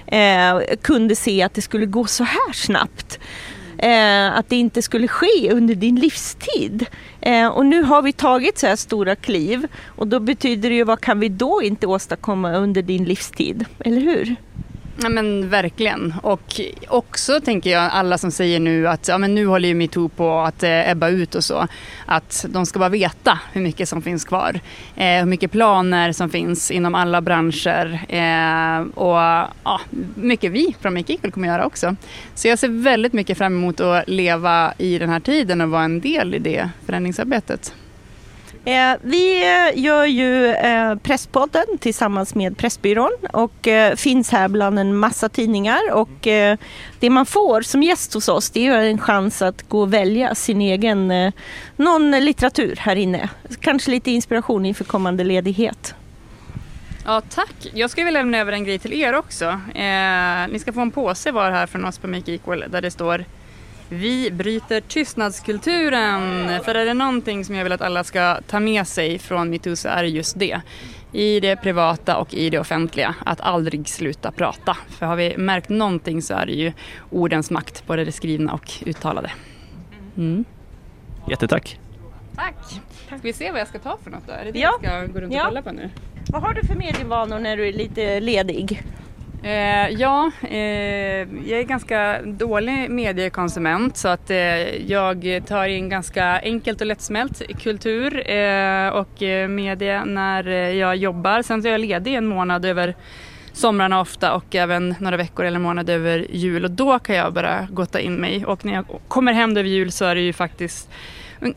eh, 0.06 0.60
kunde 0.82 1.16
se 1.16 1.42
att 1.42 1.54
det 1.54 1.62
skulle 1.62 1.86
gå 1.86 2.06
så 2.06 2.24
här 2.24 2.54
snabbt. 2.54 3.20
Eh, 3.84 4.38
att 4.38 4.50
det 4.50 4.56
inte 4.56 4.82
skulle 4.82 5.08
ske 5.08 5.52
under 5.52 5.76
din 5.76 5.96
livstid. 5.96 6.86
Eh, 7.22 7.48
och 7.48 7.66
nu 7.66 7.84
har 7.84 8.02
vi 8.02 8.14
tagit 8.14 8.58
så 8.58 8.68
här 8.68 8.76
stora 8.76 9.16
kliv 9.16 9.68
och 9.86 10.08
då 10.08 10.20
betyder 10.20 10.70
det 10.70 10.76
ju 10.76 10.84
vad 10.84 11.02
kan 11.02 11.20
vi 11.20 11.30
då 11.30 11.62
inte 11.64 11.88
åstadkomma 11.88 12.54
under 12.54 12.82
din 12.82 13.04
livstid? 13.04 13.66
Eller 13.80 14.02
hur? 14.02 14.36
Ja, 15.02 15.10
men 15.10 15.50
verkligen. 15.50 16.14
Och 16.22 16.62
också 16.88 17.42
tänker 17.42 17.70
jag 17.70 17.92
alla 17.92 18.18
som 18.18 18.32
säger 18.32 18.60
nu 18.60 18.88
att 18.88 19.08
ja, 19.08 19.18
men 19.18 19.36
nu 19.36 19.46
håller 19.46 19.68
ju 19.68 19.76
metoo 19.76 20.10
på 20.10 20.40
att 20.40 20.64
eh, 20.64 20.90
ebba 20.90 21.10
ut 21.10 21.36
och 21.36 21.44
så. 21.44 21.68
Att 22.06 22.46
de 22.50 22.66
ska 22.66 22.80
bara 22.80 22.90
veta 22.90 23.40
hur 23.52 23.62
mycket 23.62 23.90
som 23.90 24.02
finns 24.02 24.26
kvar. 24.26 24.60
Eh, 24.96 25.20
hur 25.20 25.26
mycket 25.26 25.52
planer 25.52 26.12
som 26.12 26.30
finns 26.30 26.72
inom 26.72 26.96
alla 26.96 27.22
branscher. 27.22 28.06
Eh, 28.10 28.82
och 28.82 29.50
ja, 29.64 29.82
mycket 30.16 30.52
vi 30.52 30.76
från 30.80 30.94
Make 30.94 31.14
Equal 31.14 31.32
kommer 31.32 31.48
göra 31.48 31.66
också. 31.66 31.96
Så 32.36 32.48
jag 32.48 32.60
ser 32.60 32.84
väldigt 32.84 33.14
mycket 33.14 33.38
fram 33.38 33.54
emot 33.54 33.80
att 33.80 34.08
leva 34.08 34.74
i 34.78 34.98
den 35.00 35.10
här 35.10 35.20
tiden 35.20 35.62
och 35.62 35.70
vara 35.70 35.84
en 35.84 36.02
del 36.02 36.36
i 36.36 36.40
det 36.40 36.70
förändringsarbetet. 36.86 37.74
Eh, 38.66 38.96
vi 39.02 39.44
eh, 39.44 39.80
gör 39.84 40.06
ju 40.06 40.48
eh, 40.48 40.96
Presspodden 40.96 41.66
tillsammans 41.80 42.36
med 42.36 42.58
Pressbyrån 42.58 43.12
och 43.34 43.68
eh, 43.68 43.96
finns 43.96 44.32
här 44.32 44.48
bland 44.48 44.80
en 44.80 44.96
massa 44.96 45.30
tidningar. 45.30 45.92
Och, 45.94 46.28
eh, 46.28 46.58
det 47.00 47.10
man 47.10 47.26
får 47.26 47.62
som 47.62 47.84
gäst 47.84 48.14
hos 48.14 48.30
oss 48.30 48.50
det 48.50 48.68
är 48.68 48.84
en 48.84 49.00
chans 49.00 49.42
att 49.42 49.70
gå 49.70 49.82
och 49.82 49.94
välja 49.94 50.36
sin 50.36 50.62
egen 50.62 51.12
eh, 51.12 51.34
någon 51.76 52.12
litteratur 52.12 52.76
här 52.80 52.96
inne. 52.96 53.30
Kanske 53.60 53.92
lite 53.92 54.12
inspiration 54.12 54.66
inför 54.66 54.84
kommande 54.84 55.24
ledighet. 55.24 55.96
Ja, 57.06 57.22
tack. 57.30 57.56
Jag 57.74 57.90
skulle 57.90 58.06
vilja 58.06 58.20
lämna 58.20 58.38
över 58.38 58.52
en 58.52 58.64
grej 58.64 58.80
till 58.80 58.94
er 58.94 59.16
också. 59.16 59.46
Eh, 59.76 60.48
ni 60.50 60.60
ska 60.60 60.74
få 60.74 60.82
en 60.82 60.92
påse 60.92 61.32
var 61.32 61.52
här 61.52 61.68
från 61.68 61.86
oss 61.86 61.98
på 61.98 62.08
Make 62.08 62.32
Equal 62.32 62.66
där 62.70 62.82
det 62.82 62.92
står 62.92 63.26
vi 63.94 64.32
bryter 64.32 64.82
tystnadskulturen. 64.82 66.50
För 66.64 66.76
är 66.76 66.86
det 66.86 66.94
någonting 66.94 67.46
som 67.46 67.56
jag 67.56 67.64
vill 67.64 67.74
att 67.74 67.82
alla 67.82 68.04
ska 68.04 68.38
ta 68.48 68.60
med 68.60 68.88
sig 68.88 69.20
från 69.20 69.50
metoo 69.50 69.76
så 69.76 69.90
är 69.90 70.04
det 70.04 70.10
just 70.10 70.40
det. 70.40 70.62
I 71.12 71.40
det 71.40 71.56
privata 71.56 72.18
och 72.18 72.34
i 72.34 72.50
det 72.50 72.60
offentliga. 72.60 73.16
Att 73.26 73.42
aldrig 73.42 73.90
sluta 73.90 74.32
prata. 74.32 74.78
För 74.90 75.06
har 75.06 75.16
vi 75.16 75.38
märkt 75.38 75.70
någonting 75.70 76.22
så 76.22 76.34
är 76.34 76.46
det 76.46 76.52
ju 76.52 76.74
ordens 77.12 77.52
makt, 77.52 77.84
både 77.88 78.06
det 78.06 78.12
skrivna 78.12 78.54
och 78.54 78.72
uttalade. 78.86 79.32
Mm. 80.18 80.46
Jättetack. 81.30 81.80
Tack! 82.36 82.56
Ska 83.08 83.16
vi 83.22 83.34
se 83.34 83.52
vad 83.52 83.60
jag 83.62 83.68
ska 83.68 83.80
ta 83.80 83.98
för 84.04 84.12
något 84.12 84.28
då? 84.28 84.34
Är 84.34 84.46
det 84.46 84.52
det 84.52 84.60
Ja. 84.60 84.80
jag 84.82 85.04
ska 85.04 85.14
gå 85.14 85.20
runt 85.22 85.34
och 85.34 85.40
Ja. 85.40 85.46
kolla 85.48 85.62
på 85.62 85.72
nu? 85.72 85.90
Vad 86.30 86.42
har 86.42 86.54
du 86.54 86.68
för 86.68 86.76
medievanor 86.76 87.40
när 87.40 87.58
du 87.58 87.68
är 87.68 87.74
lite 87.74 88.20
ledig? 88.20 88.84
Eh, 89.44 89.90
ja, 89.90 90.32
eh, 90.42 90.58
jag 91.50 91.60
är 91.60 91.64
ganska 91.64 92.22
dålig 92.22 92.90
mediekonsument 92.90 93.98
så 93.98 94.08
att 94.08 94.30
eh, 94.30 94.38
jag 94.92 95.42
tar 95.48 95.66
in 95.66 95.90
ganska 95.90 96.40
enkelt 96.44 96.82
och 96.82 96.88
lättsmält 96.88 97.42
kultur 97.64 98.30
eh, 98.32 98.88
och 98.88 99.24
eh, 99.24 99.48
media 99.48 100.06
när 100.06 100.48
eh, 100.48 100.54
jag 100.54 100.96
jobbar. 100.96 101.42
Sen 101.42 101.62
så 101.62 101.68
är 101.68 101.72
jag 101.72 101.82
ledig 101.82 102.14
en 102.14 102.28
månad 102.28 102.66
över 102.66 102.96
somrarna 103.54 104.02
ofta 104.02 104.34
och 104.34 104.56
även 104.56 104.96
några 105.00 105.18
veckor 105.18 105.46
eller 105.46 105.60
månad 105.60 105.90
över 105.90 106.28
jul 106.30 106.64
och 106.64 106.72
då 106.72 107.00
kan 107.00 107.16
jag 107.16 107.34
bara 107.34 107.68
gotta 107.72 108.00
in 108.00 108.16
mig 108.16 108.46
och 108.46 108.66
när 108.66 108.74
jag 108.74 108.86
kommer 109.08 109.34
hem 109.34 109.52
över 109.52 109.70
jul 109.70 109.92
så 109.92 110.06
är 110.06 110.16
det 110.16 110.22
ju 110.22 110.34
faktiskt 110.34 110.90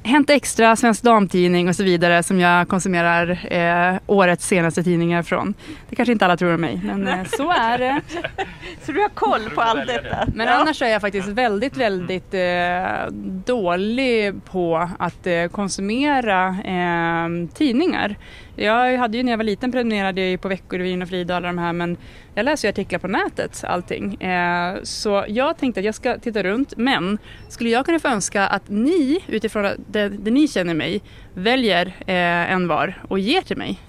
Hänt 0.03 0.31
Extra, 0.31 0.77
Svensk 0.77 1.03
Damtidning 1.03 1.69
och 1.69 1.77
så 1.77 1.85
vidare 1.85 2.23
som 2.23 2.41
jag 2.41 2.69
konsumerar 2.69 3.53
eh, 3.53 3.99
årets 4.07 4.47
senaste 4.47 4.83
tidningar 4.83 5.23
från. 5.23 5.55
Det 5.89 5.97
kanske 5.97 6.13
inte 6.13 6.25
alla 6.25 6.37
tror 6.37 6.55
om 6.55 6.61
mig, 6.61 6.81
men 6.85 7.09
eh, 7.09 7.25
så 7.25 7.51
är 7.51 7.79
det. 7.79 8.01
Så 8.83 8.93
du 8.93 9.01
har 9.01 9.09
koll 9.09 9.51
på 9.51 9.61
allt 9.61 9.87
detta? 9.87 10.27
Men 10.35 10.49
annars 10.49 10.83
är 10.83 10.87
jag 10.89 11.01
faktiskt 11.01 11.29
väldigt, 11.29 11.77
väldigt 11.77 12.35
eh, 12.35 13.13
dålig 13.47 14.45
på 14.45 14.89
att 14.99 15.27
eh, 15.27 15.47
konsumera 15.47 16.49
eh, 16.49 17.49
tidningar. 17.55 18.17
Jag 18.57 18.99
hade 18.99 19.17
ju 19.17 19.23
när 19.23 19.33
jag 19.33 19.37
var 19.37 19.45
liten 19.45 19.73
prenumererade 19.73 20.31
jag 20.31 20.41
på 20.41 20.49
Veckorevyn 20.49 21.03
och 21.03 21.09
Frida 21.09 21.35
och 21.35 21.37
alla 21.37 21.47
de 21.47 21.59
här 21.59 21.73
men 21.73 21.97
jag 22.35 22.45
läser 22.45 22.69
ju 22.69 22.71
artiklar 22.71 22.99
på 22.99 23.09
nätet 23.09 23.65
allting. 23.65 24.15
Eh, 24.15 24.77
så 24.83 25.25
jag 25.29 25.59
tänkte 25.59 25.81
att 25.81 25.87
jag 25.87 25.95
ska 25.95 26.19
titta 26.19 26.43
runt 26.43 26.77
men 26.77 27.19
skulle 27.49 27.71
jag 27.71 27.87
kunna 27.87 27.99
få 27.99 28.09
önska 28.09 28.47
att 28.47 28.69
ni 28.69 29.25
utifrån 29.27 29.69
det, 29.87 30.09
det 30.09 30.31
ni 30.31 30.49
känner 30.49 30.75
mig 30.75 31.03
väljer 31.35 31.87
eh, 31.87 32.53
en 32.53 32.69
var 32.69 33.03
och 33.09 33.19
ger 33.19 33.43
till 33.43 33.57
mig. 33.57 33.81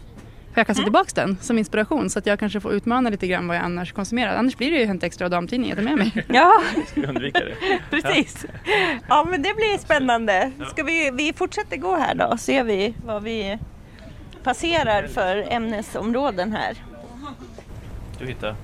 För 0.58 0.60
jag 0.60 0.68
kan 0.68 0.76
ta 0.76 0.84
tillbaka 0.84 1.22
den 1.22 1.38
som 1.42 1.58
inspiration 1.58 2.10
så 2.10 2.20
att 2.20 2.26
jag 2.26 2.40
kanske 2.40 2.60
får 2.60 2.74
utmana 2.74 3.10
lite 3.10 3.28
grann 3.28 3.48
vad 3.48 3.58
jag 3.58 3.64
annars 3.64 3.92
konsumerar. 3.94 4.36
Annars 4.36 4.58
blir 4.58 4.72
det 4.72 4.78
ju 4.78 4.86
Hänt 4.86 5.04
Extra 5.04 5.26
och 5.26 5.32
Damtidning 5.32 5.70
jag 5.70 5.78
tar 5.78 5.84
med 5.84 5.98
mig. 5.98 6.26
Ja, 6.34 6.54
undvika 6.96 7.40
det? 7.40 7.56
precis. 7.90 8.46
Ja, 9.10 9.28
men 9.30 9.42
det 9.42 9.54
blir 9.56 9.78
spännande. 9.78 10.52
Ska 10.72 10.84
vi, 10.84 11.12
vi 11.14 11.34
fortsätter 11.34 11.78
gå 11.78 11.96
här 11.96 12.16
då, 12.16 12.38
ser 12.38 12.64
vi 12.64 12.94
vad 13.06 13.24
vi 13.24 13.58
passerar 14.48 15.08
för 15.08 15.48
ämnesområden 15.50 16.52
här. 16.52 16.76
Du 18.20 18.28
hittar. 18.28 18.56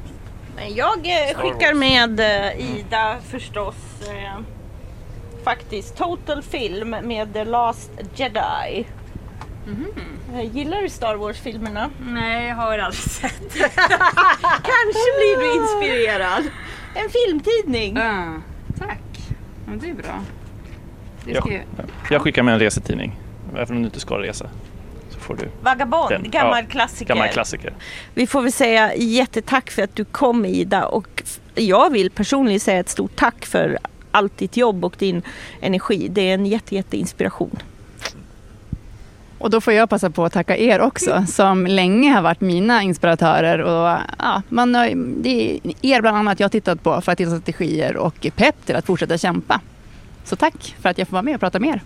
Men 0.56 0.76
Jag 0.76 0.98
eh, 0.98 1.36
skickar 1.36 1.74
med 1.74 2.20
eh, 2.20 2.76
Ida 2.78 3.18
förstås 3.30 3.76
eh, 4.08 4.40
faktiskt 5.44 5.98
Total 5.98 6.42
Film 6.44 6.90
med 6.90 7.34
The 7.34 7.44
Last 7.46 7.92
Jedi. 8.16 8.88
Eh, 10.34 10.56
Gillar 10.56 10.82
du 10.82 10.90
Star 10.90 11.16
Wars-filmerna? 11.16 11.90
Nej, 12.00 12.48
jag 12.48 12.56
har 12.56 12.80
aldrig 12.80 13.04
sett. 13.04 13.54
Kanske 14.64 15.10
blir 15.18 15.38
du 15.40 15.62
inspirerad. 15.62 16.44
En 16.96 17.10
filmtidning. 17.10 17.98
Ah, 17.98 18.34
tack. 18.80 19.00
Ja, 19.68 19.74
det 19.82 19.90
är 19.90 19.94
bra. 19.94 20.24
Det 21.26 21.32
jag... 21.32 21.66
Jag 22.10 22.22
skickar 22.22 22.44
med 22.44 22.54
en 22.54 22.60
resetidning. 22.60 23.20
Även 23.56 23.76
om 23.76 23.82
du 23.82 23.86
inte 23.86 24.00
ska 24.00 24.18
resa. 24.18 24.50
Så 25.14 25.20
får 25.20 25.36
du 25.36 25.50
Vagabond, 25.62 26.10
den. 26.10 26.32
gammal 26.32 26.64
Ja, 26.64 26.70
klassiker. 26.70 27.14
Gammal 27.14 27.30
klassiker. 27.30 27.74
Vi 28.14 28.28
får 28.28 28.42
väl 28.42 28.52
säga 28.52 28.96
jättetack 28.96 29.72
för 29.72 29.82
att 29.82 29.96
du 29.96 30.06
kom 30.06 30.46
Ida 30.46 30.86
och 30.86 31.24
jag 31.56 31.90
vill 31.90 32.12
personligen 32.12 32.60
säga 32.60 32.80
ett 32.80 32.90
stort 32.90 33.16
tack 33.16 33.46
för 33.46 33.80
allt 34.12 34.38
ditt 34.38 34.58
jobb 34.58 34.86
och 34.86 34.96
din 35.00 35.22
energi. 35.62 36.08
Det 36.12 36.30
är 36.30 36.34
en 36.34 36.46
jätte, 36.46 36.76
jätte 36.76 36.98
inspiration. 36.98 37.60
Och 39.38 39.50
då 39.50 39.62
får 39.62 39.74
jag 39.74 39.90
passa 39.90 40.10
på 40.10 40.26
att 40.26 40.34
tacka 40.34 40.58
er 40.58 40.82
också 40.82 41.26
som 41.28 41.68
länge 41.68 42.14
har 42.14 42.22
varit 42.22 42.42
mina 42.42 42.82
inspiratörer. 42.82 43.60
Och, 43.60 44.00
ja, 44.20 44.42
man 44.50 44.72
det 45.22 45.30
är 45.30 45.60
er 45.82 46.02
bland 46.02 46.18
annat 46.18 46.40
jag 46.40 46.46
har 46.46 46.50
tittat 46.50 46.84
på 46.84 47.02
för 47.02 47.12
att 47.12 47.20
hitta 47.20 47.32
strategier 47.32 47.98
och 47.98 48.28
pepp 48.36 48.66
till 48.66 48.76
att 48.76 48.86
fortsätta 48.86 49.18
kämpa. 49.18 49.62
Så 50.24 50.36
tack 50.36 50.76
för 50.82 50.90
att 50.90 50.98
jag 50.98 51.08
får 51.08 51.14
vara 51.14 51.22
med 51.22 51.36
och 51.36 51.40
prata 51.40 51.60
med 51.60 51.70
er. 51.70 51.82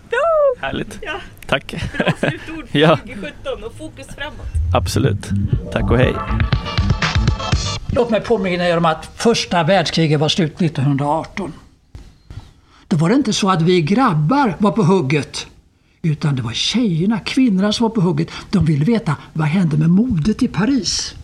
Härligt. 0.61 0.99
Ja. 1.01 1.19
Tack. 1.45 1.75
Bra 1.97 2.11
slutord 2.19 2.67
för 2.69 2.79
Ja. 2.79 2.97
2017 2.97 3.63
och 3.63 3.73
fokus 3.77 4.07
framåt. 4.07 4.47
Absolut. 4.73 5.29
Tack 5.73 5.91
och 5.91 5.97
hej. 5.97 6.15
Låt 7.95 8.09
mig 8.09 8.21
påminna 8.21 8.67
er 8.67 8.77
om 8.77 8.85
att 8.85 9.05
första 9.15 9.63
världskriget 9.63 10.19
var 10.19 10.29
slut 10.29 10.61
1918. 10.61 11.53
Då 12.87 12.97
var 12.97 13.09
det 13.09 13.15
inte 13.15 13.33
så 13.33 13.49
att 13.49 13.61
vi 13.61 13.81
grabbar 13.81 14.55
var 14.59 14.71
på 14.71 14.83
hugget. 14.83 15.47
Utan 16.01 16.35
det 16.35 16.41
var 16.41 16.53
tjejerna, 16.53 17.19
kvinnorna 17.19 17.73
som 17.73 17.83
var 17.83 17.89
på 17.89 18.01
hugget. 18.01 18.31
De 18.49 18.65
ville 18.65 18.85
veta 18.85 19.15
vad 19.33 19.47
hände 19.47 19.77
med 19.77 19.89
modet 19.89 20.43
i 20.43 20.47
Paris. 20.47 21.15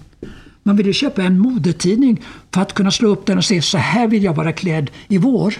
Man 0.63 0.75
ville 0.77 0.93
köpa 0.93 1.23
en 1.23 1.39
modetidning 1.39 2.21
för 2.53 2.61
att 2.61 2.73
kunna 2.73 2.91
slå 2.91 3.09
upp 3.09 3.25
den 3.25 3.37
och 3.37 3.45
se 3.45 3.61
så 3.61 3.77
här 3.77 4.07
vill 4.07 4.23
jag 4.23 4.33
vara 4.33 4.51
klädd 4.53 4.91
i 5.07 5.17
vår. 5.17 5.53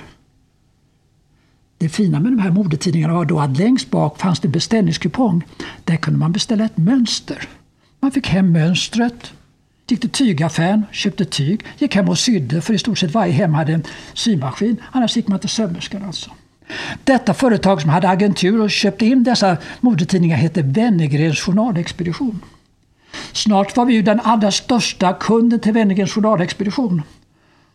Det 1.84 1.90
fina 1.90 2.20
med 2.20 2.32
de 2.32 2.40
här 2.40 2.52
modetidningarna 2.52 3.14
var 3.14 3.26
då 3.26 3.40
att 3.40 3.58
längst 3.58 3.92
bak 3.92 4.20
fanns 4.20 4.40
det 4.40 4.48
beställningskupong. 4.48 5.44
Där 5.84 5.96
kunde 5.96 6.20
man 6.20 6.32
beställa 6.32 6.66
ett 6.66 6.78
mönster. 6.78 7.48
Man 8.00 8.12
fick 8.12 8.28
hem 8.28 8.52
mönstret, 8.52 9.34
gick 9.88 10.00
till 10.00 10.10
tygaffären, 10.10 10.86
köpte 10.92 11.26
tyg, 11.26 11.66
gick 11.78 11.96
hem 11.96 12.10
och 12.10 12.20
sydde 12.20 12.62
för 12.62 12.74
i 12.74 12.78
stort 12.78 12.98
sett 12.98 13.14
varje 13.14 13.34
hem 13.34 13.54
hade 13.54 13.74
en 13.74 13.84
symaskin. 14.14 14.78
Annars 14.92 15.16
gick 15.16 15.28
man 15.28 15.40
till 15.40 15.50
sömmerskan 15.50 16.04
alltså. 16.04 16.32
Detta 17.04 17.34
företag 17.34 17.82
som 17.82 17.90
hade 17.90 18.10
agentur 18.10 18.62
och 18.62 18.72
köpte 18.72 19.06
in 19.06 19.24
dessa 19.24 19.58
modetidningar 19.80 20.38
hette 20.38 20.62
Wennergrens 20.62 21.40
Journalexpedition. 21.40 22.40
Snart 23.32 23.78
var 23.78 23.86
vi 23.86 23.94
ju 23.94 24.02
den 24.02 24.20
allra 24.20 24.52
största 24.52 25.14
kunden 25.14 25.60
till 25.60 25.74
Wennergrens 25.74 26.12
Journalexpedition. 26.12 27.02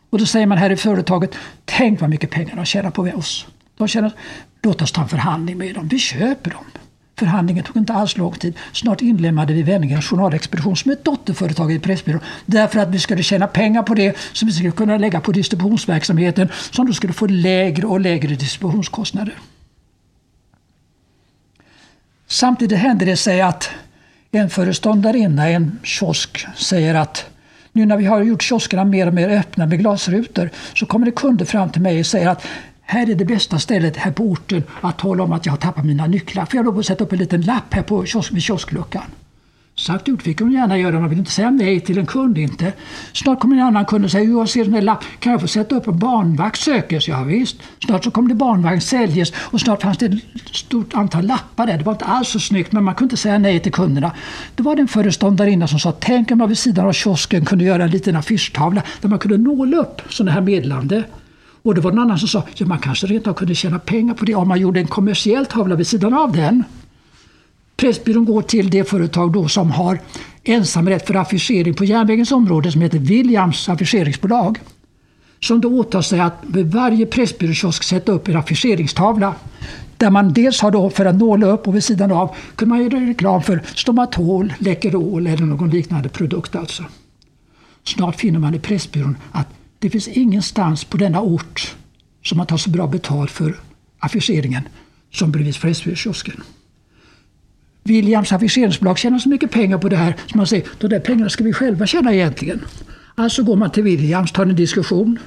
Och 0.09 0.19
då 0.19 0.25
säger 0.25 0.45
man 0.45 0.57
här 0.57 0.69
i 0.69 0.75
företaget, 0.75 1.35
tänk 1.65 2.01
vad 2.01 2.09
mycket 2.09 2.29
pengar 2.29 2.55
de 2.55 2.65
tjänar 2.65 2.91
på 2.91 3.01
oss. 3.01 3.45
De 3.79 3.87
känner, 3.87 4.11
låt 4.63 4.81
oss 4.81 4.91
ta 4.91 5.01
en 5.01 5.09
förhandling 5.09 5.57
med 5.57 5.75
dem, 5.75 5.87
vi 5.87 5.99
köper 5.99 6.51
dem. 6.51 6.65
Förhandlingen 7.19 7.63
tog 7.63 7.77
inte 7.77 7.93
alls 7.93 8.17
lång 8.17 8.33
tid. 8.33 8.53
Snart 8.73 9.01
inlemmade 9.01 9.53
vi 9.53 9.63
Wennergrens 9.63 10.05
Journalexpedition 10.05 10.75
som 10.75 10.91
ett 10.91 11.03
dotterföretag 11.03 11.71
i 11.71 11.79
Pressbyrån. 11.79 12.21
Därför 12.45 12.79
att 12.79 12.89
vi 12.89 12.99
skulle 12.99 13.23
tjäna 13.23 13.47
pengar 13.47 13.83
på 13.83 13.93
det 13.93 14.17
som 14.33 14.47
vi 14.47 14.53
skulle 14.53 14.71
kunna 14.71 14.97
lägga 14.97 15.21
på 15.21 15.31
distributionsverksamheten 15.31 16.49
som 16.71 16.85
då 16.85 16.93
skulle 16.93 17.13
få 17.13 17.27
lägre 17.27 17.87
och 17.87 17.99
lägre 17.99 18.35
distributionskostnader. 18.35 19.35
Samtidigt 22.27 22.79
hände 22.79 23.05
det 23.05 23.17
sig 23.17 23.41
att 23.41 23.69
en 24.31 24.49
föreståndarinna 24.49 25.49
i 25.49 25.53
en 25.53 25.79
kiosk 25.83 26.45
säger 26.55 26.95
att 26.95 27.25
nu 27.71 27.85
när 27.85 27.97
vi 27.97 28.05
har 28.05 28.21
gjort 28.21 28.43
kioskerna 28.43 28.85
mer 28.85 29.07
och 29.07 29.13
mer 29.13 29.29
öppna 29.29 29.65
med 29.65 29.79
glasrutor 29.79 30.49
så 30.73 30.85
kommer 30.85 31.05
det 31.05 31.11
kunder 31.11 31.45
fram 31.45 31.69
till 31.69 31.81
mig 31.81 31.99
och 31.99 32.05
säger 32.05 32.29
att 32.29 32.47
här 32.89 33.09
är 33.09 33.15
det 33.15 33.25
bästa 33.25 33.59
stället 33.59 33.97
här 33.97 34.11
på 34.11 34.23
orten 34.23 34.63
att 34.81 34.97
tala 34.97 35.23
om 35.23 35.31
att 35.31 35.45
jag 35.45 35.53
har 35.53 35.57
tappat 35.57 35.85
mina 35.85 36.07
nycklar. 36.07 36.45
Får 36.45 36.55
jag 36.55 36.65
lov 36.65 36.79
att 36.79 36.85
sätta 36.85 37.03
upp 37.03 37.13
en 37.13 37.19
liten 37.19 37.41
lapp 37.41 37.73
här 37.73 37.83
på 37.83 38.05
kiosk, 38.05 38.31
vid 38.33 38.43
kioskluckan? 38.43 39.03
Sagt 39.75 40.01
och 40.01 40.07
gjort 40.07 40.21
fick 40.21 40.39
hon 40.39 40.51
gärna 40.51 40.77
göra. 40.77 40.99
Man 40.99 41.09
vill 41.09 41.19
inte 41.19 41.31
säga 41.31 41.49
nej 41.49 41.79
till 41.79 41.97
en 41.97 42.05
kund 42.05 42.37
inte. 42.37 42.73
Snart 43.13 43.39
kommer 43.39 43.55
en 43.55 43.61
annan 43.61 43.85
kund 43.85 44.05
och 44.05 44.11
säger 44.11 44.29
jag 44.29 44.49
ser 44.49 44.65
den 44.65 44.85
lapp. 44.85 45.03
Kan 45.19 45.31
jag 45.31 45.41
få 45.41 45.47
sätta 45.47 45.75
upp 45.75 45.87
en 45.87 45.99
barnvakt 45.99 46.59
sökes? 46.59 47.07
Ja, 47.07 47.23
visst. 47.23 47.55
Snart 47.85 48.03
så 48.03 48.11
kom 48.11 48.27
det 48.27 48.35
barnvagn 48.35 48.81
säljes 48.81 49.33
och 49.37 49.61
snart 49.61 49.81
fanns 49.81 49.97
det 49.97 50.05
ett 50.05 50.55
stort 50.55 50.93
antal 50.93 51.25
lappar 51.25 51.67
där. 51.67 51.77
Det 51.77 51.83
var 51.83 51.93
inte 51.93 52.05
alls 52.05 52.29
så 52.29 52.39
snyggt 52.39 52.71
men 52.71 52.83
man 52.83 52.95
kunde 52.95 53.11
inte 53.11 53.21
säga 53.21 53.37
nej 53.37 53.59
till 53.59 53.71
kunderna. 53.71 54.11
Det 54.55 54.63
var 54.63 54.75
den 54.75 54.87
föreståndarinna 54.87 55.67
som 55.67 55.79
sa 55.79 55.91
tänk 55.91 56.31
om 56.31 56.37
man 56.37 56.47
vid 56.47 56.57
sidan 56.57 56.87
av 56.87 56.93
kiosken 56.93 57.45
kunde 57.45 57.63
göra 57.63 57.83
en 57.83 57.91
liten 57.91 58.15
affischtavla 58.15 58.83
där 59.01 59.09
man 59.09 59.19
kunde 59.19 59.37
nåla 59.37 59.77
upp 59.77 60.01
sådana 60.09 60.31
här 60.31 60.41
meddelande. 60.41 61.03
Och 61.63 61.75
det 61.75 61.81
var 61.81 61.91
någon 61.91 62.03
annan 62.03 62.19
som 62.19 62.27
sa 62.27 62.43
ja, 62.55 62.65
man 62.65 62.79
kanske 62.79 63.07
rent 63.07 63.27
av 63.27 63.33
kunde 63.33 63.55
tjäna 63.55 63.79
pengar 63.79 64.13
på 64.13 64.25
det 64.25 64.35
om 64.35 64.47
man 64.47 64.59
gjorde 64.59 64.79
en 64.79 64.87
kommersiell 64.87 65.45
tavla 65.45 65.75
vid 65.75 65.87
sidan 65.87 66.13
av 66.13 66.31
den. 66.31 66.63
Pressbyrån 67.75 68.25
går 68.25 68.41
till 68.41 68.69
det 68.69 68.89
företag 68.89 69.33
då 69.33 69.47
som 69.47 69.71
har 69.71 69.99
ensamrätt 70.43 71.07
för 71.07 71.15
affischering 71.15 71.73
på 71.73 71.85
järnvägens 71.85 72.31
område 72.31 72.71
som 72.71 72.81
heter 72.81 72.99
Williams 72.99 73.69
affischeringsbolag. 73.69 74.59
Som 75.39 75.61
då 75.61 75.79
åtar 75.79 76.01
sig 76.01 76.19
att 76.19 76.43
vid 76.47 76.71
varje 76.71 77.05
pressbyråkiosk 77.05 77.83
sätta 77.83 78.11
upp 78.11 78.27
en 78.27 78.35
affischeringstavla. 78.35 79.35
Där 79.97 80.09
man 80.09 80.33
dels 80.33 80.61
har 80.61 80.71
då 80.71 80.89
för 80.89 81.05
att 81.05 81.15
nåla 81.15 81.47
upp 81.47 81.67
och 81.67 81.75
vid 81.75 81.83
sidan 81.83 82.11
av 82.11 82.35
kunde 82.55 82.75
man 82.75 82.83
göra 82.83 83.09
reklam 83.09 83.43
för 83.43 83.61
Stomatol, 83.75 84.53
Läkerol 84.59 85.27
eller 85.27 85.45
någon 85.45 85.69
liknande 85.69 86.09
produkt 86.09 86.55
alltså. 86.55 86.83
Snart 87.83 88.15
finner 88.15 88.39
man 88.39 88.55
i 88.55 88.59
Pressbyrån 88.59 89.17
att 89.31 89.47
det 89.79 89.89
finns 89.89 90.07
ingenstans 90.07 90.83
på 90.83 90.97
denna 90.97 91.21
ort 91.21 91.75
som 92.23 92.37
man 92.37 92.47
tar 92.47 92.57
så 92.57 92.69
bra 92.69 92.87
betalt 92.87 93.31
för 93.31 93.59
affischeringen 93.99 94.63
som 95.11 95.31
bredvid 95.31 95.61
Pressbyråkiosken. 95.61 96.43
Williams 97.83 98.31
affischeringsbolag 98.31 98.97
tjänar 98.97 99.19
så 99.19 99.29
mycket 99.29 99.51
pengar 99.51 99.77
på 99.77 99.89
det 99.89 99.95
här 99.95 100.15
så 100.27 100.37
man 100.37 100.47
säger 100.47 100.67
de 100.79 100.87
där 100.87 100.99
pengarna 100.99 101.29
ska 101.29 101.43
vi 101.43 101.53
själva 101.53 101.85
tjäna 101.85 102.13
egentligen. 102.13 102.65
Alltså 103.15 103.43
går 103.43 103.55
man 103.55 103.71
till 103.71 103.83
Williams, 103.83 104.31
tar 104.31 104.45
en 104.45 104.55
diskussion, 104.55 105.19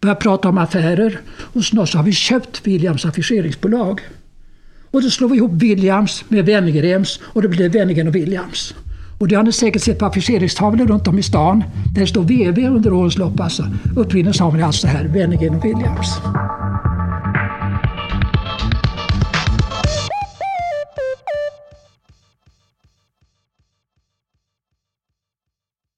börjar 0.00 0.14
prata 0.14 0.48
om 0.48 0.58
affärer 0.58 1.20
och 1.30 1.64
snart 1.64 1.88
så 1.88 1.98
har 1.98 2.04
vi 2.04 2.12
köpt 2.12 2.66
Williams 2.66 3.04
affischeringsbolag. 3.04 4.00
Och 4.90 5.02
då 5.02 5.10
slår 5.10 5.28
vi 5.28 5.36
ihop 5.36 5.52
Williams 5.52 6.24
med 6.28 6.46
Wennergrens 6.46 7.20
och 7.22 7.42
det 7.42 7.48
blir 7.48 7.68
Wennergren 7.68 8.08
och 8.08 8.14
Williams. 8.14 8.74
Och 9.18 9.28
det 9.28 9.34
har 9.34 9.42
ni 9.42 9.52
säkert 9.52 9.82
sett 9.82 9.98
på 9.98 10.06
affischeringstavlor 10.06 10.86
runt 10.86 11.08
om 11.08 11.18
i 11.18 11.22
stan. 11.22 11.64
Där 11.94 12.00
det 12.00 12.06
står 12.06 12.22
VV 12.22 12.66
under 12.66 12.92
årens 12.92 13.18
lopp. 13.18 13.40
Alltså. 13.40 13.62
Upprinnelsen 13.96 14.44
har 14.44 14.52
vi 14.52 14.62
alltså 14.62 14.86
här, 14.86 15.04
Wennergren 15.04 15.54
och 15.54 15.64
Williams. 15.64 16.20